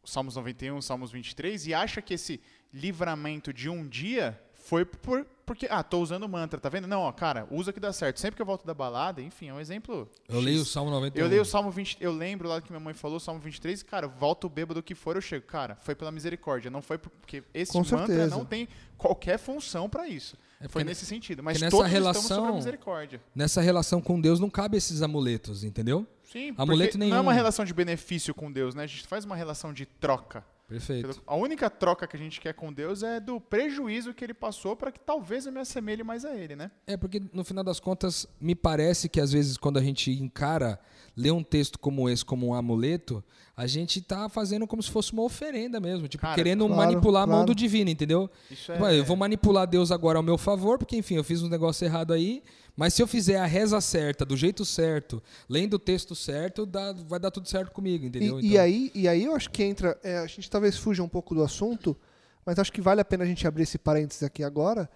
os 0.03 0.11
Salmos 0.13 0.35
91, 0.37 0.81
Salmos 0.83 1.13
23 1.13 1.67
e 1.67 1.75
acha 1.75 2.03
que 2.03 2.15
esse 2.15 2.41
livramento 2.73 3.53
de 3.53 3.69
um 3.71 3.87
dia 3.87 4.39
foi 4.53 4.85
por, 4.85 5.27
porque, 5.47 5.67
ah, 5.71 5.83
tô 5.83 6.01
usando 6.01 6.29
mantra, 6.29 6.59
tá 6.61 6.69
vendo? 6.69 6.87
Não, 6.87 7.01
ó, 7.03 7.13
cara, 7.13 7.47
usa 7.51 7.73
que 7.73 7.81
dá 7.81 7.93
certo. 7.93 8.19
Sempre 8.21 8.37
que 8.37 8.43
eu 8.43 8.47
volto 8.47 8.67
da 8.67 8.75
balada, 8.75 9.21
enfim, 9.23 9.49
é 9.49 9.55
um 9.55 9.61
exemplo. 9.61 10.09
Eu 10.29 10.37
X. 10.37 10.45
leio 10.45 10.63
o 10.63 10.65
Salmo 10.65 10.91
91. 10.91 11.23
Eu 11.25 11.29
leio 11.31 11.43
o 11.43 11.45
Salmo 11.45 11.71
20, 11.71 11.97
eu 12.01 12.13
lembro 12.13 12.49
lá 12.49 12.61
que 12.61 12.71
minha 12.71 12.81
mãe 12.81 12.95
falou, 12.95 13.19
Salmo 13.21 13.41
23, 13.41 13.81
e, 13.81 13.85
cara, 13.85 14.07
volto 14.09 14.49
bêbado 14.49 14.83
que 14.83 14.95
for, 14.95 15.17
eu 15.17 15.23
chego. 15.23 15.47
Cara, 15.47 15.77
foi 15.83 15.95
pela 15.95 16.11
misericórdia, 16.11 16.71
não 16.71 16.81
foi 16.83 16.99
por- 16.99 17.11
porque 17.11 17.43
esse 17.53 17.73
Com 17.73 17.79
mantra 17.81 17.99
certeza. 18.07 18.37
não 18.37 18.45
tem 18.45 18.69
qualquer 18.97 19.39
função 19.39 19.89
pra 19.89 20.09
isso. 20.09 20.37
É 20.61 20.69
foi 20.69 20.83
nesse 20.83 21.05
sentido. 21.05 21.43
Mas 21.43 21.61
nessa 21.61 21.71
todos 21.71 21.87
estamos 21.93 22.05
relação- 22.15 22.37
sobre 22.37 22.51
a 22.53 22.55
misericórdia. 22.55 23.21
Nessa 23.35 23.61
relação 23.61 24.01
com 24.01 24.19
Deus 24.21 24.41
não 24.41 24.49
cabe 24.49 24.77
esses 24.79 25.03
amuletos, 25.03 25.63
entendeu? 25.63 26.07
Sim, 26.23 26.55
Amuleto 26.57 26.93
porque 26.93 26.99
não 26.99 27.07
é 27.07 27.11
nenhum. 27.11 27.23
uma 27.23 27.33
relação 27.35 27.65
de 27.65 27.75
benefício 27.75 28.35
com 28.35 28.51
Deus, 28.51 28.75
né? 28.75 28.85
A 28.85 28.87
gente 28.87 29.07
faz 29.07 29.25
uma 29.25 29.37
relação 29.37 29.73
de 29.75 29.85
troca. 29.85 30.45
Perfeito. 30.67 31.23
A 31.27 31.37
única 31.37 31.69
troca 31.69 32.07
que 32.07 32.17
a 32.17 32.19
gente 32.19 32.41
quer 32.41 32.55
com 32.55 32.73
Deus 32.73 33.03
é 33.03 33.21
do 33.21 33.39
prejuízo 33.39 34.15
que 34.15 34.25
ele 34.25 34.33
passou 34.33 34.75
para 34.75 34.91
que 34.91 34.99
talvez 34.99 35.45
eu 35.45 35.53
me 35.53 35.61
assemelhe 35.61 36.03
mais 36.03 36.25
a 36.25 36.35
ele, 36.35 36.57
né? 36.57 36.71
É 36.87 36.97
porque 36.97 37.23
no 37.33 37.45
final 37.45 37.63
das 37.63 37.79
contas 37.79 38.27
me 38.41 38.55
parece 38.55 39.09
que 39.09 39.21
às 39.21 39.31
vezes 39.31 39.59
quando 39.59 39.79
a 39.79 39.83
gente 39.83 40.11
encara 40.11 40.81
lê 41.17 41.31
um 41.31 41.43
texto 41.43 41.79
como 41.79 42.09
esse 42.09 42.25
como 42.25 42.49
um 42.49 42.55
amuleto, 42.55 43.23
a 43.57 43.67
gente 43.67 44.01
tá 44.01 44.29
fazendo 44.29 44.67
como 44.67 44.83
se 44.83 44.91
fosse 44.91 45.13
uma 45.13 45.23
oferenda 45.23 45.79
mesmo, 45.79 46.09
tipo 46.09 46.23
Cara, 46.23 46.35
querendo 46.35 46.67
claro, 46.67 46.83
manipular 46.83 47.23
a 47.23 47.27
mão 47.27 47.37
claro. 47.37 47.47
do 47.47 47.55
divino, 47.55 47.91
entendeu? 47.91 48.29
Isso 48.51 48.73
Tipo, 48.73 48.87
eu 48.87 49.05
vou 49.05 49.17
manipular 49.17 49.67
Deus 49.67 49.93
agora 49.93 50.19
ao 50.19 50.23
meu 50.23 50.39
favor, 50.39 50.79
porque 50.79 50.97
enfim, 50.97 51.15
eu 51.15 51.25
fiz 51.25 51.43
um 51.43 51.49
negócio 51.49 51.85
errado 51.85 52.13
aí, 52.13 52.43
mas 52.77 52.93
se 52.95 53.01
eu 53.03 53.07
fizer 53.07 53.37
a 53.39 53.47
reza 53.47 53.81
certa, 53.81 54.25
do 54.25 54.37
jeito 54.37 54.65
certo, 54.65 55.23
lendo 55.49 55.75
o 55.75 55.79
texto 55.79 56.15
certo, 56.15 56.67
dá- 56.67 56.93
vai 56.93 57.21
dar 57.21 57.31
tudo 57.31 57.49
certo 57.49 57.71
comigo, 57.73 58.05
entendeu? 58.07 58.41
E, 58.41 58.45
e 58.45 58.49
Então, 58.51 58.63
aí, 58.63 58.91
e 58.95 59.09
aí 59.09 59.25
eu 59.25 59.35
acho 59.35 59.51
que 59.51 59.63
entra. 59.63 59.99
é, 60.03 60.19
a 60.19 60.27
gente 60.27 60.51
talvez 60.51 60.77
fuja 60.77 61.03
um 61.03 61.09
pouco 61.09 61.35
do 61.35 61.43
assunto, 61.45 61.97
mas 62.45 62.59
acho 62.59 62.73
que 62.73 62.81
vale 62.81 63.01
a 63.01 63.05
pena 63.05 63.25
a 63.25 63.27
gente 63.27 63.47
abrir 63.47 63.63
esse 63.63 63.79
parênteses 63.79 64.23
aqui 64.23 64.43
agora, 64.43 64.91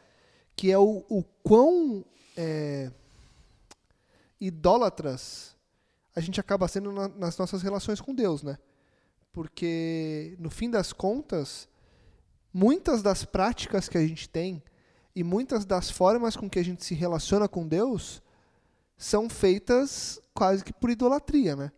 que 0.56 0.70
é 0.72 0.78
o, 0.78 1.04
o 1.08 1.22
quão 1.42 2.04
é, 2.36 2.90
idólatras 4.40 5.56
a 6.14 6.20
gente 6.20 6.40
acaba 6.40 6.66
sendo 6.68 6.90
na- 6.92 7.08
nas 7.08 7.36
nossas 7.38 7.62
relações 7.62 8.00
com 8.00 8.14
Deus, 8.14 8.42
né? 8.42 8.58
Porque, 9.32 10.34
no 10.38 10.50
fim 10.50 10.68
das 10.68 10.92
contas, 10.92 11.68
muitas 12.52 13.02
das 13.02 13.24
práticas 13.24 13.88
que 13.88 13.96
a 13.96 14.04
gente 14.06 14.28
tem 14.28 14.62
e 15.18 15.24
muitas 15.24 15.64
das 15.64 15.90
formas 15.90 16.36
com 16.36 16.48
que 16.48 16.58
a 16.58 16.62
gente 16.62 16.84
se 16.84 16.94
relaciona 16.94 17.48
com 17.48 17.66
Deus 17.66 18.22
são 18.96 19.28
feitas 19.28 20.20
quase 20.34 20.64
que 20.64 20.72
por 20.72 20.90
idolatria, 20.90 21.56
né? 21.56 21.72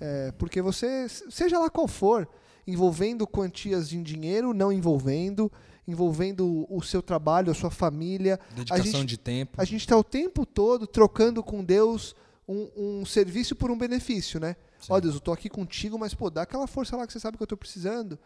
É, 0.00 0.32
porque 0.32 0.62
você, 0.62 1.06
seja 1.08 1.58
lá 1.58 1.68
qual 1.68 1.86
for, 1.88 2.28
envolvendo 2.66 3.26
quantias 3.26 3.92
em 3.92 4.02
dinheiro, 4.02 4.54
não 4.54 4.72
envolvendo, 4.72 5.50
envolvendo 5.86 6.66
o 6.70 6.80
seu 6.82 7.02
trabalho, 7.02 7.50
a 7.50 7.54
sua 7.54 7.70
família, 7.70 8.38
dedicação 8.54 8.82
a 8.84 8.86
gente- 9.00 9.06
de 9.06 9.16
tempo. 9.18 9.60
a 9.60 9.64
gente 9.64 9.80
está 9.80 9.96
o 9.96 10.04
tempo 10.04 10.46
todo 10.46 10.86
trocando 10.86 11.42
com 11.42 11.64
Deus 11.64 12.14
um, 12.46 13.00
um 13.00 13.04
serviço 13.06 13.54
por 13.54 13.70
um 13.70 13.76
benefício, 13.76 14.38
né? 14.40 14.56
Ó 14.88 14.98
Deus, 15.00 15.14
eu 15.14 15.20
tô 15.20 15.32
aqui 15.32 15.48
contigo, 15.50 15.98
mas 15.98 16.14
pô, 16.14 16.30
dá 16.30 16.42
aquela 16.42 16.66
força 16.66 16.96
lá 16.96 17.06
que 17.06 17.12
você 17.12 17.20
sabe 17.20 17.36
que 17.36 17.42
eu 17.42 17.46
tô 17.46 17.56
precisando. 17.56 18.18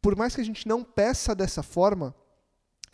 Por 0.00 0.16
mais 0.16 0.34
que 0.34 0.40
a 0.40 0.44
gente 0.44 0.66
não 0.66 0.82
peça 0.82 1.34
dessa 1.34 1.62
forma, 1.62 2.12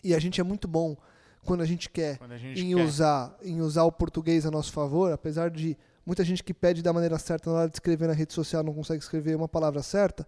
e 0.02 0.14
a 0.14 0.18
gente 0.18 0.40
é 0.40 0.44
muito 0.44 0.66
bom 0.68 0.96
quando 1.44 1.62
a 1.62 1.66
gente 1.66 1.88
quer 1.88 2.18
a 2.22 2.36
gente 2.36 2.60
em 2.60 2.74
quer. 2.74 2.84
usar, 2.84 3.36
em 3.42 3.60
usar 3.60 3.84
o 3.84 3.92
português 3.92 4.44
a 4.44 4.50
nosso 4.50 4.72
favor, 4.72 5.12
apesar 5.12 5.50
de 5.50 5.76
muita 6.04 6.24
gente 6.24 6.42
que 6.42 6.54
pede 6.54 6.82
da 6.82 6.92
maneira 6.92 7.18
certa 7.18 7.50
na 7.50 7.60
hora 7.60 7.68
de 7.68 7.76
escrever 7.76 8.06
na 8.08 8.14
rede 8.14 8.32
social 8.32 8.62
não 8.62 8.74
consegue 8.74 9.02
escrever 9.02 9.36
uma 9.36 9.48
palavra 9.48 9.82
certa, 9.82 10.26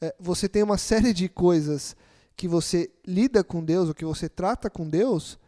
é, 0.00 0.14
você 0.18 0.48
tem 0.48 0.62
uma 0.62 0.78
série 0.78 1.12
de 1.12 1.28
coisas 1.28 1.96
que 2.36 2.46
você 2.46 2.90
lida 3.06 3.42
com 3.42 3.64
Deus, 3.64 3.88
ou 3.88 3.94
que 3.94 4.04
você 4.04 4.28
trata 4.28 4.68
com 4.68 4.88
Deus, 4.88 5.38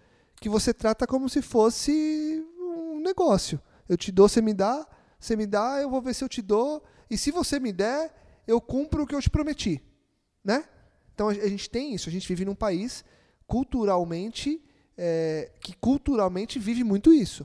que 0.41 0.49
você 0.49 0.73
trata 0.73 1.07
como 1.07 1.29
se 1.29 1.43
fosse 1.43 2.45
um 2.59 3.01
negócio. 3.01 3.61
Eu 3.89 3.97
te 3.97 4.11
dou, 4.11 4.29
você 4.29 4.41
me 4.41 4.55
dá, 4.55 4.87
você 5.21 5.37
me 5.37 5.47
dá, 5.47 5.81
eu 5.83 5.91
vou 5.91 6.01
ver 6.01 6.15
se 6.15 6.25
eu 6.25 6.29
te 6.29 6.41
dou, 6.41 6.83
e 7.11 7.19
se 7.19 7.31
você 7.31 7.61
me 7.61 7.73
der, 7.73 8.15
eu 8.47 8.61
cumpro 8.61 9.03
o 9.03 9.07
que 9.07 9.15
eu 9.15 9.21
te 9.21 9.29
prometi, 9.29 9.83
né? 10.43 10.65
Então 11.15 11.29
a 11.29 11.33
a 11.33 11.49
gente 11.49 11.69
tem 11.69 11.95
isso, 11.95 12.09
a 12.09 12.13
gente 12.13 12.27
vive 12.27 12.45
num 12.45 12.55
país 12.55 13.05
culturalmente 13.49 14.63
é, 14.97 15.51
que 15.61 15.75
culturalmente 15.77 16.59
vive 16.59 16.85
muito 16.85 17.13
isso. 17.13 17.45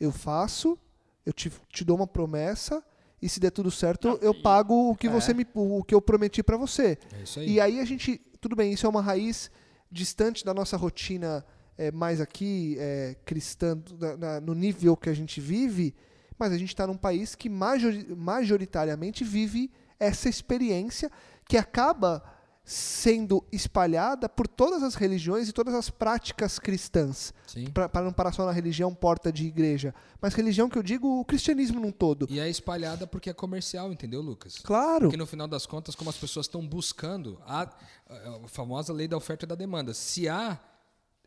Eu 0.00 0.10
faço, 0.10 0.76
eu 1.24 1.32
te, 1.32 1.52
te 1.72 1.84
dou 1.84 1.96
uma 1.96 2.06
promessa 2.06 2.82
e 3.22 3.28
se 3.28 3.38
der 3.38 3.50
tudo 3.50 3.70
certo, 3.70 4.08
Não, 4.08 4.16
eu 4.16 4.32
e- 4.32 4.42
pago 4.42 4.90
o 4.90 4.96
que 4.96 5.06
é. 5.06 5.10
você 5.10 5.32
me, 5.34 5.46
o 5.54 5.84
que 5.84 5.94
eu 5.94 6.00
prometi 6.02 6.42
para 6.42 6.56
você. 6.56 6.98
É 7.18 7.22
isso 7.22 7.38
aí. 7.40 7.50
E 7.52 7.60
aí 7.60 7.80
a 7.80 7.84
gente, 7.84 8.18
tudo 8.40 8.56
bem, 8.56 8.72
isso 8.72 8.86
é 8.86 8.88
uma 8.88 9.02
raiz 9.02 9.50
distante 9.90 10.44
da 10.44 10.52
nossa 10.54 10.76
rotina 10.76 11.44
é, 11.78 11.90
mais 11.92 12.20
aqui 12.20 12.76
é, 12.78 13.16
cristã, 13.24 13.78
na- 14.00 14.16
na- 14.16 14.40
no 14.40 14.54
nível 14.54 14.96
que 14.96 15.10
a 15.10 15.14
gente 15.14 15.40
vive, 15.40 15.94
mas 16.38 16.52
a 16.52 16.58
gente 16.58 16.68
está 16.70 16.86
num 16.86 16.96
país 16.96 17.34
que 17.34 17.48
majori- 17.48 18.06
majoritariamente 18.14 19.22
vive 19.24 19.70
essa 19.98 20.28
experiência 20.28 21.10
que 21.48 21.56
acaba 21.56 22.22
sendo 22.68 23.44
espalhada 23.52 24.28
por 24.28 24.48
todas 24.48 24.82
as 24.82 24.96
religiões 24.96 25.48
e 25.48 25.52
todas 25.52 25.72
as 25.72 25.88
práticas 25.88 26.58
cristãs. 26.58 27.32
Para 27.72 28.02
não 28.02 28.12
parar 28.12 28.32
só 28.32 28.44
na 28.44 28.50
religião 28.50 28.92
porta 28.92 29.32
de 29.32 29.46
igreja, 29.46 29.94
mas 30.20 30.34
religião 30.34 30.68
que 30.68 30.76
eu 30.76 30.82
digo 30.82 31.20
o 31.20 31.24
cristianismo 31.24 31.78
num 31.78 31.92
todo. 31.92 32.26
E 32.28 32.40
é 32.40 32.50
espalhada 32.50 33.06
porque 33.06 33.30
é 33.30 33.32
comercial, 33.32 33.92
entendeu, 33.92 34.20
Lucas? 34.20 34.58
Claro. 34.58 35.02
Porque 35.02 35.16
no 35.16 35.26
final 35.26 35.46
das 35.46 35.64
contas, 35.64 35.94
como 35.94 36.10
as 36.10 36.16
pessoas 36.16 36.46
estão 36.46 36.66
buscando 36.66 37.40
a, 37.46 37.62
a 38.08 38.48
famosa 38.48 38.92
lei 38.92 39.06
da 39.06 39.16
oferta 39.16 39.44
e 39.44 39.48
da 39.48 39.54
demanda. 39.54 39.94
Se 39.94 40.28
há 40.28 40.58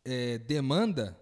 é, 0.03 0.37
demanda 0.39 1.17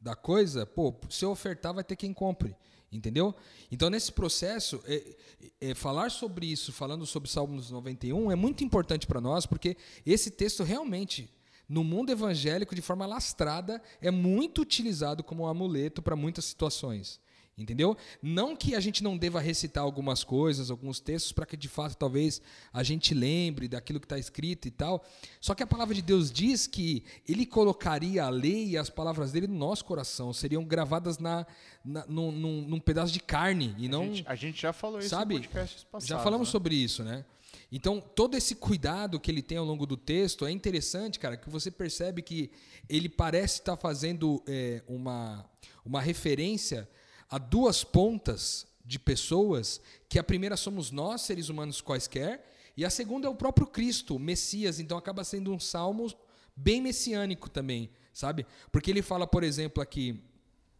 da 0.00 0.16
coisa, 0.16 0.64
pô, 0.64 0.94
se 1.10 1.22
eu 1.22 1.30
ofertar, 1.30 1.74
vai 1.74 1.84
ter 1.84 1.96
quem 1.96 2.14
compre. 2.14 2.56
Entendeu? 2.92 3.34
Então, 3.70 3.88
nesse 3.88 4.10
processo, 4.10 4.82
é, 4.84 5.16
é, 5.60 5.74
falar 5.74 6.10
sobre 6.10 6.46
isso, 6.46 6.72
falando 6.72 7.06
sobre 7.06 7.30
Salmos 7.30 7.70
91, 7.70 8.32
é 8.32 8.34
muito 8.34 8.64
importante 8.64 9.06
para 9.06 9.20
nós, 9.20 9.46
porque 9.46 9.76
esse 10.04 10.28
texto 10.30 10.64
realmente, 10.64 11.30
no 11.68 11.84
mundo 11.84 12.10
evangélico, 12.10 12.74
de 12.74 12.82
forma 12.82 13.06
lastrada, 13.06 13.80
é 14.00 14.10
muito 14.10 14.60
utilizado 14.60 15.22
como 15.22 15.44
um 15.44 15.46
amuleto 15.46 16.02
para 16.02 16.16
muitas 16.16 16.46
situações. 16.46 17.20
Entendeu? 17.60 17.94
Não 18.22 18.56
que 18.56 18.74
a 18.74 18.80
gente 18.80 19.02
não 19.02 19.18
deva 19.18 19.38
recitar 19.38 19.84
algumas 19.84 20.24
coisas, 20.24 20.70
alguns 20.70 20.98
textos, 20.98 21.30
para 21.30 21.44
que 21.44 21.56
de 21.56 21.68
fato 21.68 21.94
talvez 21.94 22.40
a 22.72 22.82
gente 22.82 23.12
lembre 23.12 23.68
daquilo 23.68 24.00
que 24.00 24.06
está 24.06 24.18
escrito 24.18 24.66
e 24.66 24.70
tal. 24.70 25.04
Só 25.40 25.54
que 25.54 25.62
a 25.62 25.66
palavra 25.66 25.94
de 25.94 26.00
Deus 26.00 26.32
diz 26.32 26.66
que 26.66 27.04
Ele 27.28 27.44
colocaria 27.44 28.24
a 28.24 28.30
lei 28.30 28.70
e 28.70 28.78
as 28.78 28.88
palavras 28.88 29.32
dele 29.32 29.46
no 29.46 29.58
nosso 29.58 29.84
coração, 29.84 30.32
seriam 30.32 30.64
gravadas 30.64 31.18
na, 31.18 31.46
na 31.84 32.06
num, 32.06 32.32
num, 32.32 32.62
num, 32.62 32.80
pedaço 32.80 33.12
de 33.12 33.20
carne 33.20 33.74
e 33.76 33.86
a 33.86 33.90
não. 33.90 34.04
Gente, 34.04 34.24
a 34.26 34.34
gente 34.34 34.62
já 34.62 34.72
falou 34.72 34.98
isso 34.98 35.10
sabe, 35.10 35.34
no 35.34 35.40
podcast 35.40 35.86
passado. 35.86 36.08
Já 36.08 36.18
falamos 36.18 36.48
né? 36.48 36.52
sobre 36.52 36.74
isso, 36.74 37.04
né? 37.04 37.26
Então, 37.72 38.00
todo 38.00 38.36
esse 38.36 38.54
cuidado 38.54 39.20
que 39.20 39.30
ele 39.30 39.42
tem 39.42 39.58
ao 39.58 39.64
longo 39.64 39.86
do 39.86 39.96
texto 39.96 40.44
é 40.46 40.50
interessante, 40.50 41.18
cara, 41.18 41.36
que 41.36 41.48
você 41.48 41.70
percebe 41.70 42.22
que 42.22 42.50
ele 42.88 43.08
parece 43.08 43.60
estar 43.60 43.76
fazendo 43.76 44.42
é, 44.46 44.82
uma, 44.88 45.48
uma 45.84 46.00
referência 46.00 46.88
a 47.30 47.38
duas 47.38 47.84
pontas 47.84 48.66
de 48.84 48.98
pessoas, 48.98 49.80
que 50.08 50.18
a 50.18 50.24
primeira 50.24 50.56
somos 50.56 50.90
nós, 50.90 51.20
seres 51.20 51.48
humanos 51.48 51.80
quaisquer, 51.80 52.44
e 52.76 52.84
a 52.84 52.90
segunda 52.90 53.26
é 53.26 53.30
o 53.30 53.34
próprio 53.34 53.66
Cristo, 53.66 54.16
o 54.16 54.18
Messias. 54.18 54.80
Então, 54.80 54.98
acaba 54.98 55.22
sendo 55.22 55.52
um 55.52 55.60
salmo 55.60 56.12
bem 56.56 56.80
messiânico 56.80 57.48
também, 57.48 57.90
sabe? 58.12 58.46
Porque 58.72 58.90
ele 58.90 59.02
fala, 59.02 59.26
por 59.26 59.44
exemplo, 59.44 59.82
aqui 59.82 60.20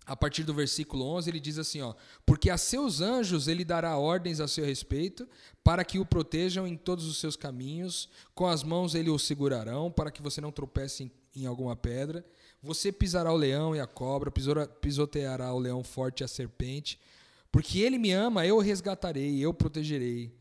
a 0.06 0.16
partir 0.16 0.42
do 0.42 0.52
versículo 0.52 1.04
11, 1.04 1.30
ele 1.30 1.38
diz 1.38 1.56
assim, 1.56 1.82
ó: 1.82 1.94
"Porque 2.26 2.50
a 2.50 2.58
seus 2.58 3.00
anjos 3.00 3.46
ele 3.46 3.64
dará 3.64 3.96
ordens 3.96 4.40
a 4.40 4.48
seu 4.48 4.64
respeito, 4.64 5.28
para 5.62 5.84
que 5.84 6.00
o 6.00 6.04
protejam 6.04 6.66
em 6.66 6.76
todos 6.76 7.06
os 7.06 7.18
seus 7.18 7.36
caminhos, 7.36 8.08
com 8.34 8.46
as 8.46 8.64
mãos 8.64 8.94
ele 8.96 9.08
o 9.08 9.18
segurarão, 9.18 9.90
para 9.90 10.10
que 10.10 10.20
você 10.20 10.40
não 10.40 10.50
tropece 10.50 11.04
em, 11.04 11.42
em 11.42 11.46
alguma 11.46 11.76
pedra. 11.76 12.24
Você 12.62 12.92
pisará 12.92 13.32
o 13.32 13.36
leão 13.36 13.74
e 13.74 13.80
a 13.80 13.86
cobra, 13.86 14.30
pisoteará 14.80 15.52
o 15.52 15.58
leão 15.58 15.82
forte 15.82 16.20
e 16.20 16.24
a 16.24 16.28
serpente, 16.28 17.00
porque 17.50 17.80
ele 17.80 17.98
me 17.98 18.12
ama, 18.12 18.46
eu 18.46 18.56
o 18.56 18.60
resgatarei, 18.60 19.38
eu 19.38 19.50
o 19.50 19.54
protegerei. 19.54 20.32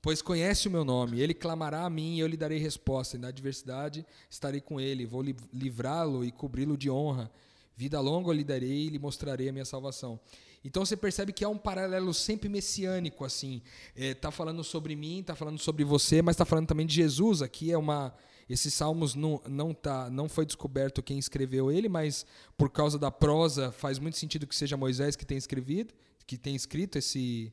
Pois 0.00 0.20
conhece 0.20 0.68
o 0.68 0.70
meu 0.70 0.84
nome, 0.84 1.20
ele 1.20 1.32
clamará 1.32 1.84
a 1.84 1.90
mim 1.90 2.16
e 2.16 2.20
eu 2.20 2.26
lhe 2.26 2.36
darei 2.36 2.58
resposta. 2.58 3.16
E 3.16 3.18
na 3.18 3.28
adversidade 3.28 4.04
estarei 4.28 4.60
com 4.60 4.80
ele, 4.80 5.06
vou 5.06 5.22
livrá-lo 5.52 6.24
e 6.24 6.30
cobri-lo 6.30 6.76
de 6.76 6.90
honra." 6.90 7.30
Vida 7.76 7.98
longa 8.00 8.28
eu 8.28 8.32
lhe 8.32 8.44
darei 8.44 8.86
e 8.86 8.88
lhe 8.88 8.98
mostrarei 8.98 9.48
a 9.48 9.52
minha 9.52 9.64
salvação. 9.64 10.20
Então 10.64 10.84
você 10.84 10.96
percebe 10.96 11.32
que 11.32 11.44
há 11.44 11.48
um 11.48 11.58
paralelo 11.58 12.14
sempre 12.14 12.48
messiânico, 12.48 13.24
assim. 13.24 13.60
Está 13.94 14.28
é, 14.28 14.32
falando 14.32 14.62
sobre 14.64 14.96
mim, 14.96 15.20
está 15.20 15.34
falando 15.34 15.58
sobre 15.58 15.84
você, 15.84 16.22
mas 16.22 16.34
está 16.34 16.44
falando 16.44 16.68
também 16.68 16.86
de 16.86 16.94
Jesus. 16.94 17.42
Aqui 17.42 17.70
é 17.70 17.76
uma. 17.76 18.14
Esses 18.48 18.74
salmos 18.74 19.14
não, 19.14 19.40
não, 19.48 19.72
tá, 19.72 20.10
não 20.10 20.28
foi 20.28 20.44
descoberto 20.44 21.02
quem 21.02 21.18
escreveu 21.18 21.70
ele, 21.70 21.88
mas 21.88 22.26
por 22.56 22.70
causa 22.70 22.98
da 22.98 23.10
prosa 23.10 23.72
faz 23.72 23.98
muito 23.98 24.18
sentido 24.18 24.46
que 24.46 24.54
seja 24.54 24.76
Moisés 24.76 25.16
que 25.16 25.24
tenha 25.24 25.38
escrevido, 25.38 25.94
que 26.26 26.36
tenha 26.36 26.56
escrito 26.56 26.98
esse. 26.98 27.52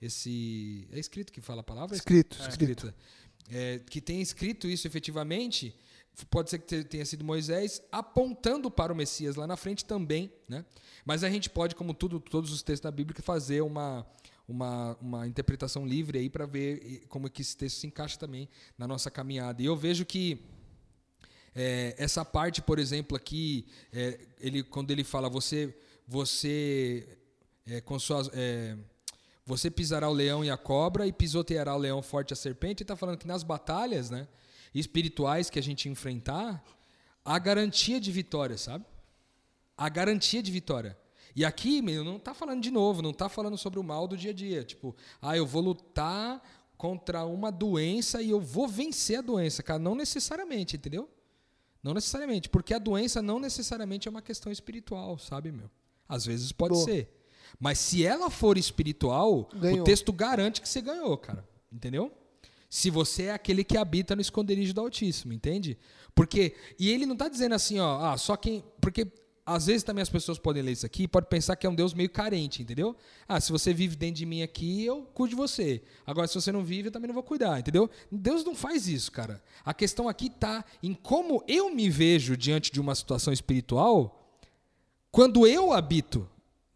esse 0.00 0.88
é 0.92 0.98
escrito 0.98 1.32
que 1.32 1.40
fala 1.40 1.60
a 1.60 1.64
palavra? 1.64 1.94
Escrito. 1.94 2.38
É, 2.42 2.48
escrito. 2.48 2.94
É, 3.50 3.78
que 3.80 4.00
tenha 4.00 4.22
escrito 4.22 4.68
isso 4.68 4.86
efetivamente 4.86 5.74
pode 6.26 6.50
ser 6.50 6.58
que 6.58 6.84
tenha 6.84 7.04
sido 7.04 7.24
Moisés, 7.24 7.82
apontando 7.90 8.70
para 8.70 8.92
o 8.92 8.96
Messias 8.96 9.36
lá 9.36 9.46
na 9.46 9.56
frente 9.56 9.84
também, 9.84 10.32
né? 10.48 10.64
Mas 11.04 11.24
a 11.24 11.30
gente 11.30 11.48
pode, 11.48 11.74
como 11.74 11.94
tudo, 11.94 12.20
todos 12.20 12.52
os 12.52 12.62
textos 12.62 12.82
da 12.82 12.90
Bíblia, 12.90 13.16
fazer 13.22 13.62
uma, 13.62 14.06
uma, 14.50 14.96
uma 15.00 15.26
interpretação 15.26 15.86
livre 15.86 16.18
aí 16.18 16.28
para 16.28 16.46
ver 16.46 17.04
como 17.08 17.26
é 17.26 17.30
que 17.30 17.42
esse 17.42 17.56
texto 17.56 17.78
se 17.78 17.86
encaixa 17.86 18.18
também 18.18 18.48
na 18.76 18.86
nossa 18.86 19.10
caminhada. 19.10 19.62
E 19.62 19.66
eu 19.66 19.76
vejo 19.76 20.04
que 20.04 20.42
é, 21.54 21.94
essa 21.98 22.24
parte, 22.24 22.60
por 22.60 22.78
exemplo, 22.78 23.16
aqui, 23.16 23.66
é, 23.92 24.18
ele, 24.40 24.62
quando 24.62 24.90
ele 24.90 25.04
fala, 25.04 25.28
você, 25.28 25.74
você 26.06 27.18
é, 27.66 27.80
com 27.80 27.98
suas, 27.98 28.28
é, 28.32 28.76
você 29.46 29.70
pisará 29.70 30.08
o 30.08 30.12
leão 30.12 30.44
e 30.44 30.50
a 30.50 30.56
cobra 30.56 31.06
e 31.06 31.12
pisoteará 31.12 31.74
o 31.74 31.78
leão 31.78 32.02
forte 32.02 32.30
e 32.30 32.34
a 32.34 32.36
serpente, 32.36 32.82
ele 32.82 32.84
está 32.84 32.96
falando 32.96 33.18
que 33.18 33.26
nas 33.26 33.42
batalhas, 33.42 34.10
né? 34.10 34.26
espirituais 34.74 35.50
que 35.50 35.58
a 35.58 35.62
gente 35.62 35.88
enfrentar, 35.88 36.62
a 37.24 37.38
garantia 37.38 38.00
de 38.00 38.10
vitória, 38.10 38.56
sabe? 38.56 38.84
A 39.76 39.88
garantia 39.88 40.42
de 40.42 40.50
vitória. 40.50 40.96
E 41.34 41.44
aqui, 41.44 41.80
meu, 41.80 42.04
não 42.04 42.16
está 42.16 42.34
falando 42.34 42.62
de 42.62 42.70
novo, 42.70 43.02
não 43.02 43.10
está 43.10 43.28
falando 43.28 43.56
sobre 43.56 43.78
o 43.78 43.82
mal 43.82 44.08
do 44.08 44.16
dia 44.16 44.30
a 44.30 44.34
dia. 44.34 44.64
Tipo, 44.64 44.94
ah, 45.20 45.36
eu 45.36 45.46
vou 45.46 45.62
lutar 45.62 46.42
contra 46.76 47.24
uma 47.24 47.50
doença 47.50 48.22
e 48.22 48.30
eu 48.30 48.40
vou 48.40 48.66
vencer 48.66 49.18
a 49.18 49.22
doença, 49.22 49.62
cara. 49.62 49.78
Não 49.78 49.94
necessariamente, 49.94 50.76
entendeu? 50.76 51.08
Não 51.82 51.94
necessariamente, 51.94 52.48
porque 52.48 52.74
a 52.74 52.78
doença 52.78 53.22
não 53.22 53.38
necessariamente 53.38 54.06
é 54.06 54.10
uma 54.10 54.22
questão 54.22 54.52
espiritual, 54.52 55.18
sabe, 55.18 55.50
meu? 55.50 55.70
Às 56.08 56.26
vezes 56.26 56.52
pode 56.52 56.74
Boa. 56.74 56.84
ser. 56.84 57.16
Mas 57.58 57.78
se 57.78 58.04
ela 58.04 58.30
for 58.30 58.58
espiritual, 58.58 59.48
ganhou. 59.54 59.80
o 59.80 59.84
texto 59.84 60.12
garante 60.12 60.60
que 60.60 60.68
você 60.68 60.80
ganhou, 60.80 61.16
cara. 61.16 61.46
Entendeu? 61.72 62.12
se 62.70 62.88
você 62.88 63.24
é 63.24 63.32
aquele 63.32 63.64
que 63.64 63.76
habita 63.76 64.14
no 64.14 64.22
esconderijo 64.22 64.72
do 64.72 64.80
Altíssimo, 64.80 65.32
entende? 65.32 65.76
Porque 66.14 66.54
e 66.78 66.88
ele 66.88 67.04
não 67.04 67.14
está 67.14 67.28
dizendo 67.28 67.56
assim, 67.56 67.80
ó, 67.80 67.98
ah, 67.98 68.16
só 68.16 68.36
quem, 68.36 68.64
porque 68.80 69.08
às 69.44 69.66
vezes 69.66 69.82
também 69.82 70.02
as 70.02 70.08
pessoas 70.08 70.38
podem 70.38 70.62
ler 70.62 70.72
isso 70.72 70.86
aqui 70.86 71.04
e 71.04 71.08
pode 71.08 71.26
pensar 71.26 71.56
que 71.56 71.66
é 71.66 71.70
um 71.70 71.74
Deus 71.74 71.94
meio 71.94 72.10
carente, 72.10 72.62
entendeu? 72.62 72.94
Ah, 73.26 73.40
se 73.40 73.50
você 73.50 73.72
vive 73.74 73.96
dentro 73.96 74.16
de 74.16 74.26
mim 74.26 74.42
aqui, 74.42 74.84
eu 74.84 75.02
cuido 75.14 75.30
de 75.30 75.36
você. 75.36 75.82
Agora, 76.06 76.26
se 76.26 76.34
você 76.34 76.52
não 76.52 76.62
vive, 76.62 76.88
eu 76.88 76.92
também 76.92 77.08
não 77.08 77.14
vou 77.14 77.22
cuidar, 77.22 77.58
entendeu? 77.58 77.90
Deus 78.10 78.44
não 78.44 78.54
faz 78.54 78.86
isso, 78.86 79.10
cara. 79.10 79.42
A 79.64 79.74
questão 79.74 80.08
aqui 80.08 80.26
está 80.26 80.64
em 80.82 80.94
como 80.94 81.42
eu 81.48 81.74
me 81.74 81.88
vejo 81.90 82.36
diante 82.36 82.70
de 82.70 82.80
uma 82.80 82.94
situação 82.94 83.32
espiritual 83.32 84.16
quando 85.10 85.46
eu 85.46 85.72
habito 85.72 86.28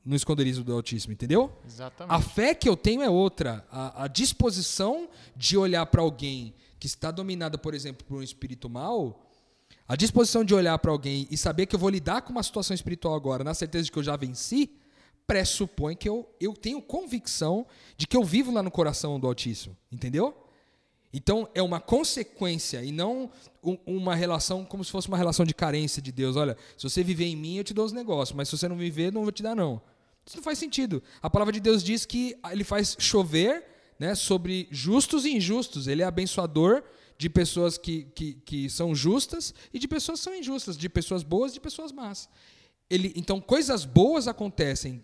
no 0.04 0.14
esconderijo 0.14 0.62
do 0.62 0.72
Altíssimo, 0.74 1.12
entendeu? 1.12 1.50
Exatamente. 1.64 2.14
A 2.14 2.20
fé 2.20 2.54
que 2.54 2.68
eu 2.68 2.76
tenho 2.76 3.02
é 3.02 3.08
outra. 3.08 3.66
A, 3.70 4.04
a 4.04 4.08
disposição 4.08 5.08
de 5.34 5.56
olhar 5.56 5.86
para 5.86 6.02
alguém 6.02 6.54
que 6.78 6.86
está 6.86 7.10
dominada, 7.10 7.56
por 7.56 7.72
exemplo, 7.72 8.04
por 8.04 8.18
um 8.18 8.22
espírito 8.22 8.68
mal, 8.68 9.24
a 9.86 9.96
disposição 9.96 10.44
de 10.44 10.54
olhar 10.54 10.78
para 10.78 10.90
alguém 10.90 11.26
e 11.30 11.36
saber 11.36 11.66
que 11.66 11.74
eu 11.74 11.78
vou 11.78 11.90
lidar 11.90 12.22
com 12.22 12.32
uma 12.32 12.42
situação 12.42 12.74
espiritual 12.74 13.14
agora, 13.14 13.44
na 13.44 13.52
certeza 13.52 13.84
de 13.84 13.92
que 13.92 13.98
eu 13.98 14.02
já 14.02 14.16
venci, 14.16 14.70
pressupõe 15.26 15.94
que 15.94 16.08
eu, 16.08 16.28
eu 16.40 16.54
tenho 16.54 16.80
convicção 16.80 17.66
de 17.96 18.06
que 18.06 18.16
eu 18.16 18.24
vivo 18.24 18.50
lá 18.52 18.62
no 18.62 18.70
coração 18.70 19.18
do 19.18 19.26
Altíssimo, 19.26 19.76
entendeu? 19.90 20.34
Então 21.12 21.48
é 21.54 21.62
uma 21.62 21.80
consequência 21.80 22.82
e 22.82 22.90
não 22.90 23.30
um, 23.62 23.78
uma 23.86 24.14
relação 24.14 24.64
como 24.64 24.84
se 24.84 24.90
fosse 24.90 25.06
uma 25.06 25.16
relação 25.16 25.44
de 25.46 25.54
carência 25.54 26.02
de 26.02 26.10
Deus. 26.10 26.34
Olha, 26.34 26.56
se 26.76 26.88
você 26.88 27.04
viver 27.04 27.26
em 27.26 27.36
mim, 27.36 27.56
eu 27.58 27.64
te 27.64 27.72
dou 27.72 27.84
os 27.84 27.92
negócios, 27.92 28.34
mas 28.34 28.48
se 28.48 28.58
você 28.58 28.66
não 28.66 28.76
viver, 28.76 29.12
não 29.12 29.22
vou 29.22 29.30
te 29.30 29.42
dar 29.42 29.54
não. 29.54 29.80
Isso 30.26 30.36
não 30.36 30.42
faz 30.42 30.58
sentido. 30.58 31.02
A 31.22 31.30
palavra 31.30 31.52
de 31.52 31.60
Deus 31.60 31.84
diz 31.84 32.04
que 32.04 32.36
ele 32.50 32.64
faz 32.64 32.96
chover 32.98 33.64
né, 33.98 34.14
sobre 34.14 34.66
justos 34.70 35.24
e 35.24 35.36
injustos. 35.36 35.86
Ele 35.86 36.02
é 36.02 36.04
abençoador 36.04 36.82
de 37.16 37.30
pessoas 37.30 37.78
que, 37.78 38.04
que, 38.14 38.34
que 38.34 38.70
são 38.70 38.94
justas 38.94 39.54
e 39.72 39.78
de 39.78 39.86
pessoas 39.86 40.20
que 40.20 40.24
são 40.24 40.34
injustas, 40.34 40.76
de 40.76 40.88
pessoas 40.88 41.22
boas 41.22 41.52
e 41.52 41.54
de 41.54 41.60
pessoas 41.60 41.92
más. 41.92 42.28
Ele, 42.90 43.12
então, 43.16 43.40
coisas 43.40 43.84
boas 43.84 44.28
acontecem 44.28 45.02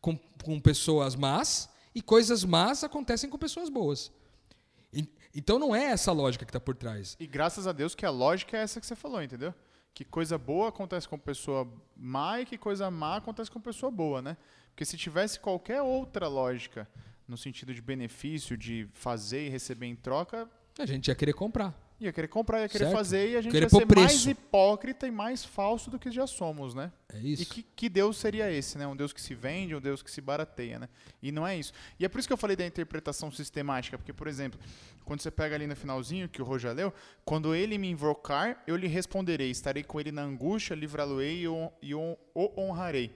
com, 0.00 0.16
com 0.42 0.60
pessoas 0.60 1.14
más 1.14 1.68
e 1.94 2.00
coisas 2.00 2.44
más 2.44 2.84
acontecem 2.84 3.28
com 3.28 3.36
pessoas 3.36 3.68
boas. 3.68 4.10
E, 4.92 5.06
então, 5.34 5.58
não 5.58 5.74
é 5.74 5.84
essa 5.84 6.12
lógica 6.12 6.44
que 6.44 6.50
está 6.50 6.60
por 6.60 6.74
trás. 6.74 7.16
E 7.18 7.26
graças 7.26 7.66
a 7.66 7.72
Deus 7.72 7.94
que 7.94 8.06
a 8.06 8.10
lógica 8.10 8.56
é 8.56 8.62
essa 8.62 8.80
que 8.80 8.86
você 8.86 8.96
falou, 8.96 9.22
entendeu? 9.22 9.54
Que 9.92 10.04
coisa 10.04 10.38
boa 10.38 10.68
acontece 10.68 11.08
com 11.08 11.18
pessoa 11.18 11.68
má 11.96 12.40
e 12.40 12.46
que 12.46 12.56
coisa 12.56 12.90
má 12.90 13.16
acontece 13.16 13.50
com 13.50 13.60
pessoa 13.60 13.90
boa, 13.90 14.22
né? 14.22 14.36
Porque 14.70 14.84
se 14.84 14.96
tivesse 14.96 15.40
qualquer 15.40 15.82
outra 15.82 16.28
lógica, 16.28 16.88
no 17.26 17.36
sentido 17.36 17.74
de 17.74 17.82
benefício, 17.82 18.56
de 18.56 18.88
fazer 18.94 19.46
e 19.46 19.48
receber 19.50 19.86
em 19.86 19.96
troca. 19.96 20.48
A 20.78 20.86
gente 20.86 21.08
ia 21.08 21.14
querer 21.14 21.32
comprar. 21.32 21.88
Ia 22.00 22.12
querer 22.12 22.28
comprar, 22.28 22.60
ia 22.60 22.68
querer 22.68 22.84
certo. 22.84 22.96
fazer 22.96 23.30
e 23.30 23.36
a 23.36 23.40
gente 23.40 23.50
querer 23.50 23.64
ia 23.64 23.68
ser 23.68 23.84
preço. 23.84 24.06
mais 24.06 24.26
hipócrita 24.26 25.08
e 25.08 25.10
mais 25.10 25.44
falso 25.44 25.90
do 25.90 25.98
que 25.98 26.12
já 26.12 26.28
somos, 26.28 26.72
né? 26.72 26.92
É 27.12 27.18
isso. 27.18 27.42
E 27.42 27.46
que, 27.46 27.62
que, 27.64 27.88
Deus 27.88 28.16
seria 28.18 28.48
esse, 28.52 28.78
né? 28.78 28.86
Um 28.86 28.94
Deus 28.94 29.12
que 29.12 29.20
se 29.20 29.34
vende, 29.34 29.74
um 29.74 29.80
Deus 29.80 30.00
que 30.00 30.08
se 30.08 30.20
barateia, 30.20 30.78
né? 30.78 30.88
E 31.20 31.32
não 31.32 31.44
é 31.44 31.58
isso. 31.58 31.72
E 31.98 32.04
é 32.04 32.08
por 32.08 32.20
isso 32.20 32.28
que 32.28 32.32
eu 32.32 32.38
falei 32.38 32.54
da 32.54 32.64
interpretação 32.64 33.32
sistemática, 33.32 33.98
porque, 33.98 34.12
por 34.12 34.28
exemplo, 34.28 34.60
quando 35.04 35.20
você 35.20 35.30
pega 35.30 35.56
ali 35.56 35.66
no 35.66 35.74
finalzinho, 35.74 36.28
que 36.28 36.40
o 36.40 36.44
Rô 36.44 36.56
já 36.56 36.70
leu, 36.70 36.94
quando 37.24 37.52
ele 37.52 37.76
me 37.76 37.90
invocar, 37.90 38.62
eu 38.64 38.76
lhe 38.76 38.86
responderei, 38.86 39.50
estarei 39.50 39.82
com 39.82 39.98
ele 39.98 40.12
na 40.12 40.22
angústia, 40.22 40.76
livrá-lo-ei 40.76 41.46
e 41.82 41.94
o 41.94 42.18
honrarei. 42.36 43.12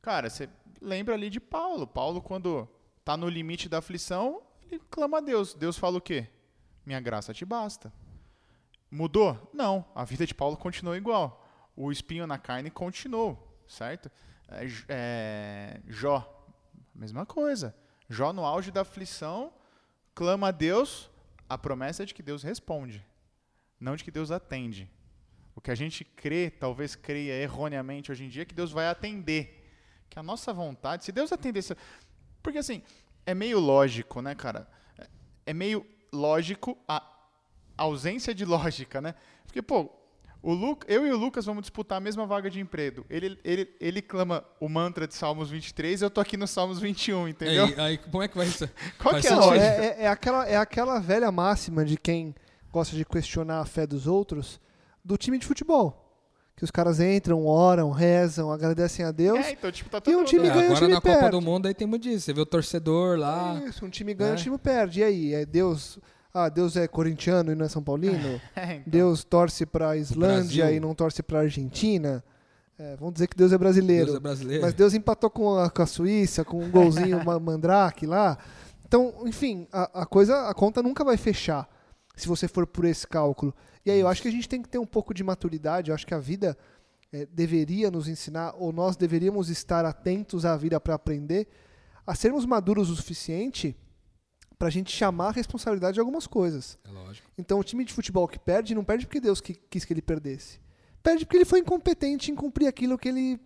Cara, 0.00 0.28
você 0.28 0.48
lembra 0.80 1.14
ali 1.14 1.30
de 1.30 1.38
Paulo. 1.38 1.86
Paulo, 1.86 2.20
quando 2.20 2.68
está 2.98 3.16
no 3.16 3.28
limite 3.28 3.68
da 3.68 3.78
aflição, 3.78 4.42
ele 4.64 4.80
clama 4.90 5.18
a 5.18 5.20
Deus. 5.20 5.54
Deus 5.54 5.78
fala 5.78 5.98
o 5.98 6.00
quê? 6.00 6.26
Minha 6.84 7.00
graça 7.00 7.32
te 7.32 7.44
basta. 7.44 7.92
Mudou? 8.90 9.50
Não. 9.54 9.84
A 9.94 10.04
vida 10.04 10.26
de 10.26 10.34
Paulo 10.34 10.56
continuou 10.56 10.96
igual. 10.96 11.46
O 11.76 11.90
espinho 11.90 12.26
na 12.26 12.38
carne 12.38 12.70
continuou, 12.70 13.56
certo? 13.66 14.10
É, 14.48 14.66
é, 14.88 15.80
Jó, 15.86 16.46
mesma 16.94 17.24
coisa. 17.24 17.74
Jó, 18.08 18.32
no 18.32 18.44
auge 18.44 18.70
da 18.70 18.82
aflição, 18.82 19.52
clama 20.14 20.48
a 20.48 20.50
Deus. 20.50 21.10
A 21.48 21.56
promessa 21.56 22.02
é 22.02 22.06
de 22.06 22.14
que 22.14 22.22
Deus 22.22 22.42
responde, 22.42 23.04
não 23.78 23.96
de 23.96 24.04
que 24.04 24.10
Deus 24.10 24.30
atende. 24.30 24.90
O 25.54 25.60
que 25.60 25.70
a 25.70 25.74
gente 25.74 26.04
crê, 26.04 26.50
talvez 26.50 26.94
creia 26.94 27.34
erroneamente 27.34 28.10
hoje 28.10 28.24
em 28.24 28.28
dia, 28.28 28.42
é 28.42 28.44
que 28.44 28.54
Deus 28.54 28.72
vai 28.72 28.88
atender 28.88 29.62
que 30.08 30.18
a 30.18 30.22
nossa 30.22 30.52
vontade, 30.52 31.04
se 31.04 31.12
Deus 31.12 31.32
atendesse. 31.32 31.74
Porque 32.42 32.58
assim, 32.58 32.82
é 33.24 33.34
meio 33.34 33.58
lógico, 33.58 34.20
né, 34.20 34.34
cara? 34.34 34.68
É 35.44 35.52
meio 35.52 35.86
lógico 36.12 36.76
a 36.86 37.02
ausência 37.76 38.34
de 38.34 38.44
lógica, 38.44 39.00
né? 39.00 39.14
Porque, 39.44 39.62
pô, 39.62 39.90
o 40.42 40.52
Lu, 40.52 40.76
eu 40.88 41.06
e 41.06 41.12
o 41.12 41.16
Lucas 41.16 41.44
vamos 41.46 41.62
disputar 41.62 41.98
a 41.98 42.00
mesma 42.00 42.26
vaga 42.26 42.50
de 42.50 42.58
emprego. 42.60 43.06
Ele, 43.08 43.38
ele, 43.44 43.68
ele 43.80 44.02
clama 44.02 44.44
o 44.60 44.68
mantra 44.68 45.06
de 45.06 45.14
Salmos 45.14 45.50
23, 45.50 46.02
eu 46.02 46.10
tô 46.10 46.20
aqui 46.20 46.36
no 46.36 46.46
Salmos 46.46 46.80
21, 46.80 47.28
entendeu? 47.28 47.66
Aí, 47.66 47.80
aí, 47.80 47.98
como 47.98 48.22
é 48.22 48.28
que 48.28 48.36
vai 48.36 48.46
isso? 48.46 48.68
Qual 48.98 49.20
que 49.20 49.26
é 49.26 49.32
a 49.32 49.36
lógica? 49.36 49.64
é, 49.64 49.86
é- 49.86 50.02
é 50.04 50.08
aquela, 50.08 50.46
é 50.48 50.56
aquela 50.56 50.98
velha 51.00 51.30
máxima 51.30 51.84
de 51.84 51.96
quem 51.96 52.34
gosta 52.72 52.96
de 52.96 53.04
questionar 53.04 53.60
a 53.60 53.64
fé 53.64 53.86
dos 53.86 54.06
outros 54.06 54.60
do 55.04 55.16
time 55.16 55.38
de 55.38 55.46
futebol. 55.46 56.11
Que 56.56 56.64
os 56.64 56.70
caras 56.70 57.00
entram, 57.00 57.44
oram, 57.46 57.90
rezam, 57.90 58.52
agradecem 58.52 59.04
a 59.04 59.10
Deus. 59.10 59.38
É, 59.44 59.52
então, 59.52 59.72
tipo, 59.72 59.88
tá 59.90 59.98
E 59.98 60.00
todo 60.02 60.18
um 60.18 60.24
time 60.24 60.46
É, 60.48 60.50
ganha, 60.52 60.64
agora 60.66 60.76
time 60.80 60.92
na 60.94 61.00
Copa 61.00 61.14
perde. 61.18 61.30
do 61.30 61.40
Mundo 61.40 61.66
aí 61.66 61.74
tem 61.74 61.86
muito 61.86 62.02
disso. 62.02 62.26
Você 62.26 62.32
vê 62.32 62.40
o 62.40 62.46
torcedor 62.46 63.18
lá. 63.18 63.60
Isso, 63.66 63.84
um 63.84 63.88
time 63.90 64.12
ganha, 64.14 64.32
né? 64.32 64.36
o 64.36 64.40
time 64.42 64.58
perde. 64.58 65.00
E 65.00 65.04
aí? 65.04 65.34
É 65.34 65.44
Deus. 65.46 65.98
Ah, 66.34 66.48
Deus 66.48 66.76
é 66.76 66.86
corintiano 66.86 67.52
e 67.52 67.54
não 67.54 67.66
é 67.66 67.68
São 67.68 67.82
Paulino? 67.82 68.40
É, 68.56 68.74
então. 68.74 68.82
Deus 68.86 69.24
torce 69.24 69.66
pra 69.66 69.96
Islândia 69.96 70.64
Brasil. 70.64 70.76
e 70.76 70.80
não 70.80 70.94
torce 70.94 71.22
pra 71.22 71.40
Argentina? 71.40 72.22
É, 72.78 72.96
vamos 72.96 73.14
dizer 73.14 73.26
que 73.28 73.36
Deus 73.36 73.52
é 73.52 73.58
brasileiro. 73.58 74.06
Deus 74.06 74.16
é 74.16 74.20
brasileiro. 74.20 74.62
Mas 74.62 74.74
Deus 74.74 74.94
empatou 74.94 75.30
com 75.30 75.58
a, 75.58 75.70
com 75.70 75.82
a 75.82 75.86
Suíça, 75.86 76.44
com 76.44 76.58
um 76.62 76.70
golzinho 76.70 77.22
ma- 77.24 77.38
mandrake 77.40 78.06
lá. 78.06 78.38
Então, 78.86 79.12
enfim, 79.26 79.66
a, 79.72 80.02
a 80.02 80.06
coisa, 80.06 80.48
a 80.48 80.54
conta 80.54 80.82
nunca 80.82 81.02
vai 81.04 81.16
fechar 81.16 81.68
se 82.16 82.28
você 82.28 82.46
for 82.46 82.66
por 82.66 82.84
esse 82.84 83.06
cálculo. 83.06 83.54
E 83.84 83.90
aí 83.90 84.00
eu 84.00 84.08
acho 84.08 84.22
que 84.22 84.28
a 84.28 84.30
gente 84.32 84.48
tem 84.48 84.62
que 84.62 84.68
ter 84.68 84.78
um 84.78 84.86
pouco 84.86 85.12
de 85.12 85.24
maturidade. 85.24 85.90
Eu 85.90 85.94
acho 85.94 86.06
que 86.06 86.14
a 86.14 86.18
vida 86.18 86.56
eh, 87.12 87.26
deveria 87.32 87.90
nos 87.90 88.08
ensinar, 88.08 88.54
ou 88.56 88.72
nós 88.72 88.96
deveríamos 88.96 89.48
estar 89.50 89.84
atentos 89.84 90.44
à 90.44 90.56
vida 90.56 90.80
para 90.80 90.94
aprender, 90.94 91.48
a 92.06 92.14
sermos 92.14 92.44
maduros 92.46 92.90
o 92.90 92.96
suficiente 92.96 93.76
para 94.58 94.68
a 94.68 94.70
gente 94.70 94.92
chamar 94.92 95.28
a 95.28 95.32
responsabilidade 95.32 95.94
de 95.94 96.00
algumas 96.00 96.26
coisas. 96.26 96.78
É 96.84 96.90
lógico. 96.90 97.28
Então, 97.36 97.58
o 97.58 97.64
time 97.64 97.84
de 97.84 97.92
futebol 97.92 98.28
que 98.28 98.38
perde, 98.38 98.74
não 98.74 98.84
perde 98.84 99.06
porque 99.06 99.20
Deus 99.20 99.40
que- 99.40 99.54
quis 99.68 99.84
que 99.84 99.92
ele 99.92 100.02
perdesse. 100.02 100.60
Perde 101.02 101.24
porque 101.26 101.36
ele 101.38 101.44
foi 101.44 101.58
incompetente 101.58 102.30
em 102.30 102.34
cumprir 102.36 102.68
aquilo 102.68 102.96
que 102.96 103.08
ele 103.08 103.40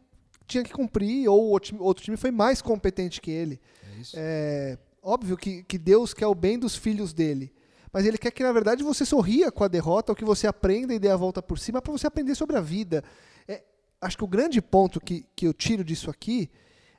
tinha 0.46 0.62
que 0.62 0.72
cumprir, 0.72 1.26
ou 1.28 1.48
outro 1.80 2.04
time 2.04 2.16
foi 2.18 2.30
mais 2.30 2.60
competente 2.60 3.20
que 3.20 3.30
ele. 3.30 3.58
É 3.82 4.00
isso. 4.00 4.14
É 4.18 4.78
óbvio 5.02 5.36
que, 5.38 5.62
que 5.62 5.78
Deus 5.78 6.12
quer 6.12 6.26
o 6.26 6.34
bem 6.34 6.58
dos 6.58 6.76
filhos 6.76 7.14
dele. 7.14 7.50
Mas 7.92 8.04
ele 8.04 8.18
quer 8.18 8.30
que, 8.30 8.42
na 8.42 8.52
verdade, 8.52 8.82
você 8.82 9.04
sorria 9.04 9.50
com 9.50 9.64
a 9.64 9.68
derrota, 9.68 10.12
ou 10.12 10.16
que 10.16 10.24
você 10.24 10.46
aprenda 10.46 10.94
e 10.94 10.98
dê 10.98 11.08
a 11.08 11.16
volta 11.16 11.42
por 11.42 11.58
cima 11.58 11.80
para 11.80 11.92
você 11.92 12.06
aprender 12.06 12.34
sobre 12.34 12.56
a 12.56 12.60
vida. 12.60 13.02
É, 13.46 13.62
acho 14.00 14.16
que 14.16 14.24
o 14.24 14.28
grande 14.28 14.60
ponto 14.60 15.00
que, 15.00 15.26
que 15.34 15.46
eu 15.46 15.54
tiro 15.54 15.84
disso 15.84 16.10
aqui 16.10 16.50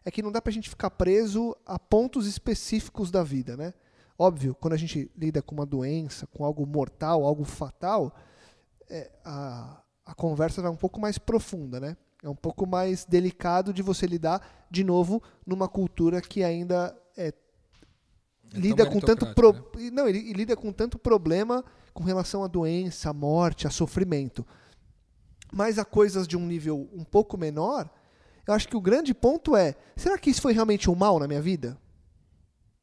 é 0.04 0.12
que 0.12 0.22
não 0.22 0.32
dá 0.32 0.42
pra 0.42 0.54
gente 0.54 0.70
ficar 0.70 0.90
preso 0.90 1.56
a 1.66 1.78
pontos 1.78 2.28
específicos 2.28 3.12
da 3.12 3.24
vida, 3.24 3.58
né? 3.58 3.74
Óbvio, 4.18 4.56
quando 4.56 4.74
a 4.74 4.78
gente 4.78 5.12
lida 5.16 5.42
com 5.42 5.54
uma 5.54 5.66
doença, 5.66 6.26
com 6.28 6.44
algo 6.44 6.66
mortal, 6.66 7.24
algo 7.24 7.44
fatal, 7.44 8.16
é, 8.90 9.12
a, 9.24 9.82
a 10.06 10.16
conversa 10.16 10.62
vai 10.62 10.72
um 10.72 10.78
pouco 10.78 11.00
mais 11.00 11.18
profunda, 11.18 11.80
né? 11.80 11.98
É 12.24 12.30
um 12.30 12.36
pouco 12.36 12.66
mais 12.66 13.06
delicado 13.06 13.72
de 13.74 13.84
você 13.84 14.08
lidar, 14.08 14.68
de 14.72 14.84
novo, 14.84 15.22
numa 15.46 15.68
cultura 15.68 16.20
que 16.20 16.44
ainda 16.44 16.98
é, 17.16 17.32
É 18.50 18.54
tão 18.54 18.62
lida 18.62 18.86
com 18.86 19.00
tanto 19.00 19.34
pro, 19.34 19.54
né? 19.54 19.90
não, 19.92 20.08
ele, 20.08 20.20
ele 20.20 20.34
lida 20.34 20.56
com 20.56 20.72
tanto 20.72 20.98
problema 20.98 21.64
com 21.94 22.04
relação 22.04 22.44
à 22.44 22.48
doença, 22.48 23.10
à 23.10 23.14
morte, 23.14 23.68
a 23.68 23.70
sofrimento. 23.70 24.46
Mas 25.52 25.80
a 25.80 25.86
coisas 25.86 26.28
de 26.28 26.38
um 26.38 26.46
nível 26.46 26.90
um 26.94 27.04
pouco 27.04 27.38
menor, 27.38 27.90
eu 28.46 28.54
acho 28.54 28.68
que 28.68 28.78
o 28.78 28.82
grande 28.82 29.14
ponto 29.14 29.56
é: 29.56 29.76
será 29.96 30.18
que 30.18 30.30
isso 30.30 30.42
foi 30.42 30.54
realmente 30.54 30.90
um 30.90 30.96
mal 30.96 31.20
na 31.20 31.28
minha 31.28 31.42
vida? 31.42 31.78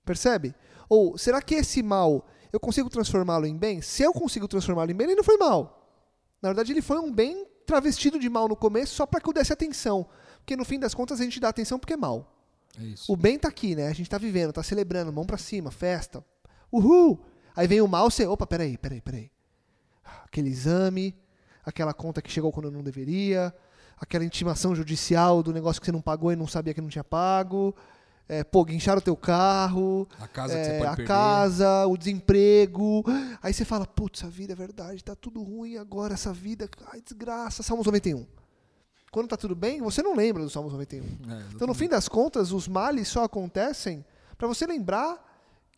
Percebe? 0.05 0.55
Ou 0.89 1.17
será 1.17 1.41
que 1.41 1.55
esse 1.55 1.83
mal 1.83 2.27
eu 2.53 2.61
consigo 2.61 2.91
transformá-lo 2.91 3.47
em 3.47 3.57
bem? 3.57 3.81
Se 3.81 4.03
eu 4.03 4.12
consigo 4.12 4.47
transformá-lo 4.47 4.91
em 4.91 4.95
bem, 4.95 5.07
ele 5.07 5.17
não 5.17 5.25
foi 5.25 5.37
mal. 5.37 5.89
Na 6.43 6.51
verdade, 6.51 6.73
ele 6.73 6.83
foi 6.83 6.99
um 6.99 7.11
bem 7.11 7.47
travestido 7.67 8.19
de 8.19 8.29
mal 8.29 8.47
no 8.49 8.57
começo 8.57 8.95
só 8.95 9.07
para 9.07 9.21
que 9.21 9.29
eu 9.29 9.33
desse 9.33 9.53
atenção. 9.53 10.07
Porque 10.39 10.57
no 10.57 10.65
fim 10.65 10.79
das 10.79 10.95
contas 10.95 11.21
a 11.21 11.25
gente 11.25 11.41
dá 11.41 11.49
atenção 11.49 11.79
porque 11.79 11.95
é 11.95 11.97
mal. 11.97 12.34
É. 12.81 12.95
O 13.09 13.16
bem 13.16 13.39
tá 13.39 13.49
aqui, 13.49 13.75
né? 13.75 13.89
A 13.89 13.93
gente 13.93 14.09
tá 14.11 14.18
vivendo, 14.18 14.53
tá 14.53 14.62
celebrando, 14.62 15.12
mão 15.12 15.25
pra 15.25 15.39
cima, 15.39 15.70
festa. 15.70 16.25
Uhul! 16.72 17.25
Aí 17.55 17.66
vem 17.66 17.81
o 17.81 17.89
mal, 17.89 18.11
você. 18.11 18.27
Opa, 18.27 18.47
peraí, 18.47 18.77
peraí, 18.77 19.01
peraí. 19.01 19.31
Aquele 20.25 20.49
exame, 20.49 21.14
aquela 21.64 21.95
conta 21.95 22.20
que 22.20 22.31
chegou 22.31 22.53
quando 22.53 22.70
não 22.70 22.83
deveria, 22.83 23.55
aquela 23.99 24.25
intimação 24.25 24.75
judicial 24.75 25.43
do 25.43 25.53
negócio 25.53 25.81
que 25.81 25.87
você 25.87 25.93
não 25.93 26.03
pagou 26.03 26.33
e 26.33 26.37
não 26.37 26.47
sabia 26.47 26.75
que 26.75 26.81
não 26.81 26.89
tinha 26.89 27.05
pago. 27.05 27.75
É, 28.27 28.43
pô, 28.43 28.64
guincharam 28.64 28.99
o 28.99 29.03
teu 29.03 29.16
carro, 29.16 30.09
A 30.18 30.27
casa 30.27 30.55
é, 30.55 30.79
a 30.81 30.89
perder. 30.97 31.07
casa, 31.07 31.87
o 31.87 31.97
desemprego. 31.97 33.05
Aí 33.43 33.53
você 33.53 33.66
fala, 33.66 33.87
putz, 33.87 34.25
a 34.25 34.29
vida 34.29 34.55
é 34.55 34.57
verdade, 34.57 35.05
tá 35.05 35.14
tudo 35.14 35.43
ruim 35.43 35.77
agora, 35.77 36.14
essa 36.14 36.33
vida, 36.33 36.68
ai, 36.91 37.03
desgraça. 37.03 37.62
Salmos 37.62 37.85
91. 37.87 38.27
Quando 39.15 39.29
tá 39.29 39.37
tudo 39.37 39.55
bem, 39.55 39.81
você 39.81 40.03
não 40.03 40.17
lembra 40.17 40.43
do 40.43 40.51
Salmos 40.51 40.73
91. 40.73 41.05
É, 41.05 41.47
Então, 41.55 41.69
no 41.69 41.75
fim 41.75 41.89
das 41.89 42.09
contas, 42.09 42.51
os 42.51 42.67
males 42.67 43.07
só 43.07 43.23
acontecem 43.23 44.05
para 44.37 44.49
você 44.49 44.67
lembrar 44.67 45.25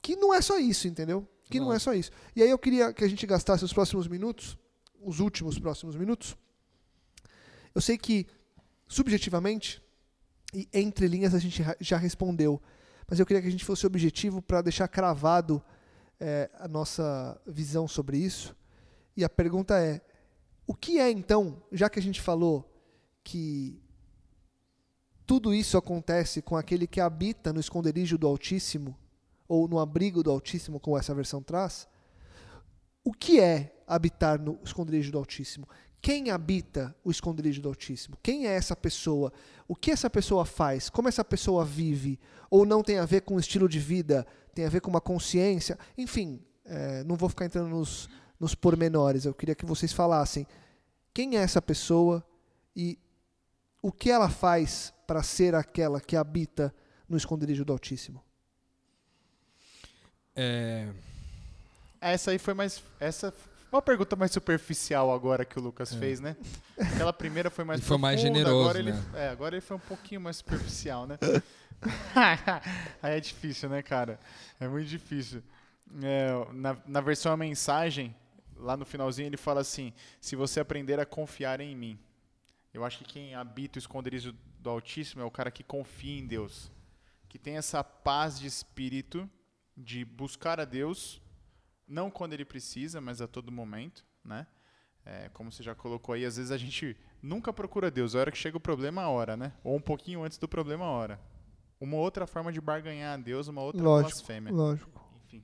que 0.01 0.17
não 0.17 0.33
é 0.33 0.41
só 0.41 0.59
isso, 0.59 0.89
entendeu? 0.89 1.29
Que 1.51 1.61
não 1.61 1.71
é 1.71 1.79
só 1.79 1.93
isso. 1.93 2.11
E 2.35 2.43
aí 2.43 2.49
eu 2.49 2.59
queria 2.59 2.95
que 2.95 3.05
a 3.05 3.09
gente 3.09 3.27
gastasse 3.27 3.63
os 3.63 3.75
próximos 3.75 4.09
minutos, 4.09 4.57
os 5.03 5.21
últimos 5.21 5.59
próximos 5.59 5.97
minutos. 5.97 6.35
Eu 7.75 7.83
sei 7.83 7.99
que, 7.99 8.27
subjetivamente, 8.89 9.83
e 10.55 10.67
entre 10.73 11.07
linhas 11.07 11.35
a 11.35 11.39
gente 11.39 11.63
já 11.79 11.99
respondeu, 11.99 12.59
mas 13.07 13.21
eu 13.21 13.27
queria 13.27 13.43
que 13.43 13.49
a 13.49 13.53
gente 13.53 13.67
fosse 13.67 13.87
objetivo 13.87 14.41
para 14.41 14.63
deixar 14.63 14.89
cravado 14.89 15.63
eh, 16.19 16.49
a 16.55 16.67
nossa 16.67 17.39
visão 17.47 17.87
sobre 17.87 18.17
isso. 18.17 18.57
E 19.15 19.23
a 19.23 19.29
pergunta 19.29 19.79
é: 19.79 20.01
o 20.67 20.75
que 20.75 20.99
é 20.99 21.11
então, 21.11 21.63
já 21.71 21.91
que 21.91 21.99
a 21.99 22.03
gente 22.03 22.23
falou 22.23 22.73
que 23.27 23.83
tudo 25.27 25.53
isso 25.53 25.77
acontece 25.77 26.41
com 26.41 26.57
aquele 26.57 26.87
que 26.87 27.01
habita 27.01 27.53
no 27.53 27.59
esconderijo 27.59 28.17
do 28.17 28.29
Altíssimo, 28.29 28.97
ou 29.49 29.67
no 29.67 29.81
abrigo 29.81 30.23
do 30.23 30.31
Altíssimo, 30.31 30.79
como 30.79 30.97
essa 30.97 31.13
versão 31.13 31.43
traz. 31.43 31.89
O 33.03 33.13
que 33.13 33.41
é 33.41 33.75
habitar 33.85 34.41
no 34.41 34.61
esconderijo 34.65 35.11
do 35.11 35.19
Altíssimo? 35.19 35.67
Quem 36.01 36.31
habita 36.31 36.95
o 37.03 37.11
esconderijo 37.11 37.61
do 37.61 37.69
Altíssimo? 37.69 38.17
Quem 38.23 38.47
é 38.47 38.53
essa 38.53 38.77
pessoa? 38.77 39.33
O 39.67 39.75
que 39.75 39.91
essa 39.91 40.09
pessoa 40.09 40.45
faz? 40.45 40.89
Como 40.89 41.09
essa 41.09 41.25
pessoa 41.25 41.65
vive? 41.65 42.21
Ou 42.49 42.65
não 42.65 42.81
tem 42.81 42.99
a 42.99 43.05
ver 43.05 43.23
com 43.23 43.35
o 43.35 43.41
estilo 43.41 43.69
de 43.69 43.81
vida? 43.81 44.25
Tem 44.55 44.65
a 44.65 44.69
ver 44.69 44.81
com 44.81 44.91
uma 44.91 45.01
consciência? 45.01 45.77
Enfim, 45.99 46.41
eh, 46.65 47.03
não 47.03 47.17
vou 47.17 47.29
ficar 47.29 47.47
entrando 47.47 47.71
nos, 47.71 48.09
nos 48.39 48.55
pormenores. 48.55 49.25
Eu 49.25 49.35
queria 49.35 49.57
que 49.57 49.67
vocês 49.67 49.93
falassem 49.93 50.47
quem 51.13 51.37
é 51.37 51.41
essa 51.41 51.61
pessoa 51.61 52.25
e 52.77 52.99
o 53.87 53.93
que 53.93 54.11
ela 54.11 54.29
faz 54.29 54.93
para 55.07 55.23
ser 55.23 55.55
aquela 55.55 56.01
que 56.01 56.17
habita 56.17 56.75
no 57.09 57.17
esconderijo 57.17 57.65
do 57.65 57.73
Altíssimo? 57.73 58.21
É, 60.35 60.89
Essa 62.01 62.33
aí 62.33 62.39
foi 62.39 62.53
mais. 62.53 62.83
Essa 62.99 63.33
uma 63.71 63.81
pergunta 63.81 64.17
mais 64.17 64.33
superficial 64.33 65.13
agora 65.13 65.45
que 65.45 65.57
o 65.59 65.63
Lucas 65.63 65.93
É. 65.93 65.99
fez, 65.99 66.19
né? 66.19 66.37
Aquela 66.79 67.13
primeira 67.13 67.49
foi 67.49 67.65
mais 67.65 67.79
Ele 67.81 67.87
foi 67.87 67.99
mais 67.99 68.21
generoso, 68.21 68.61
agora 68.61 68.79
ele, 68.81 68.93
né? 68.93 69.05
é, 69.15 69.29
agora 69.29 69.55
ele 69.55 69.61
foi 69.61 69.77
um 69.77 69.81
pouquinho 69.81 70.21
mais 70.21 70.37
superficial, 70.39 71.07
né? 71.07 71.17
aí 73.03 73.17
é 73.17 73.21
difícil, 73.21 73.69
né, 73.69 73.83
cara? 73.83 74.19
É 74.59 74.67
muito 74.67 74.89
difícil. 74.89 75.43
É, 76.03 76.31
na, 76.53 76.77
na 76.87 77.01
versão 77.01 77.33
a 77.33 77.37
mensagem, 77.37 78.15
lá 78.57 78.77
no 78.77 78.85
finalzinho 78.85 79.29
ele 79.29 79.37
fala 79.37 79.61
assim: 79.61 79.93
se 80.21 80.35
você 80.35 80.59
aprender 80.59 80.99
a 80.99 81.07
confiar 81.07 81.61
em 81.61 81.77
mim. 81.77 81.99
Eu 82.77 82.85
acho 82.85 82.99
que 82.99 83.05
quem 83.05 83.35
habita 83.35 83.79
o 83.79 83.81
esconderijo 83.81 84.35
do 84.59 84.69
Altíssimo 84.69 85.23
é 85.23 85.25
o 85.25 85.31
cara 85.31 85.51
que 85.51 85.65
confia 85.65 86.19
em 86.19 86.27
Deus, 86.27 86.71
que 87.27 87.39
tem 87.39 87.57
essa 87.57 87.83
paz 87.83 88.39
de 88.39 88.47
espírito 88.47 89.27
de 89.75 90.05
buscar 90.05 90.61
a 90.61 90.65
Deus, 90.67 91.19
não 91.89 92.11
quando 92.11 92.35
ele 92.35 92.45
precisa, 92.45 93.01
mas 93.01 93.23
a 93.23 93.27
todo 93.27 93.51
momento, 93.51 94.05
né? 94.23 94.47
É, 95.07 95.31
como 95.31 95.51
você 95.51 95.63
já 95.63 95.75
colocou 95.75 96.15
aí, 96.15 96.27
às 96.27 96.37
vezes 96.37 96.53
a 96.53 96.59
gente 96.59 96.95
nunca 97.23 97.51
procura 97.51 97.91
Deus, 97.91 98.15
a 98.15 98.19
hora 98.19 98.31
que 98.31 98.37
chega 98.37 98.59
o 98.59 98.61
problema, 98.61 99.01
a 99.01 99.09
hora, 99.09 99.39
né? 99.39 99.55
Ou 99.65 99.75
um 99.75 99.81
pouquinho 99.81 100.23
antes 100.23 100.37
do 100.37 100.47
problema, 100.47 100.85
a 100.85 100.91
hora. 100.91 101.21
Uma 101.81 101.97
outra 101.97 102.27
forma 102.27 102.53
de 102.53 102.61
barganhar 102.61 103.15
a 103.15 103.17
Deus, 103.17 103.49
uma 103.49 103.63
outra 103.63 103.83
Lógico. 103.83 104.11
blasfêmia. 104.11 104.53
Lógico. 104.53 105.03
Enfim. 105.25 105.43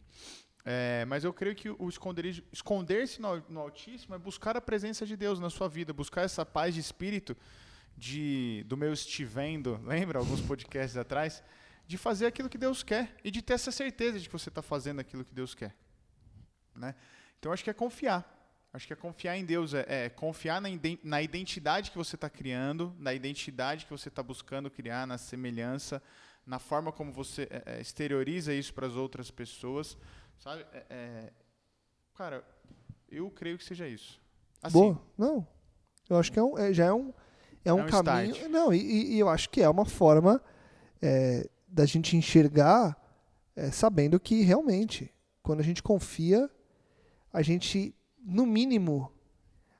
É, 0.64 1.04
mas 1.06 1.24
eu 1.24 1.32
creio 1.32 1.56
que 1.56 1.68
o 1.68 1.88
esconder-se 1.88 3.20
no, 3.20 3.42
no 3.48 3.60
Altíssimo 3.60 4.14
é 4.14 4.18
buscar 4.18 4.56
a 4.56 4.60
presença 4.60 5.04
de 5.04 5.16
Deus 5.16 5.40
na 5.40 5.50
sua 5.50 5.68
vida, 5.68 5.92
buscar 5.92 6.22
essa 6.22 6.46
paz 6.46 6.74
de 6.74 6.80
espírito 6.80 7.36
de 7.96 8.64
do 8.68 8.76
meu 8.76 8.92
estivendo, 8.92 9.80
lembra 9.84 10.18
alguns 10.18 10.40
podcasts 10.40 10.96
atrás, 10.96 11.42
de 11.86 11.98
fazer 11.98 12.26
aquilo 12.26 12.48
que 12.48 12.58
Deus 12.58 12.82
quer 12.82 13.16
e 13.24 13.30
de 13.30 13.42
ter 13.42 13.54
essa 13.54 13.72
certeza 13.72 14.20
de 14.20 14.28
que 14.28 14.32
você 14.32 14.48
está 14.48 14.62
fazendo 14.62 15.00
aquilo 15.00 15.24
que 15.24 15.34
Deus 15.34 15.54
quer, 15.54 15.74
né? 16.76 16.94
Então 17.38 17.52
acho 17.52 17.64
que 17.64 17.70
é 17.70 17.74
confiar, 17.74 18.42
Acho 18.74 18.86
que 18.86 18.92
é 18.94 18.96
confiar 18.96 19.36
em 19.36 19.44
Deus, 19.44 19.74
é, 19.74 19.84
é 19.86 20.08
confiar 20.08 20.58
na, 20.58 20.70
na 21.04 21.20
identidade 21.20 21.90
que 21.90 21.98
você 21.98 22.16
está 22.16 22.30
criando, 22.30 22.96
na 22.98 23.12
identidade 23.12 23.84
que 23.84 23.90
você 23.90 24.08
está 24.08 24.22
buscando 24.22 24.70
criar, 24.70 25.06
na 25.06 25.18
semelhança, 25.18 26.02
na 26.46 26.58
forma 26.58 26.90
como 26.90 27.12
você 27.12 27.46
é, 27.50 27.62
é, 27.66 27.80
exterioriza 27.82 28.54
isso 28.54 28.72
para 28.72 28.86
as 28.86 28.94
outras 28.94 29.30
pessoas, 29.30 29.98
sabe? 30.42 30.66
É, 30.72 30.84
é, 30.90 31.32
cara, 32.14 32.44
eu 33.08 33.30
creio 33.30 33.56
que 33.56 33.64
seja 33.64 33.86
isso. 33.86 34.20
Assim, 34.60 34.72
Boa. 34.72 35.02
Não. 35.16 35.46
Eu 36.10 36.18
acho 36.18 36.32
que 36.32 36.38
é 36.38 36.42
um, 36.42 36.58
é- 36.58 36.72
já 36.72 36.86
é 36.86 36.92
um, 36.92 37.12
é 37.64 37.72
um, 37.72 37.82
um 37.82 37.86
caminho. 37.86 38.32
start. 38.32 38.50
Não, 38.50 38.74
e, 38.74 39.14
e 39.14 39.18
eu 39.18 39.28
acho 39.28 39.48
que 39.48 39.62
é 39.62 39.68
uma 39.68 39.86
forma 39.86 40.42
é, 41.00 41.48
da 41.68 41.86
gente 41.86 42.16
enxergar 42.16 42.96
é, 43.54 43.70
sabendo 43.70 44.18
que 44.18 44.42
realmente, 44.42 45.12
quando 45.42 45.60
a 45.60 45.64
gente 45.64 45.82
confia, 45.82 46.50
a 47.32 47.40
gente, 47.40 47.94
no 48.18 48.44
mínimo, 48.44 49.12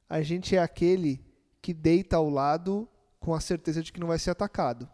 a 0.09 0.23
gente 0.23 0.57
é 0.57 0.61
aquele 0.61 1.25
que 1.61 1.75
deita 1.75 2.17
ao 2.17 2.29
lado 2.29 2.89
com 3.19 3.35
a 3.35 3.41
certeza 3.41 3.83
de 3.83 3.93
que 3.93 4.01
não 4.01 4.09
vai 4.09 4.19
ser 4.19 4.31
atacado. 4.31 4.89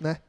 Né? 0.00 0.20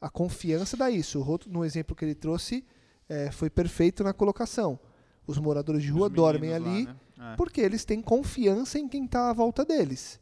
A 0.00 0.08
confiança 0.08 0.76
dá 0.76 0.90
isso. 0.90 1.18
O 1.18 1.22
Roto, 1.22 1.50
no 1.50 1.64
exemplo 1.64 1.96
que 1.96 2.04
ele 2.04 2.14
trouxe, 2.14 2.64
é, 3.08 3.30
foi 3.30 3.48
perfeito 3.50 4.02
na 4.04 4.12
colocação. 4.12 4.78
Os 5.26 5.38
moradores 5.38 5.82
de 5.82 5.90
rua 5.90 6.08
dormem 6.08 6.50
meninos 6.50 6.66
lá, 6.66 6.72
ali 6.72 6.86
né? 6.86 7.32
É. 7.32 7.36
porque 7.36 7.60
eles 7.60 7.84
têm 7.84 8.00
confiança 8.00 8.78
em 8.78 8.88
quem 8.88 9.04
está 9.04 9.30
à 9.30 9.32
volta 9.32 9.64
deles. 9.64 10.20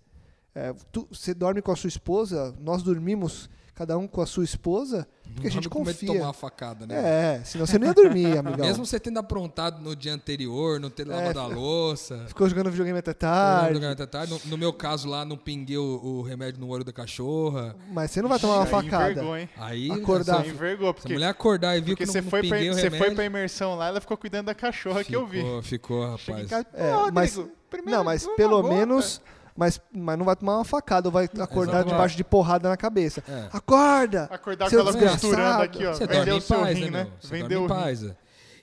É, 0.54 0.72
tu- 0.92 1.06
você 1.10 1.34
dorme 1.34 1.60
com 1.60 1.72
a 1.72 1.76
sua 1.76 1.88
esposa, 1.88 2.54
nós 2.60 2.82
dormimos 2.82 3.50
cada 3.74 3.98
um 3.98 4.06
com 4.06 4.20
a 4.20 4.26
sua 4.26 4.44
esposa, 4.44 5.06
porque 5.34 5.48
a 5.48 5.50
gente 5.50 5.68
com 5.68 5.80
medo 5.80 5.92
de 5.92 6.00
confia. 6.00 6.14
tomar 6.14 6.26
uma 6.28 6.32
facada, 6.32 6.86
né? 6.86 6.94
É, 7.40 7.44
senão 7.44 7.66
você 7.66 7.76
não 7.78 7.88
ia 7.88 7.94
dormir, 7.94 8.26
amigão. 8.38 8.64
Mesmo 8.64 8.86
você 8.86 9.00
tendo 9.00 9.18
aprontado 9.18 9.80
no 9.82 9.96
dia 9.96 10.14
anterior, 10.14 10.78
não 10.78 10.90
ter 10.90 11.06
lavado 11.06 11.40
a 11.40 11.44
fica- 11.48 11.56
louça. 11.56 12.24
Ficou 12.28 12.48
jogando 12.48 12.70
videogame 12.70 12.98
até 12.98 13.10
jogando 13.10 13.20
tarde, 13.20 13.86
até 13.86 14.06
tarde. 14.06 14.32
No, 14.32 14.40
no 14.50 14.56
meu 14.58 14.72
caso 14.72 15.08
lá, 15.08 15.24
não 15.24 15.36
pinguei 15.36 15.76
o, 15.76 16.00
o 16.02 16.22
remédio 16.22 16.60
no 16.60 16.68
olho 16.68 16.84
da 16.84 16.92
cachorra. 16.92 17.74
mas 17.90 18.10
você 18.12 18.22
não 18.22 18.28
vai 18.28 18.38
tomar 18.38 18.54
uma 18.58 18.64
Aí 18.64 18.70
facada. 18.70 19.10
envergou, 19.10 19.36
hein? 19.36 19.48
Aí, 19.56 19.90
Acordar. 19.90 20.36
se 20.36 20.42
Aí 20.42 20.50
envergou, 20.50 20.88
a 20.90 20.94
porque, 20.94 21.12
mulher 21.12 21.28
acordar 21.28 21.76
e 21.76 21.80
viu 21.80 21.94
porque 21.96 22.04
que 22.04 22.12
você 22.12 22.18
não, 22.18 22.24
não 22.26 22.30
foi, 22.30 22.40
pra, 22.40 22.50
pinguei 22.50 22.70
o 22.70 22.74
você 22.74 22.82
remédio... 22.82 23.06
foi 23.06 23.14
pra 23.16 23.24
imersão 23.24 23.74
lá, 23.74 23.88
ela 23.88 24.00
ficou 24.00 24.16
cuidando 24.16 24.46
da 24.46 24.54
cachorra 24.54 25.02
que 25.02 25.16
eu 25.16 25.26
vi. 25.26 25.38
Ficou, 25.38 25.62
ficou, 25.62 26.18
Chega 26.18 26.38
em 26.38 26.42
rapaz. 26.44 26.64
casa, 26.64 26.66
É, 26.74 26.94
"Ô, 26.96 27.10
mas- 27.12 27.40
primeiro 27.68 27.98
Não, 27.98 28.04
mas 28.04 28.24
pelo 28.36 28.62
gota." 28.62 28.72
menos. 28.74 29.20
Mas, 29.56 29.80
mas 29.92 30.18
não 30.18 30.24
vai 30.24 30.34
tomar 30.34 30.56
uma 30.56 30.64
facada 30.64 31.08
ou 31.08 31.12
vai 31.12 31.26
acordar 31.38 31.74
Exato. 31.78 31.90
debaixo 31.90 32.16
de 32.16 32.24
porrada 32.24 32.68
na 32.68 32.76
cabeça. 32.76 33.22
É. 33.28 33.48
Acorda! 33.52 34.24
Acordar 34.24 34.68
com 34.68 34.76
ela 34.76 34.84
desgraçado. 34.92 35.20
costurando 35.20 35.62
aqui, 35.62 35.86
ó. 35.86 35.92
Você 35.94 36.06
Vendeu 36.06 36.24
dorme 36.24 36.38
o 36.38 36.40
seu 36.40 36.58
paz, 36.58 36.78
rim, 36.78 36.84
né, 36.90 37.04
né? 37.04 37.12
Você 37.20 37.28
Vendeu 37.28 37.48
dorme 37.60 37.74
o 37.74 37.76
rim. 37.76 37.82
paz. 37.84 38.02
é. 38.02 38.16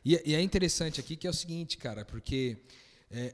E, 0.03 0.21
e 0.31 0.35
é 0.35 0.41
interessante 0.41 0.99
aqui 0.99 1.15
que 1.15 1.27
é 1.27 1.29
o 1.29 1.33
seguinte, 1.33 1.77
cara, 1.77 2.03
porque 2.03 2.57
é, 3.09 3.33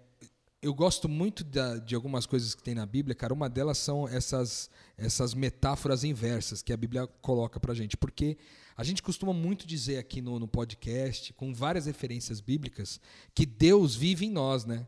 eu 0.61 0.73
gosto 0.73 1.07
muito 1.09 1.43
da- 1.43 1.77
de 1.77 1.95
algumas 1.95 2.25
coisas 2.27 2.53
que 2.53 2.61
tem 2.61 2.75
na 2.75 2.85
Bíblia, 2.85 3.15
cara. 3.15 3.33
Uma 3.33 3.49
delas 3.49 3.77
são 3.79 4.07
essas, 4.07 4.69
essas 4.97 5.33
metáforas 5.33 6.03
inversas 6.03 6.61
que 6.61 6.71
a 6.73 6.77
Bíblia 6.77 7.07
coloca 7.21 7.59
pra 7.59 7.73
gente. 7.73 7.97
Porque 7.97 8.37
a 8.75 8.83
gente 8.83 9.01
costuma 9.01 9.33
muito 9.33 9.65
dizer 9.65 9.97
aqui 9.97 10.21
no, 10.21 10.37
no 10.39 10.47
podcast, 10.47 11.33
com 11.33 11.53
várias 11.53 11.87
referências 11.87 12.39
bíblicas, 12.39 12.99
que 13.33 13.45
Deus 13.47 13.95
vive 13.95 14.25
em 14.27 14.31
nós, 14.31 14.63
né? 14.65 14.85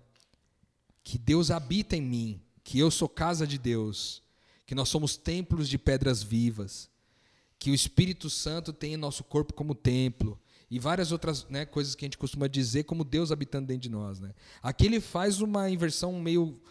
Que 1.04 1.18
Deus 1.18 1.50
habita 1.50 1.96
em 1.96 2.02
mim, 2.02 2.42
que 2.70 2.78
eu 2.78 2.92
sou 2.92 3.10
casa 3.10 3.48
de 3.48 3.58
Deus, 3.58 4.22
que 4.68 4.76
nós 4.76 4.90
somos 4.90 5.18
templos 5.18 5.68
de 5.68 5.80
pedras 5.80 6.22
vivas 6.22 6.88
que 7.58 7.72
o 7.72 7.74
Espírito 7.74 8.30
Santo 8.30 8.72
tem 8.72 8.94
em 8.94 8.98
nosso 8.98 9.24
corpo 9.24 9.56
como 9.56 9.74
templo 9.74 10.40
e 10.70 10.78
várias 10.78 11.12
outras 11.12 11.48
né, 11.50 11.66
coisas 11.66 11.96
que 11.96 12.06
a 12.06 12.08
gente 12.08 12.18
costuma 12.20 12.46
dizer 12.46 12.84
como 12.84 13.04
Deus 13.04 13.32
habitando 13.32 13.66
dentro 13.66 13.82
de 13.82 13.90
nós. 13.90 14.20
Né? 14.20 14.36
Aqui 14.62 14.86
ele 14.86 15.02
faz 15.02 15.42
uma 15.42 15.68
inversão 15.68 16.14
meio, 16.14 16.62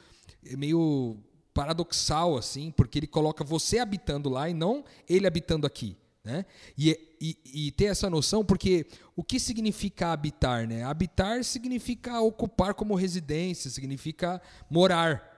meio 0.57 1.16
paradoxal, 1.53 2.36
assim, 2.36 2.70
porque 2.70 3.01
ele 3.01 3.09
coloca 3.09 3.42
você 3.42 3.80
habitando 3.80 4.28
lá 4.28 4.49
e 4.49 4.55
não 4.55 4.84
ele 5.09 5.26
habitando 5.26 5.66
aqui. 5.66 5.96
Né? 6.22 6.46
E, 6.76 6.96
e, 7.20 7.38
e 7.66 7.72
ter 7.72 7.86
essa 7.86 8.09
noção, 8.09 8.44
porque 8.44 8.86
o 9.16 9.24
que 9.24 9.40
significa 9.40 10.12
habitar? 10.12 10.64
Né? 10.64 10.84
Habitar 10.84 11.42
significa 11.42 12.20
ocupar 12.20 12.72
como 12.74 12.94
residência, 12.94 13.68
significa 13.68 14.40
morar. 14.70 15.38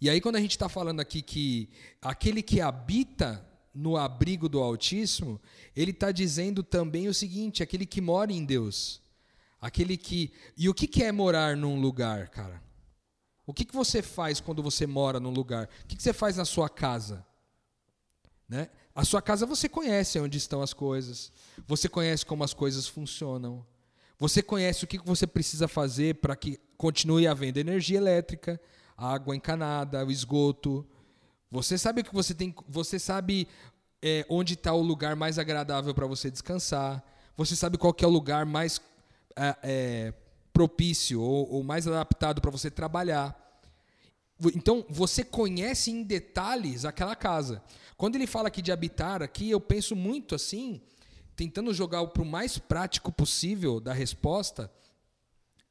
E 0.00 0.10
aí, 0.10 0.20
quando 0.20 0.36
a 0.36 0.40
gente 0.40 0.52
está 0.52 0.68
falando 0.68 1.00
aqui 1.00 1.22
que 1.22 1.68
aquele 2.00 2.42
que 2.42 2.60
habita 2.60 3.44
no 3.74 3.96
abrigo 3.96 4.48
do 4.48 4.60
Altíssimo, 4.60 5.40
ele 5.74 5.90
está 5.90 6.12
dizendo 6.12 6.62
também 6.62 7.08
o 7.08 7.14
seguinte: 7.14 7.62
aquele 7.62 7.86
que 7.86 8.00
mora 8.00 8.32
em 8.32 8.44
Deus. 8.44 9.02
Aquele 9.60 9.96
que. 9.96 10.32
E 10.56 10.68
o 10.68 10.74
que, 10.74 11.02
é 11.02 11.10
morar 11.10 11.56
num 11.56 11.80
lugar, 11.80 12.28
cara? 12.28 12.62
O 13.46 13.52
que, 13.52 13.64
que 13.64 13.74
você 13.74 14.02
faz 14.02 14.40
quando 14.40 14.62
você 14.62 14.86
mora 14.86 15.18
num 15.18 15.30
lugar? 15.30 15.68
O 15.82 15.86
que, 15.86 15.96
que 15.96 16.02
você 16.02 16.12
faz 16.12 16.36
na 16.36 16.44
sua 16.44 16.68
casa? 16.68 17.26
Né? 18.48 18.68
A 18.94 19.04
sua 19.04 19.22
casa 19.22 19.46
você 19.46 19.68
conhece 19.68 20.20
onde 20.20 20.38
estão 20.38 20.62
as 20.62 20.72
coisas, 20.72 21.32
você 21.66 21.88
conhece 21.88 22.24
como 22.24 22.44
as 22.44 22.54
coisas 22.54 22.86
funcionam, 22.86 23.66
você 24.18 24.42
conhece 24.42 24.84
o 24.84 24.86
que 24.86 24.98
que 24.98 25.06
você 25.06 25.26
precisa 25.26 25.66
fazer 25.66 26.16
para 26.16 26.36
que 26.36 26.60
continue 26.76 27.26
havendo 27.26 27.58
energia 27.58 27.98
elétrica, 27.98 28.60
água 28.96 29.34
encanada, 29.34 30.04
o 30.04 30.10
esgoto. 30.10 30.86
Você 31.50 31.78
sabe 31.78 32.00
o 32.00 32.04
que 32.04 32.14
você 32.14 32.34
tem, 32.34 32.54
você 32.68 32.98
sabe 32.98 33.48
é, 34.02 34.26
onde 34.28 34.54
está 34.54 34.72
o 34.72 34.82
lugar 34.82 35.16
mais 35.16 35.38
agradável 35.38 35.94
para 35.94 36.06
você 36.06 36.30
descansar. 36.30 37.02
Você 37.36 37.56
sabe 37.56 37.78
qual 37.78 37.94
é 38.00 38.06
o 38.06 38.10
lugar 38.10 38.44
mais 38.46 38.80
é, 39.36 39.56
é, 39.62 40.14
propício 40.52 41.20
ou, 41.20 41.50
ou 41.50 41.64
mais 41.64 41.86
adaptado 41.86 42.40
para 42.40 42.50
você 42.50 42.70
trabalhar. 42.70 43.40
Então, 44.54 44.84
você 44.88 45.24
conhece 45.24 45.90
em 45.90 46.02
detalhes 46.02 46.84
aquela 46.84 47.16
casa. 47.16 47.62
Quando 47.96 48.16
ele 48.16 48.26
fala 48.26 48.48
aqui 48.48 48.60
de 48.60 48.72
habitar, 48.72 49.22
aqui 49.22 49.50
eu 49.50 49.60
penso 49.60 49.94
muito 49.94 50.34
assim, 50.34 50.82
tentando 51.36 51.72
jogar 51.72 52.04
para 52.08 52.22
o 52.22 52.26
mais 52.26 52.58
prático 52.58 53.12
possível 53.12 53.80
da 53.80 53.92
resposta, 53.92 54.70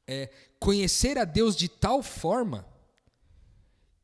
é 0.07 0.29
conhecer 0.59 1.17
a 1.17 1.25
Deus 1.25 1.55
de 1.55 1.67
tal 1.67 2.01
forma 2.01 2.65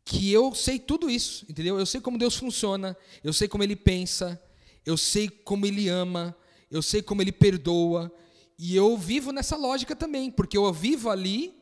que 0.09 0.33
eu 0.33 0.55
sei 0.55 0.79
tudo 0.79 1.07
isso, 1.07 1.45
entendeu? 1.47 1.77
Eu 1.77 1.85
sei 1.85 2.01
como 2.01 2.17
Deus 2.17 2.35
funciona, 2.35 2.97
eu 3.23 3.31
sei 3.31 3.47
como 3.47 3.63
Ele 3.63 3.75
pensa, 3.75 4.41
eu 4.83 4.97
sei 4.97 5.29
como 5.29 5.67
Ele 5.67 5.87
ama, 5.87 6.35
eu 6.71 6.81
sei 6.81 6.99
como 7.03 7.21
Ele 7.21 7.31
perdoa, 7.31 8.11
e 8.57 8.75
eu 8.75 8.97
vivo 8.97 9.31
nessa 9.31 9.55
lógica 9.55 9.95
também, 9.95 10.31
porque 10.31 10.57
eu 10.57 10.73
vivo 10.73 11.11
ali 11.11 11.53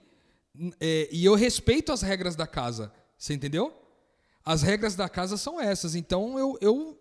é, 0.79 1.09
e 1.11 1.25
eu 1.25 1.35
respeito 1.35 1.91
as 1.91 2.01
regras 2.01 2.37
da 2.37 2.47
casa, 2.47 2.89
você 3.17 3.33
entendeu? 3.33 3.73
As 4.45 4.61
regras 4.61 4.95
da 4.95 5.09
casa 5.09 5.35
são 5.35 5.59
essas, 5.59 5.93
então 5.93 6.39
eu, 6.39 6.57
eu 6.61 6.97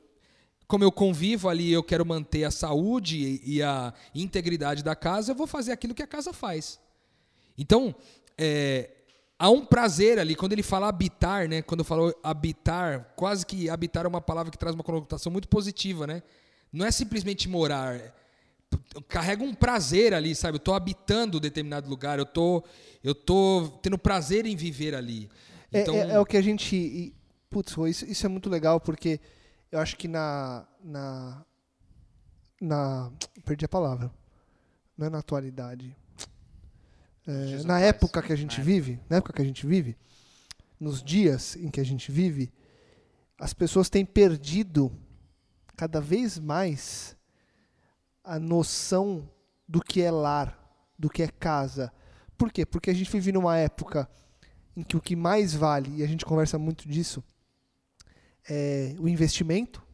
como 0.67 0.83
eu 0.83 0.91
convivo 0.91 1.49
ali, 1.49 1.71
eu 1.73 1.83
quero 1.85 2.05
manter 2.05 2.43
a 2.43 2.51
saúde 2.51 3.41
e, 3.45 3.63
a 3.63 3.95
integridade 4.13 4.83
da 4.83 4.97
casa, 4.97 5.31
eu 5.31 5.37
vou 5.37 5.47
fazer 5.47 5.71
aquilo 5.71 5.95
que 5.95 6.03
a 6.03 6.09
casa 6.09 6.33
faz. 6.33 6.81
Então, 7.57 7.95
é, 8.37 8.96
há 9.39 9.51
um 9.51 9.65
prazer 9.65 10.19
ali, 10.19 10.35
quando 10.35 10.53
ele 10.53 10.63
fala 10.63 10.89
habitar, 10.89 11.49
né? 11.49 11.63
Quando 11.63 11.81
eu 11.81 11.85
falo 11.85 12.15
habitar, 12.23 13.13
quase 13.17 13.45
que 13.45 13.69
habitar 13.69 14.05
é 14.05 14.09
uma 14.09 14.21
palavra 14.21 14.51
que 14.51 14.59
traz 14.59 14.75
uma 14.75 14.85
conotação 14.85 15.31
muito 15.33 15.49
positiva, 15.49 16.07
né? 16.07 16.23
Não 16.73 16.85
é 16.85 16.91
simplesmente 16.91 17.49
morar, 17.49 18.15
carrega 19.09 19.43
um 19.45 19.55
prazer 19.55 20.13
ali, 20.13 20.35
sabe? 20.35 20.57
Eu 20.57 20.59
estou 20.59 20.75
habitando 20.75 21.39
determinado 21.41 21.89
lugar, 21.89 22.19
eu 22.19 22.27
tô, 22.27 22.63
eu 23.03 23.15
tô 23.15 23.79
tendo 23.83 23.99
prazer 23.99 24.47
em 24.47 24.57
viver 24.57 24.95
ali. 24.95 25.29
É- 25.73 25.81
Então, 25.83 25.95
é, 25.95 26.13
é 26.13 26.19
o 26.21 26.25
que 26.27 26.37
a 26.37 26.43
gente. 26.43 26.75
e, 26.77 27.15
Putz, 27.49 27.75
isso, 27.89 28.05
isso 28.05 28.27
é 28.27 28.29
muito 28.29 28.51
legal, 28.51 28.81
porque 28.81 29.21
eu 29.71 29.79
acho 29.79 29.97
que 29.97 30.09
na. 30.09 30.67
Na. 30.83 31.45
na 32.61 33.13
perdi 33.45 33.65
a 33.65 33.69
palavra. 33.69 34.11
Não 34.99 35.07
é 35.07 35.11
na 35.11 35.19
atualidade. 35.19 35.95
É, 37.27 37.63
na 37.65 37.81
época 37.81 38.23
que 38.23 38.33
a 38.33 38.37
gente 38.37 38.61
vive, 38.61 39.01
na 39.09 39.17
época 39.17 39.33
que 39.33 39.43
a 39.43 39.45
gente 39.45 39.67
vive, 39.67 39.97
nos 40.79 41.03
dias 41.03 41.57
em 41.57 41.69
que 41.71 41.81
a 41.81 41.85
gente 41.85 42.13
vive, 42.13 42.53
as 43.39 43.53
pessoas 43.53 43.91
têm 43.91 44.05
perdido 44.05 44.93
cada 45.77 46.01
vez 46.01 46.39
mais 46.39 47.17
a 48.23 48.39
noção 48.39 49.29
do 49.69 49.81
que 49.81 50.01
é 50.03 50.11
lar, 50.11 50.57
do 50.99 51.11
que 51.11 51.23
é 51.23 51.29
casa. 51.29 51.93
Por 52.39 52.53
quê? 52.53 52.65
Porque 52.65 52.91
a 52.91 52.95
gente 52.95 53.11
vive 53.11 53.33
numa 53.33 53.57
época 53.57 54.09
em 54.77 54.83
que 54.83 54.97
o 54.97 55.01
que 55.01 55.17
mais 55.17 55.55
vale, 55.55 55.97
e 55.97 56.03
a 56.03 56.07
gente 56.07 56.25
conversa 56.25 56.59
muito 56.59 56.89
disso, 56.89 57.25
é 58.49 58.95
o 58.99 59.09
investimento. 59.09 59.85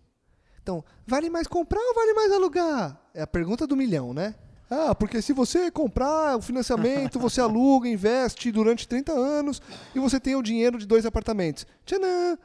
Então, 0.63 0.85
vale 1.07 1.31
mais 1.31 1.47
comprar 1.47 1.81
ou 1.81 1.95
vale 1.95 2.13
mais 2.15 2.33
alugar? 2.33 3.01
É 3.15 3.23
a 3.23 3.27
pergunta 3.27 3.67
do 3.67 3.77
milhão, 3.77 4.13
né? 4.13 4.35
Ah, 4.75 4.95
porque 4.95 5.21
se 5.21 5.33
você 5.35 5.71
comprar 5.71 6.37
o 6.39 6.41
financiamento, 6.43 7.19
você 7.19 7.41
aluga, 7.43 7.87
investe 7.89 8.51
durante 8.51 8.89
30 8.89 9.13
anos 9.13 9.61
e 9.95 9.99
você 10.01 10.19
tem 10.19 10.35
o 10.35 10.43
dinheiro 10.43 10.79
de 10.79 10.87
dois 10.87 11.05
apartamentos. 11.05 11.67
Tchanã! 11.85 12.39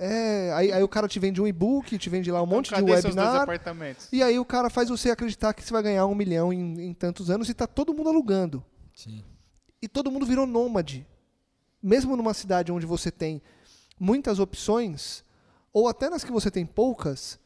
É, 0.00 0.52
aí, 0.54 0.72
aí 0.72 0.82
o 0.82 0.88
cara 0.88 1.08
te 1.08 1.18
vende 1.18 1.42
um 1.42 1.46
e-book, 1.46 1.98
te 1.98 2.08
vende 2.08 2.30
lá 2.30 2.40
um 2.40 2.44
Então, 2.44 2.56
monte 2.56 2.66
de 2.68 2.74
cadê 2.76 2.92
seus 2.92 3.02
dois 3.02 3.16
webinar. 3.16 3.42
apartamentos? 3.42 4.08
E 4.12 4.22
aí 4.22 4.38
o 4.38 4.44
cara 4.44 4.70
faz 4.70 4.88
você 4.88 5.10
acreditar 5.10 5.52
que 5.52 5.62
você 5.62 5.72
vai 5.72 5.82
ganhar 5.82 6.06
um 6.06 6.14
milhão 6.14 6.52
em, 6.52 6.80
em 6.86 6.94
tantos 6.94 7.30
anos 7.30 7.48
e 7.48 7.54
tá 7.54 7.66
todo 7.66 7.92
mundo 7.92 8.08
alugando. 8.08 8.64
sim. 8.94 9.22
e 9.82 9.86
todo 9.88 10.10
mundo 10.10 10.24
virou 10.26 10.46
nômade. 10.46 11.06
Mesmo 11.82 12.16
numa 12.16 12.34
cidade 12.34 12.72
onde 12.72 12.86
você 12.86 13.10
tem 13.10 13.40
muitas 14.00 14.38
opções, 14.40 15.22
ou 15.72 15.86
até 15.88 16.08
nas 16.10 16.24
que 16.24 16.32
você 16.32 16.50
tem 16.50 16.64
poucas, 16.66 17.38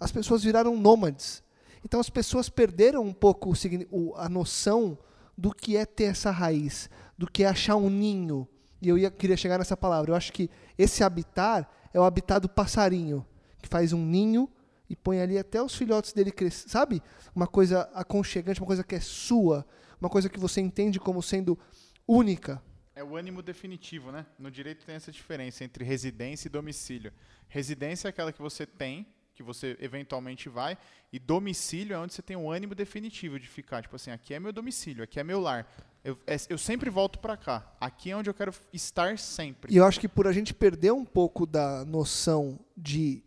as 0.00 0.10
pessoas 0.12 0.42
viraram 0.42 0.76
nômades. 0.76 1.42
Então 1.84 2.00
as 2.00 2.08
pessoas 2.08 2.48
perderam 2.48 3.02
um 3.02 3.12
pouco 3.12 3.52
o 3.90 4.14
a 4.16 4.28
noção 4.28 4.98
do 5.36 5.52
que 5.52 5.76
é 5.76 5.84
ter 5.84 6.04
essa 6.04 6.30
raiz, 6.30 6.88
do 7.18 7.26
que 7.26 7.44
é 7.44 7.48
achar 7.48 7.76
um 7.76 7.90
ninho. 7.90 8.48
E 8.80 8.88
eu 8.88 8.96
ia, 8.96 9.10
queria 9.10 9.36
chegar 9.36 9.58
nessa 9.58 9.76
palavra. 9.76 10.10
Eu 10.10 10.14
acho 10.14 10.32
que 10.32 10.50
esse 10.78 11.04
habitar 11.04 11.68
é 11.92 12.00
o 12.00 12.04
habitar 12.04 12.40
do 12.40 12.48
passarinho, 12.48 13.26
que 13.60 13.68
faz 13.68 13.92
um 13.92 14.04
ninho 14.04 14.48
e 14.88 14.96
põe 14.96 15.20
ali 15.20 15.38
até 15.38 15.62
os 15.62 15.74
filhotes 15.74 16.12
dele 16.12 16.30
crescer. 16.30 16.68
Sabe? 16.68 17.02
Uma 17.34 17.46
coisa 17.46 17.82
aconchegante, 17.94 18.60
uma 18.60 18.66
coisa 18.66 18.84
que 18.84 18.94
é 18.94 19.00
sua, 19.00 19.66
uma 20.00 20.08
coisa 20.08 20.28
que 20.28 20.38
você 20.38 20.60
entende 20.60 20.98
como 21.00 21.22
sendo 21.22 21.58
única. 22.06 22.62
É 22.96 23.02
o 23.02 23.16
ânimo 23.16 23.42
definitivo, 23.42 24.12
né? 24.12 24.24
No 24.38 24.50
direito 24.50 24.86
tem 24.86 24.94
essa 24.94 25.10
diferença 25.10 25.64
entre 25.64 25.84
residência 25.84 26.46
e 26.46 26.50
domicílio. 26.50 27.12
Residência 27.48 28.08
é 28.08 28.10
aquela 28.10 28.32
que 28.32 28.40
você 28.40 28.64
tem, 28.64 29.06
que 29.34 29.42
você 29.42 29.76
eventualmente 29.80 30.48
vai, 30.48 30.78
e 31.12 31.18
domicílio 31.18 31.94
é 31.94 31.98
onde 31.98 32.14
você 32.14 32.22
tem 32.22 32.36
o 32.36 32.50
ânimo 32.50 32.74
definitivo 32.74 33.38
de 33.38 33.48
ficar. 33.48 33.82
Tipo 33.82 33.96
assim, 33.96 34.10
aqui 34.10 34.32
é 34.34 34.40
meu 34.40 34.52
domicílio, 34.52 35.02
aqui 35.04 35.18
é 35.18 35.24
meu 35.24 35.40
lar. 35.40 35.66
Eu, 36.04 36.18
é- 36.26 36.36
eu 36.48 36.58
sempre 36.58 36.88
volto 36.90 37.18
pra 37.18 37.36
cá. 37.36 37.74
Aqui 37.80 38.10
é 38.10 38.16
onde 38.16 38.28
eu 38.30 38.34
quero 38.34 38.52
estar 38.72 39.18
sempre. 39.18 39.72
E 39.72 39.76
eu 39.76 39.84
acho 39.84 39.98
que 39.98 40.06
por 40.08 40.26
a 40.26 40.32
gente 40.32 40.52
perder 40.54 40.92
um 40.92 41.04
pouco 41.04 41.46
da 41.46 41.84
noção 41.84 42.58
de 42.76 43.22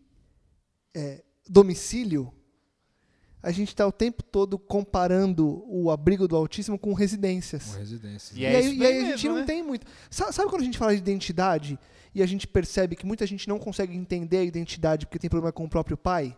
é, 0.96 1.24
domicílio, 1.48 2.32
a 3.42 3.52
gente 3.52 3.70
está 3.70 3.86
o 3.86 3.92
tempo 3.92 4.24
todo 4.24 4.58
comparando 4.58 5.64
o 5.68 5.92
abrigo 5.92 6.28
do 6.28 6.36
autismo 6.36 6.78
com 6.78 6.94
residências. 6.94 7.66
Com 7.72 7.78
residência. 7.80 8.34
E 8.36 8.42
E, 8.42 8.46
é 8.46 8.56
aí, 8.58 8.78
e 8.78 8.86
aí 8.86 8.98
a 8.98 9.02
gente 9.06 9.12
mesmo, 9.24 9.30
não 9.30 9.36
né? 9.40 9.46
tem 9.46 9.64
muito. 9.64 9.86
Sa- 10.10 10.32
Sabe, 10.32 10.50
quando 10.50 10.62
a 10.62 10.66
gente 10.66 10.78
fala 10.78 10.94
de 10.94 10.98
identidade 11.00 11.80
e 12.14 12.22
a 12.22 12.26
gente 12.26 12.48
percebe 12.48 12.96
que 12.96 13.06
muita 13.06 13.26
gente 13.26 13.48
não 13.48 13.60
consegue 13.60 13.96
entender 13.96 14.38
a 14.38 14.44
identidade 14.44 15.06
porque 15.06 15.20
tem 15.20 15.30
problema 15.30 15.52
com 15.52 15.66
o 15.66 15.70
próprio 15.70 15.98
pai? 15.98 16.36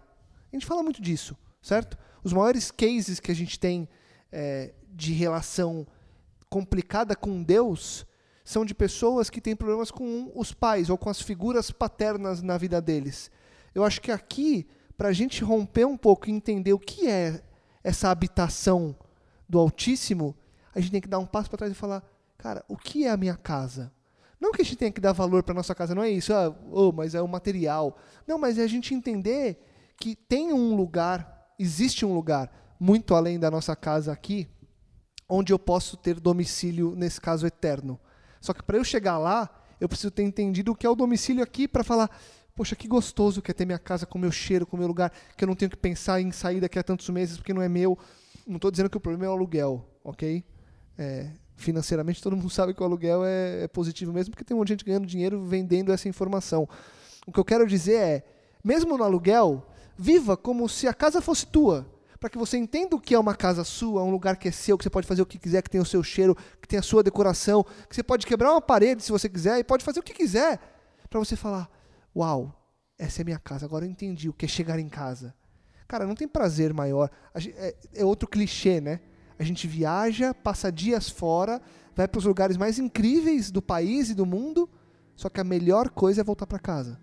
A 0.51 0.55
gente 0.55 0.65
fala 0.65 0.83
muito 0.83 1.01
disso, 1.01 1.37
certo? 1.61 1.97
Os 2.23 2.33
maiores 2.33 2.71
cases 2.71 3.19
que 3.19 3.31
a 3.31 3.35
gente 3.35 3.59
tem 3.59 3.87
é, 4.31 4.73
de 4.91 5.13
relação 5.13 5.85
complicada 6.49 7.15
com 7.15 7.43
Deus 7.43 8.05
são 8.43 8.65
de 8.65 8.73
pessoas 8.73 9.29
que 9.29 9.39
têm 9.39 9.55
problemas 9.55 9.91
com 9.91 10.31
os 10.33 10.51
pais 10.51 10.89
ou 10.89 10.97
com 10.97 11.09
as 11.09 11.21
figuras 11.21 11.69
paternas 11.69 12.41
na 12.41 12.57
vida 12.57 12.81
deles. 12.81 13.29
Eu 13.75 13.83
acho 13.83 14.01
que 14.01 14.11
aqui, 14.11 14.67
para 14.97 15.09
a 15.09 15.13
gente 15.13 15.43
romper 15.43 15.85
um 15.85 15.95
pouco 15.95 16.27
e 16.27 16.33
entender 16.33 16.73
o 16.73 16.79
que 16.79 17.07
é 17.07 17.43
essa 17.83 18.09
habitação 18.09 18.95
do 19.47 19.59
Altíssimo, 19.59 20.35
a 20.73 20.79
gente 20.79 20.91
tem 20.91 21.01
que 21.01 21.07
dar 21.07 21.19
um 21.19 21.25
passo 21.25 21.49
para 21.49 21.57
trás 21.57 21.71
e 21.71 21.75
falar, 21.75 22.03
cara, 22.37 22.65
o 22.67 22.75
que 22.75 23.05
é 23.05 23.09
a 23.09 23.17
minha 23.17 23.35
casa? 23.35 23.91
Não 24.39 24.51
que 24.51 24.61
a 24.61 24.65
gente 24.65 24.77
tenha 24.77 24.91
que 24.91 25.01
dar 25.01 25.11
valor 25.11 25.43
para 25.43 25.53
nossa 25.53 25.75
casa, 25.75 25.93
não 25.93 26.03
é 26.03 26.09
isso, 26.09 26.33
ah, 26.33 26.55
oh, 26.71 26.91
mas 26.91 27.13
é 27.13 27.21
o 27.21 27.27
material. 27.27 27.97
Não, 28.25 28.37
mas 28.37 28.57
é 28.57 28.63
a 28.63 28.67
gente 28.67 28.93
entender 28.93 29.59
que 29.99 30.15
tem 30.15 30.53
um 30.53 30.75
lugar, 30.75 31.53
existe 31.59 32.05
um 32.05 32.13
lugar 32.13 32.49
muito 32.79 33.13
além 33.13 33.37
da 33.37 33.51
nossa 33.51 33.75
casa 33.75 34.13
aqui, 34.13 34.47
onde 35.27 35.51
eu 35.51 35.59
posso 35.59 35.97
ter 35.97 36.19
domicílio, 36.19 36.95
nesse 36.95 37.19
caso 37.19 37.45
eterno. 37.45 37.99
Só 38.39 38.53
que 38.53 38.63
para 38.63 38.77
eu 38.77 38.83
chegar 38.83 39.17
lá, 39.17 39.49
eu 39.79 39.89
preciso 39.89 40.09
ter 40.09 40.23
entendido 40.23 40.71
o 40.71 40.75
que 40.75 40.85
é 40.85 40.89
o 40.89 40.95
domicílio 40.95 41.43
aqui 41.43 41.67
para 41.67 41.83
falar, 41.83 42.09
poxa, 42.55 42.75
que 42.75 42.87
gostoso 42.87 43.41
que 43.41 43.51
é 43.51 43.53
ter 43.53 43.65
minha 43.65 43.77
casa 43.77 44.05
com 44.05 44.17
meu 44.17 44.31
cheiro, 44.31 44.65
com 44.65 44.77
meu 44.77 44.87
lugar, 44.87 45.11
que 45.35 45.43
eu 45.43 45.47
não 45.47 45.55
tenho 45.55 45.69
que 45.69 45.77
pensar 45.77 46.21
em 46.21 46.31
sair 46.31 46.61
daqui 46.61 46.79
a 46.79 46.83
tantos 46.83 47.09
meses 47.09 47.37
porque 47.37 47.53
não 47.53 47.61
é 47.61 47.69
meu. 47.69 47.97
Não 48.47 48.55
estou 48.55 48.71
dizendo 48.71 48.89
que 48.89 48.97
o 48.97 49.01
problema 49.01 49.25
é 49.25 49.29
o 49.29 49.33
aluguel, 49.33 49.85
ok? 50.03 50.43
É, 50.97 51.31
financeiramente 51.59 52.21
todo 52.21 52.35
mundo 52.35 52.49
sabe 52.51 52.73
que 52.73 52.81
o 52.81 52.85
aluguel 52.85 53.23
é, 53.23 53.63
é 53.63 53.67
positivo 53.67 54.11
mesmo, 54.11 54.31
porque 54.31 54.43
tem 54.43 54.55
um 54.55 54.59
monte 54.59 54.69
de 54.69 54.73
gente 54.73 54.85
ganhando 54.85 55.05
dinheiro 55.05 55.43
vendendo 55.43 55.91
essa 55.91 56.07
informação. 56.07 56.67
O 57.27 57.31
que 57.31 57.39
eu 57.39 57.45
quero 57.45 57.67
dizer 57.67 57.95
é, 57.95 58.23
mesmo 58.63 58.97
no 58.97 59.03
aluguel, 59.03 59.65
viva 59.97 60.35
como 60.35 60.67
se 60.67 60.87
a 60.87 60.93
casa 60.93 61.21
fosse 61.21 61.45
tua 61.45 61.85
para 62.19 62.29
que 62.29 62.37
você 62.37 62.57
entenda 62.57 62.95
o 62.95 62.99
que 62.99 63.15
é 63.15 63.19
uma 63.19 63.33
casa 63.33 63.63
sua, 63.63 64.03
um 64.03 64.11
lugar 64.11 64.35
que 64.35 64.49
é 64.49 64.51
seu, 64.51 64.77
que 64.77 64.83
você 64.83 64.89
pode 64.89 65.07
fazer 65.07 65.21
o 65.21 65.25
que 65.25 65.39
quiser, 65.39 65.61
que 65.61 65.69
tem 65.69 65.79
o 65.79 65.85
seu 65.85 66.03
cheiro, 66.03 66.35
que 66.61 66.67
tem 66.67 66.77
a 66.77 66.81
sua 66.81 67.01
decoração, 67.01 67.63
que 67.87 67.95
você 67.95 68.03
pode 68.03 68.25
quebrar 68.25 68.51
uma 68.51 68.61
parede 68.61 69.01
se 69.03 69.11
você 69.11 69.29
quiser 69.29 69.57
e 69.57 69.63
pode 69.63 69.85
fazer 69.85 70.01
o 70.01 70.03
que 70.03 70.13
quiser, 70.13 70.59
para 71.09 71.17
você 71.17 71.37
falar: 71.37 71.69
"Uau, 72.13 72.53
essa 72.97 73.21
é 73.21 73.23
minha 73.23 73.39
casa, 73.39 73.65
agora 73.65 73.85
eu 73.85 73.89
entendi 73.89 74.27
o 74.27 74.33
que 74.33 74.45
é 74.45 74.49
chegar 74.49 74.79
em 74.79 74.89
casa". 74.89 75.33
Cara, 75.87 76.05
não 76.05 76.13
tem 76.13 76.27
prazer 76.27 76.71
maior. 76.71 77.09
É, 77.33 77.75
é 77.95 78.05
outro 78.05 78.27
clichê, 78.27 78.79
né? 78.79 78.99
A 79.39 79.43
gente 79.43 79.65
viaja, 79.65 80.33
passa 80.33 80.69
dias 80.69 81.09
fora, 81.09 81.61
vai 81.95 82.07
para 82.07 82.19
os 82.19 82.25
lugares 82.25 82.57
mais 82.57 82.77
incríveis 82.77 83.49
do 83.49 83.61
país 83.61 84.09
e 84.09 84.13
do 84.13 84.25
mundo, 84.25 84.69
só 85.15 85.29
que 85.29 85.39
a 85.39 85.43
melhor 85.45 85.89
coisa 85.89 86.19
é 86.19 86.23
voltar 86.23 86.45
para 86.45 86.59
casa. 86.59 86.99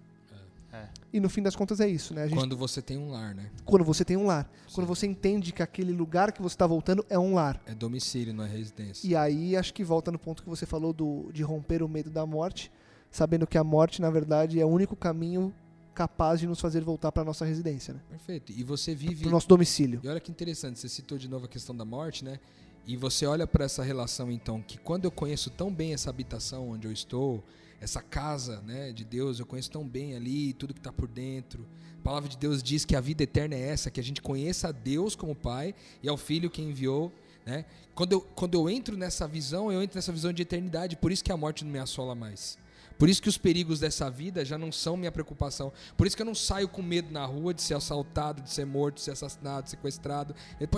É. 0.71 0.89
E 1.15 1.19
no 1.19 1.31
fim 1.31 1.43
das 1.43 1.57
contas 1.57 1.81
é 1.81 1.89
isso, 1.89 2.13
né? 2.13 2.25
A 2.25 2.27
gente 2.27 2.39
Quando 2.39 2.55
você 2.55 2.83
tem 2.83 2.99
um 2.99 3.11
lar, 3.11 3.35
né? 3.35 3.51
quando 3.65 3.85
você 3.85 4.05
tem 4.05 4.19
um 4.19 4.27
lar. 4.27 4.45
Sim. 4.69 4.75
Quando 4.75 4.87
você 4.87 5.07
entende 5.07 5.51
que 5.51 5.63
aquele 5.63 5.93
lugar 5.93 6.31
que 6.31 6.43
você 6.43 6.55
está 6.55 6.67
voltando 6.67 7.05
é 7.09 7.19
um 7.19 7.35
lar. 7.35 7.59
É 7.65 7.75
domicílio, 7.75 8.35
não 8.35 8.45
é 8.45 8.49
residência. 8.49 9.09
E 9.09 9.17
aí 9.17 9.57
acho 9.57 9.73
que 9.73 9.83
volta 9.83 10.13
no 10.13 10.19
ponto 10.19 10.43
que 10.43 10.49
você 10.49 10.67
falou 10.67 10.93
do, 10.93 11.31
de 11.33 11.43
romper 11.43 11.83
o 11.83 11.89
medo 11.89 12.11
da 12.11 12.27
morte, 12.27 12.71
sabendo 13.11 13.47
que 13.47 13.57
a 13.57 13.65
morte, 13.65 14.03
na 14.03 14.11
verdade, 14.11 14.61
é 14.61 14.65
o 14.67 14.69
único 14.69 14.95
caminho 14.95 15.55
capaz 15.97 16.39
de 16.39 16.47
nos 16.47 16.61
fazer 16.61 16.85
voltar 16.85 17.11
para 17.11 17.25
nossa 17.25 17.47
residência, 17.47 17.95
né? 17.95 18.01
Perfeito. 18.11 18.53
E 18.53 18.63
você 18.63 18.95
vive. 18.95 19.23
para 19.23 19.29
o 19.29 19.33
nosso 19.33 19.49
domicílio. 19.49 19.99
E 20.05 20.09
olha 20.09 20.21
que 20.21 20.31
interessante, 20.31 20.79
você 20.79 20.91
citou 20.91 21.17
de 21.17 21.27
novo 21.27 21.47
a 21.47 21.49
questão 21.49 21.75
da 21.75 21.87
morte, 21.87 22.23
né? 22.23 22.39
E 22.87 22.97
você 22.97 23.25
olha 23.25 23.47
para 23.47 23.65
essa 23.65 23.83
relação, 23.83 24.31
então, 24.31 24.61
que 24.61 24.79
quando 24.79 25.07
eu 25.07 25.11
conheço 25.11 25.49
tão 25.49 25.73
bem 25.73 25.95
essa 25.95 26.11
habitação 26.11 26.69
onde 26.69 26.87
eu 26.87 26.93
estou, 26.93 27.43
essa 27.81 28.03
casa 28.03 28.61
né, 28.61 28.93
de 28.93 29.05
Deus, 29.05 29.41
eu 29.41 29.47
conheço 29.47 29.71
tão 29.71 29.89
bem 29.89 30.15
ali, 30.15 30.53
tudo 30.53 30.75
que 30.75 30.81
está 30.81 30.93
por 30.93 31.09
dentro. 31.09 31.67
A 31.99 32.03
palavra 32.03 32.29
de 32.29 32.37
Deus 32.37 32.63
diz 32.63 32.85
que 32.85 32.95
a 32.95 33.01
vida 33.01 33.25
eterna 33.25 33.55
é 33.55 33.61
essa, 33.61 33.91
que 33.91 33.99
a 33.99 34.03
gente 34.03 34.21
conheça 34.23 34.69
a 34.69 34.73
Deus 34.73 35.17
como 35.17 35.35
Pai 35.35 35.75
e 36.03 36.09
ao 36.09 36.17
Filho 36.17 36.51
que 36.51 36.63
enviou. 36.63 37.11
Né? 37.45 37.65
Quando, 37.95 38.13
eu, 38.13 38.21
quando 38.21 38.55
eu 38.55 38.69
entro 38.69 38.97
nessa 38.97 39.27
visão, 39.27 39.73
eu 39.73 39.83
entro 39.83 39.97
nessa 39.97 40.13
visão 40.13 40.33
de 40.33 40.43
eternidade, 40.43 40.95
por 40.97 41.11
isso 41.11 41.25
que 41.25 41.33
a 41.33 41.37
morte 41.37 41.65
não 41.65 41.73
me 41.73 41.79
assola 41.79 42.15
mais. 42.15 42.59
Por 42.99 43.09
isso 43.09 43.21
que 43.21 43.29
os 43.29 43.37
perigos 43.37 43.81
dessa 43.81 44.11
vida 44.11 44.45
já 44.45 44.57
não 44.57 44.73
são 44.73 44.97
minha 44.97 45.13
preocupação. 45.13 45.73
Por 45.97 46.07
isso 46.07 46.17
que 46.17 46.23
eu 46.23 46.27
não 46.27 46.35
saio 46.35 46.69
com 46.69 46.83
medo 46.83 47.13
na 47.13 47.25
rua 47.25 47.53
de 47.53 47.61
ser 47.61 47.75
assaltado, 47.75 48.43
de 48.43 48.51
ser 48.51 48.65
morto, 48.65 48.97
de 48.97 49.03
ser 49.03 49.11
assassinado, 49.11 49.65
de 49.65 49.71
sequestrado. 49.71 50.35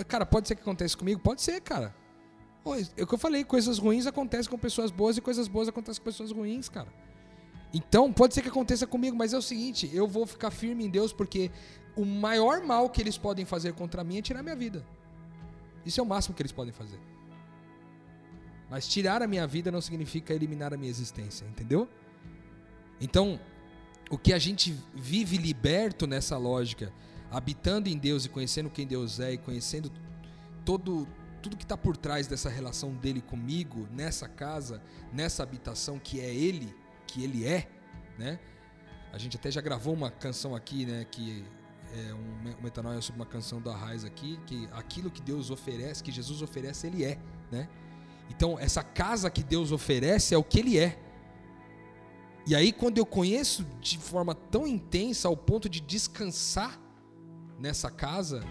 Cara, 0.07 0.27
pode 0.27 0.49
ser 0.49 0.55
que 0.55 0.63
aconteça 0.63 0.97
comigo? 0.97 1.21
Pode 1.21 1.43
ser, 1.43 1.61
cara. 1.61 1.95
É 2.97 3.03
o 3.03 3.07
que 3.07 3.15
eu 3.15 3.19
falei, 3.19 3.45
coisas 3.45 3.79
ruins 3.79 4.07
acontecem 4.07 4.51
com 4.51 4.59
pessoas 4.59 4.91
boas 4.91 5.17
e 5.17 5.21
coisas 5.21 5.49
boas 5.49 5.69
acontecem 5.69 6.03
com 6.03 6.05
pessoas 6.05 6.33
ruins, 6.33 6.69
cara. 6.69 6.93
Então, 7.73 8.13
pode 8.13 8.35
ser 8.35 8.43
que 8.43 8.49
aconteça 8.49 8.87
comigo, 8.87 9.17
mas 9.17 9.33
é 9.33 9.39
o 9.39 9.43
seguinte, 9.43 9.89
eu 9.93 10.07
vou 10.07 10.27
ficar 10.27 10.51
firme 10.51 10.85
em 10.85 10.91
Deus 10.91 11.13
porque 11.13 11.51
o 11.97 12.05
maior 12.05 12.61
mal 12.63 12.91
que 12.91 13.01
eles 13.01 13.17
podem 13.17 13.45
fazer 13.45 13.73
contra 13.75 14.05
mim 14.05 14.19
é 14.19 14.23
tirar 14.23 14.43
minha 14.43 14.57
vida. 14.57 14.85
Isso 15.87 16.01
é 16.01 16.03
o 16.03 16.07
máximo 16.07 16.35
que 16.35 16.43
eles 16.43 16.53
podem 16.53 16.73
fazer. 16.73 16.99
Mas 18.69 18.87
tirar 18.87 19.23
a 19.23 19.27
minha 19.27 19.47
vida 19.47 19.71
não 19.71 19.81
significa 19.81 20.35
eliminar 20.35 20.75
a 20.75 20.77
minha 20.77 20.91
existência, 20.91 21.47
entendeu? 21.47 21.89
Então, 23.01 23.41
o 24.11 24.19
que 24.19 24.33
a 24.33 24.39
gente 24.39 24.75
vive 24.95 25.37
liberto 25.37 26.07
nessa 26.07 26.37
lógica, 26.37 26.93
habitando 27.31 27.89
em 27.89 27.97
Deus 27.99 28.25
e 28.25 28.29
conhecendo 28.29 28.71
quem 28.71 28.87
Deus 28.87 29.21
é 29.21 29.33
e 29.33 29.39
conhecendo 29.39 29.91
todo 30.65 31.07
tudo 31.41 31.57
que 31.57 31.63
está 31.63 31.77
por 31.77 31.97
trás 31.97 32.27
dessa 32.27 32.49
relação 32.49 32.93
dele 32.93 33.21
comigo, 33.21 33.87
nessa 33.93 34.27
casa, 34.29 34.83
nessa 35.13 35.45
habitação 35.45 35.97
que 35.97 36.21
é 36.21 36.35
ele, 36.35 36.75
que 37.07 37.23
ele 37.23 37.47
é, 37.47 37.71
né? 38.19 38.41
A 39.13 39.19
gente 39.19 39.37
até 39.37 39.49
já 39.49 39.61
gravou 39.61 39.95
uma 39.95 40.11
canção 40.11 40.55
aqui, 40.55 40.85
né, 40.85 41.07
que 41.09 41.45
é 41.95 42.13
um 42.13 42.43
me- 42.43 42.57
metanoia 42.61 43.01
sobre 43.01 43.21
uma 43.21 43.27
canção 43.27 43.63
da 43.63 43.75
Raiz 43.75 44.05
aqui, 44.05 44.39
que 44.47 44.69
aquilo 44.73 45.13
que 45.13 45.23
Deus 45.23 45.49
oferece, 45.49 46.03
que 46.03 46.11
Jesus 46.11 46.43
oferece, 46.43 46.89
ele 46.89 47.05
é, 47.05 47.19
né? 47.53 47.69
Então, 48.29 48.59
essa 48.59 48.83
casa 48.83 49.31
que 49.31 49.43
Deus 49.43 49.71
oferece 49.71 50.35
é 50.35 50.39
o 50.39 50.43
que 50.45 50.59
ele 50.59 50.77
é. 50.77 50.99
E 52.49 52.55
aí, 52.55 52.73
quando 52.73 52.97
eu 52.97 53.05
conheço 53.05 53.63
de 53.79 53.99
forma 53.99 54.35
tão 54.35 54.67
intensa 54.67 55.29
ao 55.29 55.37
ponto 55.37 55.69
de 55.69 55.83
descansar 55.83 56.81
nessa 57.59 57.91
casa, 57.91 58.43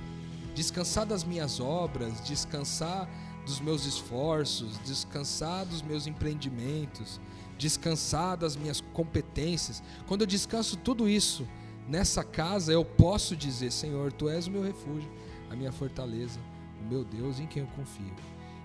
descansar 0.54 1.04
das 1.04 1.24
minhas 1.24 1.60
obras, 1.60 2.22
descansar 2.22 3.10
dos 3.44 3.60
meus 3.60 3.86
esforços, 3.86 4.78
descansar 4.86 5.66
dos 5.66 5.82
meus 5.82 6.06
empreendimentos, 6.06 7.20
descansar 7.58 8.38
das 8.38 8.56
minhas 8.56 8.82
competências, 8.82 9.82
quando 10.06 10.22
eu 10.22 10.28
descanso 10.28 10.78
tudo 10.78 11.10
isso 11.10 11.48
nessa 11.90 12.24
casa, 12.24 12.72
eu 12.72 12.86
posso 12.86 13.36
dizer: 13.36 13.72
Senhor, 13.72 14.14
tu 14.14 14.30
és 14.30 14.46
o 14.46 14.52
meu 14.52 14.62
refúgio, 14.62 15.12
a 15.50 15.56
minha 15.56 15.72
fortaleza, 15.72 16.40
o 16.80 16.88
meu 16.88 17.04
Deus 17.04 17.40
em 17.40 17.48
quem 17.48 17.64
eu 17.64 17.70
confio. 17.70 18.14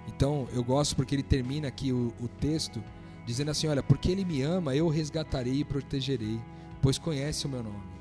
Então, 0.07 0.47
eu 0.53 0.63
gosto 0.63 0.95
porque 0.95 1.15
ele 1.15 1.23
termina 1.23 1.69
aqui 1.69 1.91
o, 1.91 2.13
o 2.21 2.29
texto 2.29 2.85
dizendo 3.25 3.51
assim: 3.51 3.67
Olha, 3.67 3.83
porque 3.83 4.11
ele 4.11 4.25
me 4.25 4.43
ama, 4.43 4.75
eu 4.75 4.89
resgatarei 4.89 5.61
e 5.61 5.65
protegerei, 5.65 6.41
pois 6.81 6.99
conhece 6.99 7.47
o 7.47 7.49
meu 7.49 7.63
nome. 7.63 7.93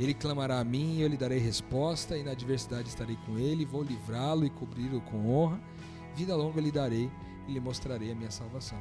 Ele 0.00 0.14
clamará 0.14 0.58
a 0.58 0.64
mim 0.64 0.98
eu 1.00 1.08
lhe 1.08 1.16
darei 1.16 1.38
resposta, 1.38 2.16
e 2.16 2.22
na 2.22 2.32
adversidade 2.32 2.88
estarei 2.88 3.16
com 3.26 3.38
ele, 3.38 3.64
vou 3.64 3.82
livrá-lo 3.82 4.44
e 4.44 4.50
cobri-lo 4.50 5.00
com 5.02 5.30
honra. 5.30 5.60
Vida 6.14 6.34
longa 6.34 6.60
lhe 6.60 6.72
darei 6.72 7.10
e 7.46 7.52
lhe 7.52 7.60
mostrarei 7.60 8.10
a 8.10 8.14
minha 8.14 8.30
salvação. 8.30 8.78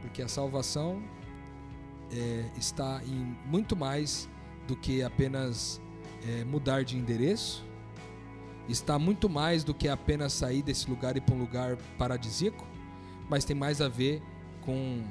Porque 0.00 0.22
a 0.22 0.28
salvação 0.28 1.02
é, 2.12 2.44
está 2.56 3.00
em 3.04 3.36
muito 3.46 3.76
mais 3.76 4.28
do 4.66 4.76
que 4.76 5.02
apenas 5.02 5.80
é, 6.26 6.44
mudar 6.44 6.84
de 6.84 6.96
endereço, 6.96 7.64
está 8.68 8.98
muito 8.98 9.28
mais 9.28 9.64
do 9.64 9.72
que 9.72 9.88
apenas 9.88 10.32
sair 10.32 10.62
desse 10.62 10.88
lugar 10.90 11.16
e 11.16 11.20
para 11.20 11.34
um 11.34 11.38
lugar 11.38 11.76
paradisíaco, 11.96 12.66
mas 13.28 13.44
tem 13.44 13.56
mais 13.56 13.80
a 13.80 13.88
ver 13.88 14.22
com 14.68 15.02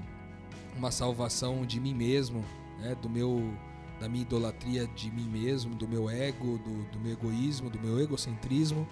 uma 0.78 0.92
salvação 0.92 1.66
de 1.66 1.80
mim 1.80 1.96
mesmo, 1.96 2.46
né, 2.80 2.96
do 3.02 3.10
meu 3.10 3.52
da 4.00 4.08
minha 4.08 4.22
idolatria 4.22 4.86
de 4.96 5.10
mim 5.10 5.28
mesmo, 5.28 5.74
do 5.74 5.88
meu 5.88 6.08
ego, 6.08 6.60
do, 6.60 6.92
do 6.92 7.00
meu 7.00 7.14
egoísmo, 7.14 7.68
do 7.68 7.80
meu 7.80 8.00
egocentrismo, 8.00 8.88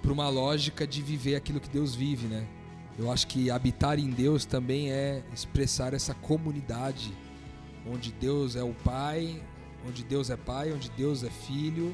para 0.00 0.12
uma 0.12 0.28
lógica 0.28 0.86
de 0.86 1.02
viver 1.02 1.34
aquilo 1.34 1.58
que 1.58 1.68
Deus 1.68 1.96
vive, 1.96 2.28
né? 2.28 2.46
Eu 2.96 3.10
acho 3.10 3.26
que 3.26 3.50
habitar 3.50 3.98
em 3.98 4.08
Deus 4.10 4.44
também 4.44 4.92
é 4.92 5.24
expressar 5.32 5.92
essa 5.92 6.14
comunidade 6.14 7.12
onde 7.84 8.12
Deus 8.12 8.54
é 8.54 8.62
o 8.62 8.72
Pai, 8.72 9.42
onde 9.84 10.04
Deus 10.04 10.30
é 10.30 10.36
Pai, 10.36 10.72
onde 10.72 10.88
Deus 10.90 11.24
é 11.24 11.30
Filho, 11.30 11.92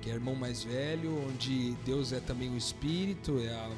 que 0.00 0.10
é 0.10 0.14
irmão 0.14 0.34
mais 0.34 0.64
velho, 0.64 1.24
onde 1.28 1.76
Deus 1.86 2.12
é 2.12 2.18
também 2.18 2.50
o 2.50 2.56
Espírito, 2.56 3.38
é 3.38 3.50
a, 3.50 3.70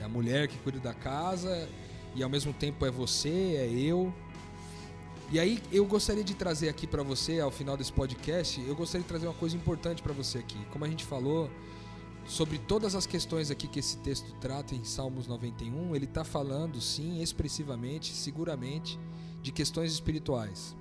é 0.00 0.04
a 0.04 0.08
mulher 0.10 0.46
que 0.46 0.58
cuida 0.58 0.78
da 0.78 0.92
casa 0.92 1.66
e 2.14 2.22
ao 2.22 2.28
mesmo 2.28 2.52
tempo 2.52 2.84
é 2.84 2.90
você, 2.90 3.56
é 3.56 3.70
eu. 3.70 4.12
E 5.30 5.38
aí 5.38 5.62
eu 5.70 5.84
gostaria 5.84 6.24
de 6.24 6.34
trazer 6.34 6.68
aqui 6.68 6.86
para 6.86 7.02
você, 7.02 7.38
ao 7.40 7.50
final 7.50 7.76
desse 7.76 7.92
podcast, 7.92 8.60
eu 8.66 8.74
gostaria 8.74 9.02
de 9.02 9.08
trazer 9.08 9.26
uma 9.26 9.34
coisa 9.34 9.56
importante 9.56 10.02
para 10.02 10.12
você 10.12 10.38
aqui. 10.38 10.58
Como 10.70 10.84
a 10.84 10.88
gente 10.88 11.04
falou 11.04 11.50
sobre 12.26 12.58
todas 12.58 12.94
as 12.94 13.06
questões 13.06 13.50
aqui 13.50 13.66
que 13.66 13.78
esse 13.78 13.96
texto 13.98 14.32
trata 14.40 14.74
em 14.74 14.84
Salmos 14.84 15.26
91, 15.26 15.96
ele 15.96 16.04
está 16.04 16.24
falando, 16.24 16.80
sim, 16.80 17.22
expressivamente, 17.22 18.12
seguramente, 18.12 18.98
de 19.42 19.50
questões 19.50 19.92
espirituais. 19.92 20.76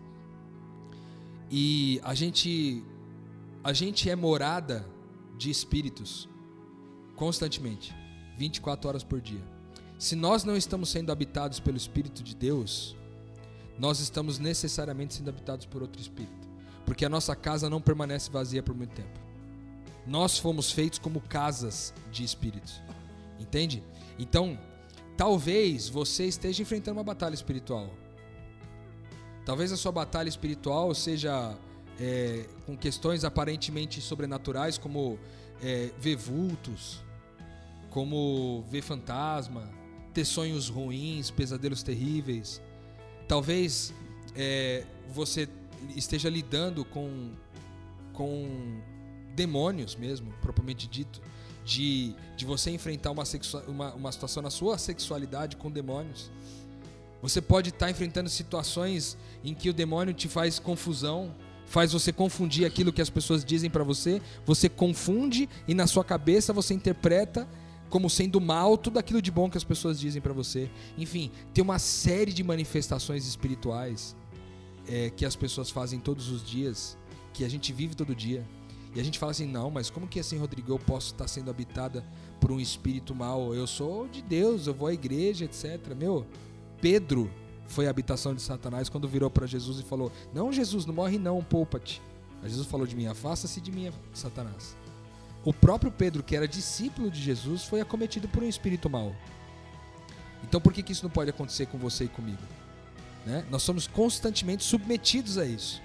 E 1.49 2.01
a 2.03 2.13
gente, 2.13 2.84
a 3.63 3.71
gente 3.71 4.09
é 4.09 4.15
morada 4.15 4.86
de 5.38 5.49
espíritos 5.49 6.28
constantemente, 7.15 7.95
24 8.38 8.89
horas 8.89 9.03
por 9.03 9.21
dia. 9.21 9.57
Se 9.97 10.15
nós 10.15 10.43
não 10.43 10.55
estamos 10.55 10.89
sendo 10.89 11.11
habitados 11.11 11.59
pelo 11.59 11.75
Espírito 11.75 12.21
de 12.21 12.35
Deus, 12.35 12.95
nós 13.79 13.99
estamos 13.99 14.37
necessariamente 14.37 15.15
sendo 15.15 15.29
habitados 15.29 15.65
por 15.65 15.81
outro 15.81 15.99
espírito, 15.99 16.47
porque 16.85 17.03
a 17.03 17.09
nossa 17.09 17.35
casa 17.35 17.69
não 17.69 17.81
permanece 17.81 18.29
vazia 18.29 18.61
por 18.61 18.75
muito 18.75 18.93
tempo. 18.93 19.19
Nós 20.05 20.37
fomos 20.37 20.71
feitos 20.71 20.99
como 20.99 21.19
casas 21.19 21.93
de 22.11 22.23
espíritos, 22.23 22.81
entende? 23.39 23.83
Então, 24.19 24.57
talvez 25.15 25.89
você 25.89 26.25
esteja 26.25 26.61
enfrentando 26.61 26.97
uma 26.97 27.03
batalha 27.03 27.33
espiritual. 27.33 27.89
Talvez 29.45 29.71
a 29.71 29.77
sua 29.77 29.91
batalha 29.91 30.29
espiritual 30.29 30.93
seja 30.93 31.57
é, 31.99 32.45
com 32.65 32.77
questões 32.77 33.23
aparentemente 33.23 33.99
sobrenaturais, 33.99 34.77
como 34.77 35.17
é, 35.61 35.91
ver 35.99 36.15
vultos, 36.15 37.01
como 37.89 38.63
ver 38.69 38.81
fantasma, 38.81 39.76
ter 40.18 40.26
sonhos 40.26 40.68
ruins, 40.68 41.30
pesadelos 41.30 41.84
terríveis 41.84 42.61
Talvez 43.28 43.93
é, 44.36 44.84
você 45.13 45.49
esteja 45.95 46.30
lidando 46.30 46.86
com, 46.86 47.32
com 48.13 48.80
demônios 49.36 49.95
mesmo, 49.95 50.34
propriamente 50.41 50.88
dito, 50.88 51.22
de, 51.65 52.15
de 52.38 52.45
você 52.45 52.72
enfrentar 52.72 53.11
uma, 53.11 53.24
uma, 53.68 53.93
uma 53.93 54.11
situação 54.11 54.41
na 54.41 54.49
sua 54.49 54.78
sexualidade 54.78 55.57
com 55.57 55.70
demônios. 55.70 56.32
Você 57.22 57.41
pode 57.41 57.70
estar 57.70 57.91
enfrentando 57.91 58.30
situações 58.30 59.18
em 59.43 59.53
que 59.53 59.70
o 59.70 59.74
demônio 59.74 60.13
te 60.13 60.30
faz 60.30 60.57
confusão, 60.57 61.36
faz 61.65 61.91
você 61.91 62.13
confundir 62.13 62.65
aquilo 62.65 62.93
que 62.93 63.01
as 63.01 63.09
pessoas 63.09 63.43
dizem 63.43 63.70
para 63.70 63.84
você, 63.84 64.22
você 64.45 64.70
confunde 64.70 65.49
e 65.68 65.74
na 65.74 65.86
sua 65.86 66.05
cabeça 66.05 66.53
você 66.53 66.74
interpreta 66.74 67.45
como 67.89 68.09
sendo 68.09 68.39
mal 68.41 68.77
tudo 68.77 68.99
aquilo 68.99 69.21
de 69.21 69.31
bom 69.31 69.49
que 69.49 69.57
as 69.57 69.63
pessoas 69.63 69.99
dizem 69.99 70.21
para 70.21 70.33
você. 70.33 70.69
Enfim, 70.97 71.31
tem 71.53 71.63
uma 71.63 71.79
série 71.79 72.33
de 72.33 72.43
manifestações 72.43 73.25
espirituais 73.25 74.15
é, 74.88 75.09
que 75.09 75.25
as 75.25 75.35
pessoas 75.35 75.69
fazem 75.69 75.99
todos 75.99 76.29
os 76.29 76.45
dias, 76.45 76.97
que 77.33 77.43
a 77.43 77.49
gente 77.49 77.71
vive 77.71 77.95
todo 77.95 78.15
dia. 78.15 78.45
E 78.95 78.99
a 78.99 79.03
gente 79.03 79.19
fala 79.19 79.31
assim: 79.31 79.47
não, 79.47 79.69
mas 79.69 79.89
como 79.89 80.07
que 80.07 80.19
assim, 80.19 80.38
Rodrigo, 80.38 80.71
eu 80.71 80.79
posso 80.79 81.07
estar 81.07 81.27
sendo 81.27 81.51
habitada 81.51 82.03
por 82.39 82.51
um 82.51 82.59
espírito 82.59 83.13
mal? 83.13 83.53
Eu 83.53 83.67
sou 83.67 84.07
de 84.07 84.21
Deus, 84.21 84.67
eu 84.67 84.73
vou 84.73 84.88
à 84.88 84.93
igreja, 84.93 85.45
etc. 85.45 85.93
Meu, 85.95 86.25
Pedro 86.81 87.29
foi 87.67 87.85
a 87.85 87.89
habitação 87.89 88.33
de 88.33 88.41
Satanás 88.41 88.89
quando 88.89 89.07
virou 89.07 89.29
para 89.29 89.45
Jesus 89.45 89.79
e 89.79 89.83
falou: 89.83 90.11
Não, 90.33 90.51
Jesus, 90.51 90.85
não 90.85 90.93
morre 90.93 91.17
não, 91.17 91.43
poupa-te. 91.43 92.01
Jesus 92.43 92.67
falou 92.67 92.88
de 92.88 92.95
mim: 92.95 93.07
Afasta-se 93.07 93.59
de 93.61 93.71
mim, 93.71 93.91
Satanás. 94.13 94.75
O 95.47 95.53
próprio 95.53 95.89
Pedro, 95.89 96.21
que 96.21 96.35
era 96.35 96.45
discípulo 96.45 97.09
de 97.09 97.21
Jesus, 97.21 97.63
foi 97.63 97.79
acometido 97.79 98.27
por 98.27 98.43
um 98.43 98.49
espírito 98.49 98.89
mau. 98.89 99.15
Então 100.43 100.59
por 100.59 100.73
que, 100.73 100.83
que 100.83 100.91
isso 100.91 101.05
não 101.05 101.09
pode 101.09 101.29
acontecer 101.29 101.67
com 101.67 101.77
você 101.77 102.03
e 102.03 102.09
comigo? 102.09 102.41
Né? 103.25 103.45
Nós 103.49 103.63
somos 103.63 103.87
constantemente 103.87 104.65
submetidos 104.65 105.37
a 105.37 105.45
isso. 105.45 105.81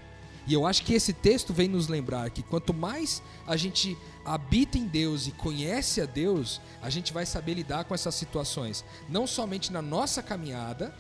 E 0.49 0.53
eu 0.53 0.67
acho 0.67 0.83
que 0.83 0.93
esse 0.93 1.13
texto 1.13 1.53
vem 1.53 1.69
nos 1.69 1.87
lembrar 1.87 2.29
que 2.31 2.43
quanto 2.43 2.75
mais 2.75 3.23
a 3.47 3.57
gente 3.57 3.97
habita 4.25 4.77
em 4.77 4.89
Deus 4.89 5.29
e 5.29 5.31
conhece 5.31 6.01
a 6.01 6.07
Deus, 6.07 6.61
a 6.83 6.91
gente 6.91 7.13
vai 7.13 7.25
saber 7.25 7.55
lidar 7.55 7.85
com 7.85 7.95
essas 7.95 8.17
situações. 8.17 8.85
Não 9.09 9.29
somente 9.29 9.73
na 9.73 9.81
nossa 9.81 10.25
caminhada 10.25 10.93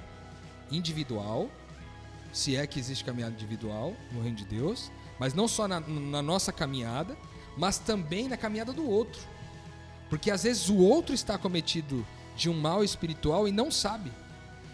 individual, 0.70 1.50
se 2.32 2.54
é 2.54 2.64
que 2.64 2.78
existe 2.78 3.04
caminhada 3.04 3.34
individual 3.34 3.92
no 4.12 4.22
reino 4.22 4.36
de 4.36 4.44
Deus, 4.44 4.88
mas 5.18 5.34
não 5.34 5.48
só 5.48 5.66
na, 5.66 5.80
na 5.80 6.22
nossa 6.22 6.52
caminhada, 6.52 7.18
mas 7.57 7.78
também 7.78 8.28
na 8.28 8.36
caminhada 8.36 8.72
do 8.72 8.88
outro. 8.88 9.20
Porque 10.09 10.30
às 10.30 10.42
vezes 10.42 10.68
o 10.68 10.76
outro 10.76 11.14
está 11.14 11.38
cometido 11.38 12.07
de 12.36 12.50
um 12.50 12.55
mal 12.55 12.82
espiritual 12.82 13.46
e 13.48 13.53
não 13.53 13.70
sabe. 13.70 14.12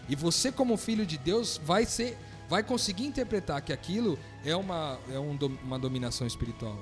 E 0.07 0.15
você, 0.15 0.51
como 0.51 0.75
filho 0.75 1.05
de 1.05 1.17
Deus, 1.17 1.59
vai 1.63 1.85
ser, 1.85 2.17
vai 2.49 2.63
conseguir 2.63 3.05
interpretar 3.05 3.61
que 3.61 3.71
aquilo 3.71 4.17
é 4.43 4.55
uma, 4.55 4.99
é 5.11 5.19
um, 5.19 5.37
uma 5.63 5.77
dominação 5.77 6.25
espiritual. 6.25 6.77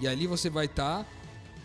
E 0.00 0.08
ali 0.08 0.26
você 0.26 0.50
vai 0.50 0.66
estar 0.66 1.06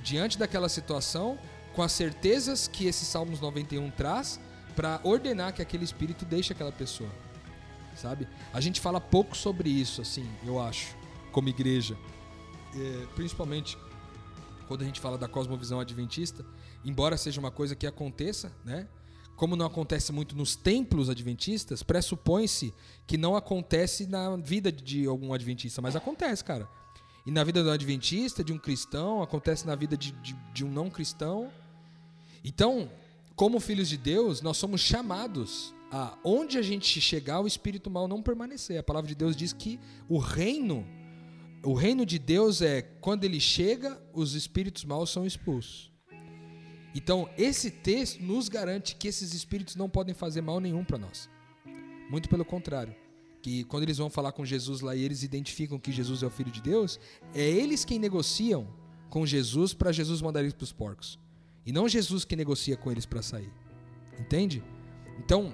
diante 0.01 0.38
daquela 0.38 0.70
situação 0.70 1.38
com 1.74 1.82
as 1.82 1.91
certezas 1.91 2.68
que 2.68 2.86
esse 2.86 3.05
Salmos 3.05 3.39
91 3.39 3.89
traz 3.91 4.39
para 4.76 4.99
ordenar 5.03 5.53
que 5.53 5.61
aquele 5.61 5.84
espírito 5.84 6.26
deixe 6.26 6.53
aquela 6.53 6.72
pessoa. 6.72 7.09
Sabe? 7.95 8.28
A 8.53 8.59
gente 8.59 8.82
fala 8.82 8.99
pouco 8.99 9.36
sobre 9.38 9.70
isso, 9.70 10.01
assim, 10.01 10.28
eu 10.45 10.59
acho, 10.59 10.95
como 11.32 11.49
igreja 11.49 11.95
é, 12.76 13.05
principalmente 13.15 13.78
quando 14.67 14.82
a 14.82 14.86
gente 14.86 14.99
fala 14.99 15.17
da 15.17 15.28
cosmovisão 15.28 15.80
adventista, 15.80 16.45
embora 16.84 17.17
seja 17.17 17.39
uma 17.39 17.51
coisa 17.51 17.76
que 17.76 17.86
aconteça, 17.86 18.51
né? 18.63 18.88
Como 19.36 19.55
não 19.55 19.65
acontece 19.65 20.11
muito 20.11 20.36
nos 20.36 20.55
templos 20.55 21.09
adventistas, 21.09 21.82
pressupõe-se 21.82 22.74
que 23.07 23.17
não 23.17 23.36
acontece 23.36 24.05
na 24.05 24.36
vida 24.38 24.71
de 24.71 25.05
algum 25.05 25.34
adventista, 25.34 25.82
mas 25.82 25.95
acontece, 25.95 26.43
cara. 26.43 26.69
E 27.26 27.32
na 27.32 27.43
vida 27.43 27.63
do 27.63 27.71
adventista, 27.71 28.43
de 28.43 28.53
um 28.53 28.57
cristão, 28.57 29.24
acontece 29.24 29.65
na 29.65 29.76
vida 29.76 29.97
de, 29.97 30.11
de, 30.11 30.34
de 30.53 30.63
um 30.63 30.69
não 30.69 30.89
cristão. 30.89 31.51
Então, 32.43 32.91
como 33.36 33.59
filhos 33.59 33.89
de 33.89 33.97
Deus, 33.97 34.41
nós 34.41 34.57
somos 34.57 34.82
chamados 34.82 35.74
a 35.91 36.17
onde 36.24 36.57
a 36.57 36.61
gente 36.61 36.99
chegar, 37.01 37.39
o 37.39 37.47
espírito 37.47 37.89
mal 37.89 38.07
não 38.07 38.21
permanecer. 38.21 38.78
A 38.78 38.84
palavra 38.84 39.07
de 39.07 39.15
Deus 39.15 39.36
diz 39.36 39.51
que 39.51 39.80
o 40.07 40.17
reino 40.17 40.86
o 41.64 41.74
reino 41.74 42.05
de 42.05 42.20
Deus 42.20 42.61
é 42.61 42.82
quando 42.82 43.24
ele 43.24 43.39
chega, 43.39 44.01
os 44.14 44.34
espíritos 44.34 44.84
maus 44.84 45.09
são 45.09 45.26
expulsos. 45.26 45.91
Então, 46.93 47.30
esse 47.38 47.72
texto 47.72 48.22
nos 48.22 48.49
garante 48.49 48.95
que 48.95 49.07
esses 49.07 49.34
espíritos 49.34 49.76
não 49.76 49.89
podem 49.89 50.14
fazer 50.14 50.41
mal 50.41 50.59
nenhum 50.59 50.84
para 50.84 50.97
nós. 50.97 51.30
Muito 52.09 52.30
pelo 52.30 52.45
contrário. 52.45 52.95
Que 53.41 53.64
quando 53.64 53.84
eles 53.84 53.97
vão 53.97 54.09
falar 54.09 54.32
com 54.32 54.45
Jesus 54.45 54.82
lá 54.82 54.95
e 54.95 55.01
eles 55.03 55.24
identificam 55.24 55.80
que 55.80 55.91
Jesus 55.91 56.22
é 56.22 56.28
o 56.28 56.30
Filho 56.30 56.51
de 56.51 56.61
Deus, 56.61 56.99
é 57.34 57.41
eles 57.41 57.84
quem 57.84 57.97
negociam 57.97 58.68
com 59.09 59.26
Jesus 59.26 59.74
para 59.74 59.91
Jesus 59.91 60.22
mandar 60.22 60.41
eles 60.41 60.53
para 60.53 60.64
os 60.64 60.72
porcos. 60.72 61.20
E 61.66 61.72
não 61.72 61.88
Jesus 61.88 62.26
que 62.26 62.36
negocia 62.36 62.78
com 62.78 62.91
eles 62.91 63.05
para 63.05 63.22
sair. 63.22 63.51
Entende? 64.20 64.64
Então, 65.18 65.53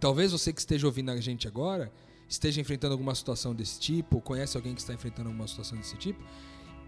talvez 0.00 0.32
você 0.32 0.52
que 0.52 0.60
esteja 0.60 0.86
ouvindo 0.86 1.10
a 1.10 1.20
gente 1.20 1.48
agora 1.48 1.92
esteja 2.32 2.60
enfrentando 2.60 2.92
alguma 2.92 3.14
situação 3.14 3.54
desse 3.54 3.78
tipo, 3.78 4.16
ou 4.16 4.22
conhece 4.22 4.56
alguém 4.56 4.74
que 4.74 4.80
está 4.80 4.94
enfrentando 4.94 5.28
alguma 5.28 5.46
situação 5.46 5.76
desse 5.76 5.96
tipo, 5.96 6.22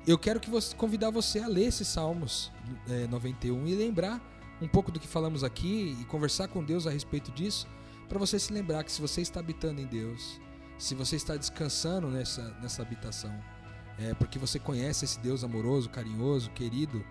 eu 0.07 0.19
quero 0.19 0.41
que 0.41 0.49
você, 0.49 0.75
convidar 0.75 1.11
você 1.11 1.39
a 1.41 1.47
ler 1.47 1.67
esses 1.67 1.87
Salmos 1.87 2.51
é, 2.89 3.07
91 3.07 3.67
e 3.67 3.75
lembrar 3.75 4.21
um 4.61 4.69
pouco 4.69 4.91
do 4.91 4.99
que 4.99 5.07
falamos 5.07 5.45
aqui 5.45 5.97
e 6.01 6.05
conversar 6.07 6.49
com 6.49 6.65
Deus 6.65 6.87
a 6.87 6.91
respeito 6.91 7.31
disso, 7.33 7.67
para 8.09 8.19
você 8.19 8.39
se 8.39 8.53
lembrar 8.53 8.85
que 8.85 8.93
se 8.93 9.01
você 9.01 9.21
está 9.21 9.41
habitando 9.41 9.81
em 9.81 9.87
Deus, 9.87 10.41
se 10.79 10.95
você 10.95 11.17
está 11.17 11.37
descansando 11.37 12.09
nessa, 12.09 12.43
nessa 12.63 12.81
habitação, 12.81 13.35
é 13.99 14.15
porque 14.15 14.39
você 14.39 14.59
conhece 14.59 15.05
esse 15.05 15.21
Deus 15.21 15.45
amoroso, 15.45 15.91
carinhoso, 15.91 16.51
querido, 16.51 17.05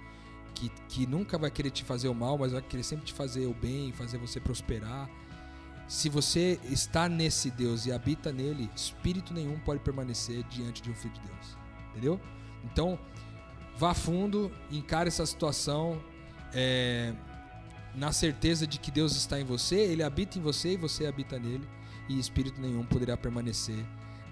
que, 0.56 0.70
que 0.90 1.06
nunca 1.06 1.38
vai 1.38 1.52
querer 1.52 1.70
te 1.70 1.84
fazer 1.84 2.08
o 2.08 2.16
mal, 2.16 2.38
mas 2.38 2.52
vai 2.52 2.62
querer 2.62 2.84
sempre 2.84 3.06
te 3.06 3.14
fazer 3.14 3.46
o 3.46 3.54
bem, 3.54 3.92
fazer 3.92 4.18
você 4.18 4.40
prosperar. 4.40 5.10
Se 5.94 6.10
você 6.10 6.60
está 6.64 7.08
nesse 7.08 7.52
Deus 7.52 7.86
e 7.86 7.92
habita 7.92 8.32
nele, 8.32 8.68
espírito 8.76 9.32
nenhum 9.32 9.60
pode 9.60 9.80
permanecer 9.82 10.44
diante 10.46 10.82
de 10.82 10.90
um 10.90 10.96
filho 10.96 11.14
de 11.14 11.20
Deus. 11.20 11.58
Entendeu? 11.92 12.20
Então, 12.64 12.98
vá 13.78 13.94
fundo, 13.94 14.52
encare 14.72 15.10
essa 15.10 15.24
situação 15.24 16.02
é, 16.52 17.14
na 17.94 18.12
certeza 18.12 18.66
de 18.66 18.80
que 18.80 18.90
Deus 18.90 19.16
está 19.16 19.40
em 19.40 19.44
você, 19.44 19.76
ele 19.76 20.02
habita 20.02 20.40
em 20.40 20.42
você 20.42 20.74
e 20.74 20.78
você 20.78 21.06
habita 21.06 21.38
nele, 21.38 21.70
e 22.10 22.18
espírito 22.18 22.60
nenhum 22.60 22.84
poderá 22.84 23.16
permanecer 23.16 23.86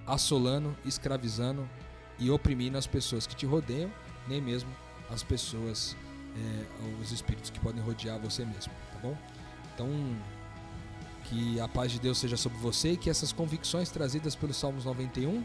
assolando, 0.08 0.76
escravizando 0.84 1.70
e 2.18 2.32
oprimindo 2.32 2.76
as 2.76 2.88
pessoas 2.88 3.28
que 3.28 3.36
te 3.36 3.46
rodeiam, 3.46 3.94
nem 4.28 4.42
mesmo 4.42 4.72
as 5.12 5.22
pessoas, 5.22 5.96
é, 6.36 7.00
os 7.00 7.12
espíritos 7.12 7.52
que 7.52 7.60
podem 7.60 7.84
rodear 7.84 8.18
você 8.18 8.44
mesmo, 8.44 8.74
tá 8.92 8.98
bom? 8.98 9.16
Então, 9.76 9.88
que 11.32 11.62
a 11.62 11.68
paz 11.68 11.94
de 11.94 12.00
Deus 12.00 12.18
seja 12.18 12.36
sobre 12.36 12.58
você 12.58 12.92
e 12.92 12.98
que 12.98 13.10
essas 13.10 13.32
convicções 13.32 13.90
trazidas 13.90 14.36
pelos 14.36 14.58
Salmos 14.58 14.84
91 14.84 15.42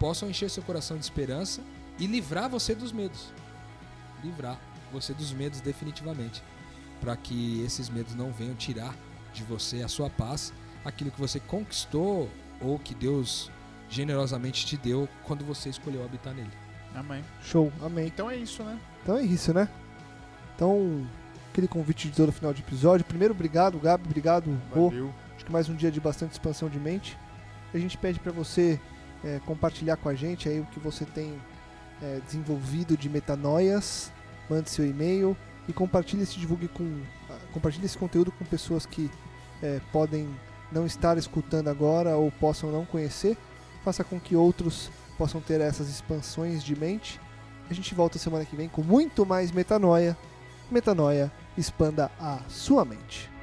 possam 0.00 0.30
encher 0.30 0.48
seu 0.48 0.62
coração 0.62 0.96
de 0.96 1.04
esperança 1.04 1.60
e 1.98 2.06
livrar 2.06 2.48
você 2.48 2.74
dos 2.74 2.90
medos. 2.90 3.30
Livrar 4.24 4.58
você 4.90 5.12
dos 5.12 5.32
medos 5.32 5.60
definitivamente, 5.60 6.42
para 7.02 7.14
que 7.16 7.62
esses 7.62 7.90
medos 7.90 8.14
não 8.14 8.32
venham 8.32 8.54
tirar 8.54 8.94
de 9.34 9.42
você 9.42 9.82
a 9.82 9.88
sua 9.88 10.08
paz, 10.08 10.54
aquilo 10.82 11.10
que 11.10 11.20
você 11.20 11.38
conquistou 11.38 12.30
ou 12.58 12.78
que 12.78 12.94
Deus 12.94 13.50
generosamente 13.90 14.64
te 14.64 14.78
deu 14.78 15.06
quando 15.24 15.44
você 15.44 15.68
escolheu 15.68 16.02
habitar 16.02 16.32
nele. 16.32 16.50
Amém. 16.94 17.22
Show, 17.42 17.70
amém. 17.82 18.06
Então 18.06 18.30
é 18.30 18.36
isso, 18.36 18.62
né? 18.62 18.80
Então 19.02 19.18
é 19.18 19.22
isso, 19.22 19.52
né? 19.52 19.68
Então, 20.54 21.06
aquele 21.52 21.68
convite 21.68 22.08
de 22.08 22.16
todo 22.16 22.32
final 22.32 22.54
de 22.54 22.62
episódio. 22.62 23.04
Primeiro, 23.04 23.34
obrigado, 23.34 23.78
Gabi, 23.78 24.06
obrigado. 24.06 24.58
Valeu. 24.74 25.12
Acho 25.36 25.44
que 25.44 25.52
mais 25.52 25.68
um 25.68 25.74
dia 25.74 25.90
de 25.90 26.00
bastante 26.00 26.32
expansão 26.32 26.66
de 26.68 26.80
mente. 26.80 27.16
A 27.74 27.78
gente 27.78 27.98
pede 27.98 28.18
para 28.18 28.32
você 28.32 28.80
é, 29.22 29.38
compartilhar 29.44 29.96
com 29.98 30.08
a 30.08 30.14
gente 30.14 30.48
aí 30.48 30.60
o 30.60 30.64
que 30.64 30.80
você 30.80 31.04
tem 31.04 31.38
é, 32.02 32.20
desenvolvido 32.24 32.96
de 32.96 33.08
metanoias. 33.10 34.10
Mande 34.48 34.70
seu 34.70 34.86
e-mail 34.86 35.36
e 35.68 35.74
compartilhe 35.74 36.22
esse 36.22 36.38
divulgue 36.38 36.68
com 36.68 37.02
ah, 37.28 37.36
compartilhe 37.52 37.84
esse 37.84 37.98
conteúdo 37.98 38.32
com 38.32 38.44
pessoas 38.44 38.86
que 38.86 39.10
é, 39.62 39.80
podem 39.92 40.28
não 40.72 40.86
estar 40.86 41.18
escutando 41.18 41.68
agora 41.68 42.16
ou 42.16 42.32
possam 42.32 42.72
não 42.72 42.86
conhecer. 42.86 43.36
Faça 43.84 44.02
com 44.02 44.18
que 44.18 44.34
outros 44.34 44.90
possam 45.18 45.40
ter 45.40 45.60
essas 45.60 45.90
expansões 45.90 46.64
de 46.64 46.74
mente. 46.74 47.20
A 47.68 47.74
gente 47.74 47.94
volta 47.94 48.18
semana 48.18 48.44
que 48.44 48.56
vem 48.56 48.70
com 48.70 48.82
muito 48.82 49.26
mais 49.26 49.52
metanoia. 49.52 50.16
Metanoia, 50.70 51.30
expanda 51.58 52.10
a 52.18 52.40
sua 52.48 52.84
mente. 52.84 53.35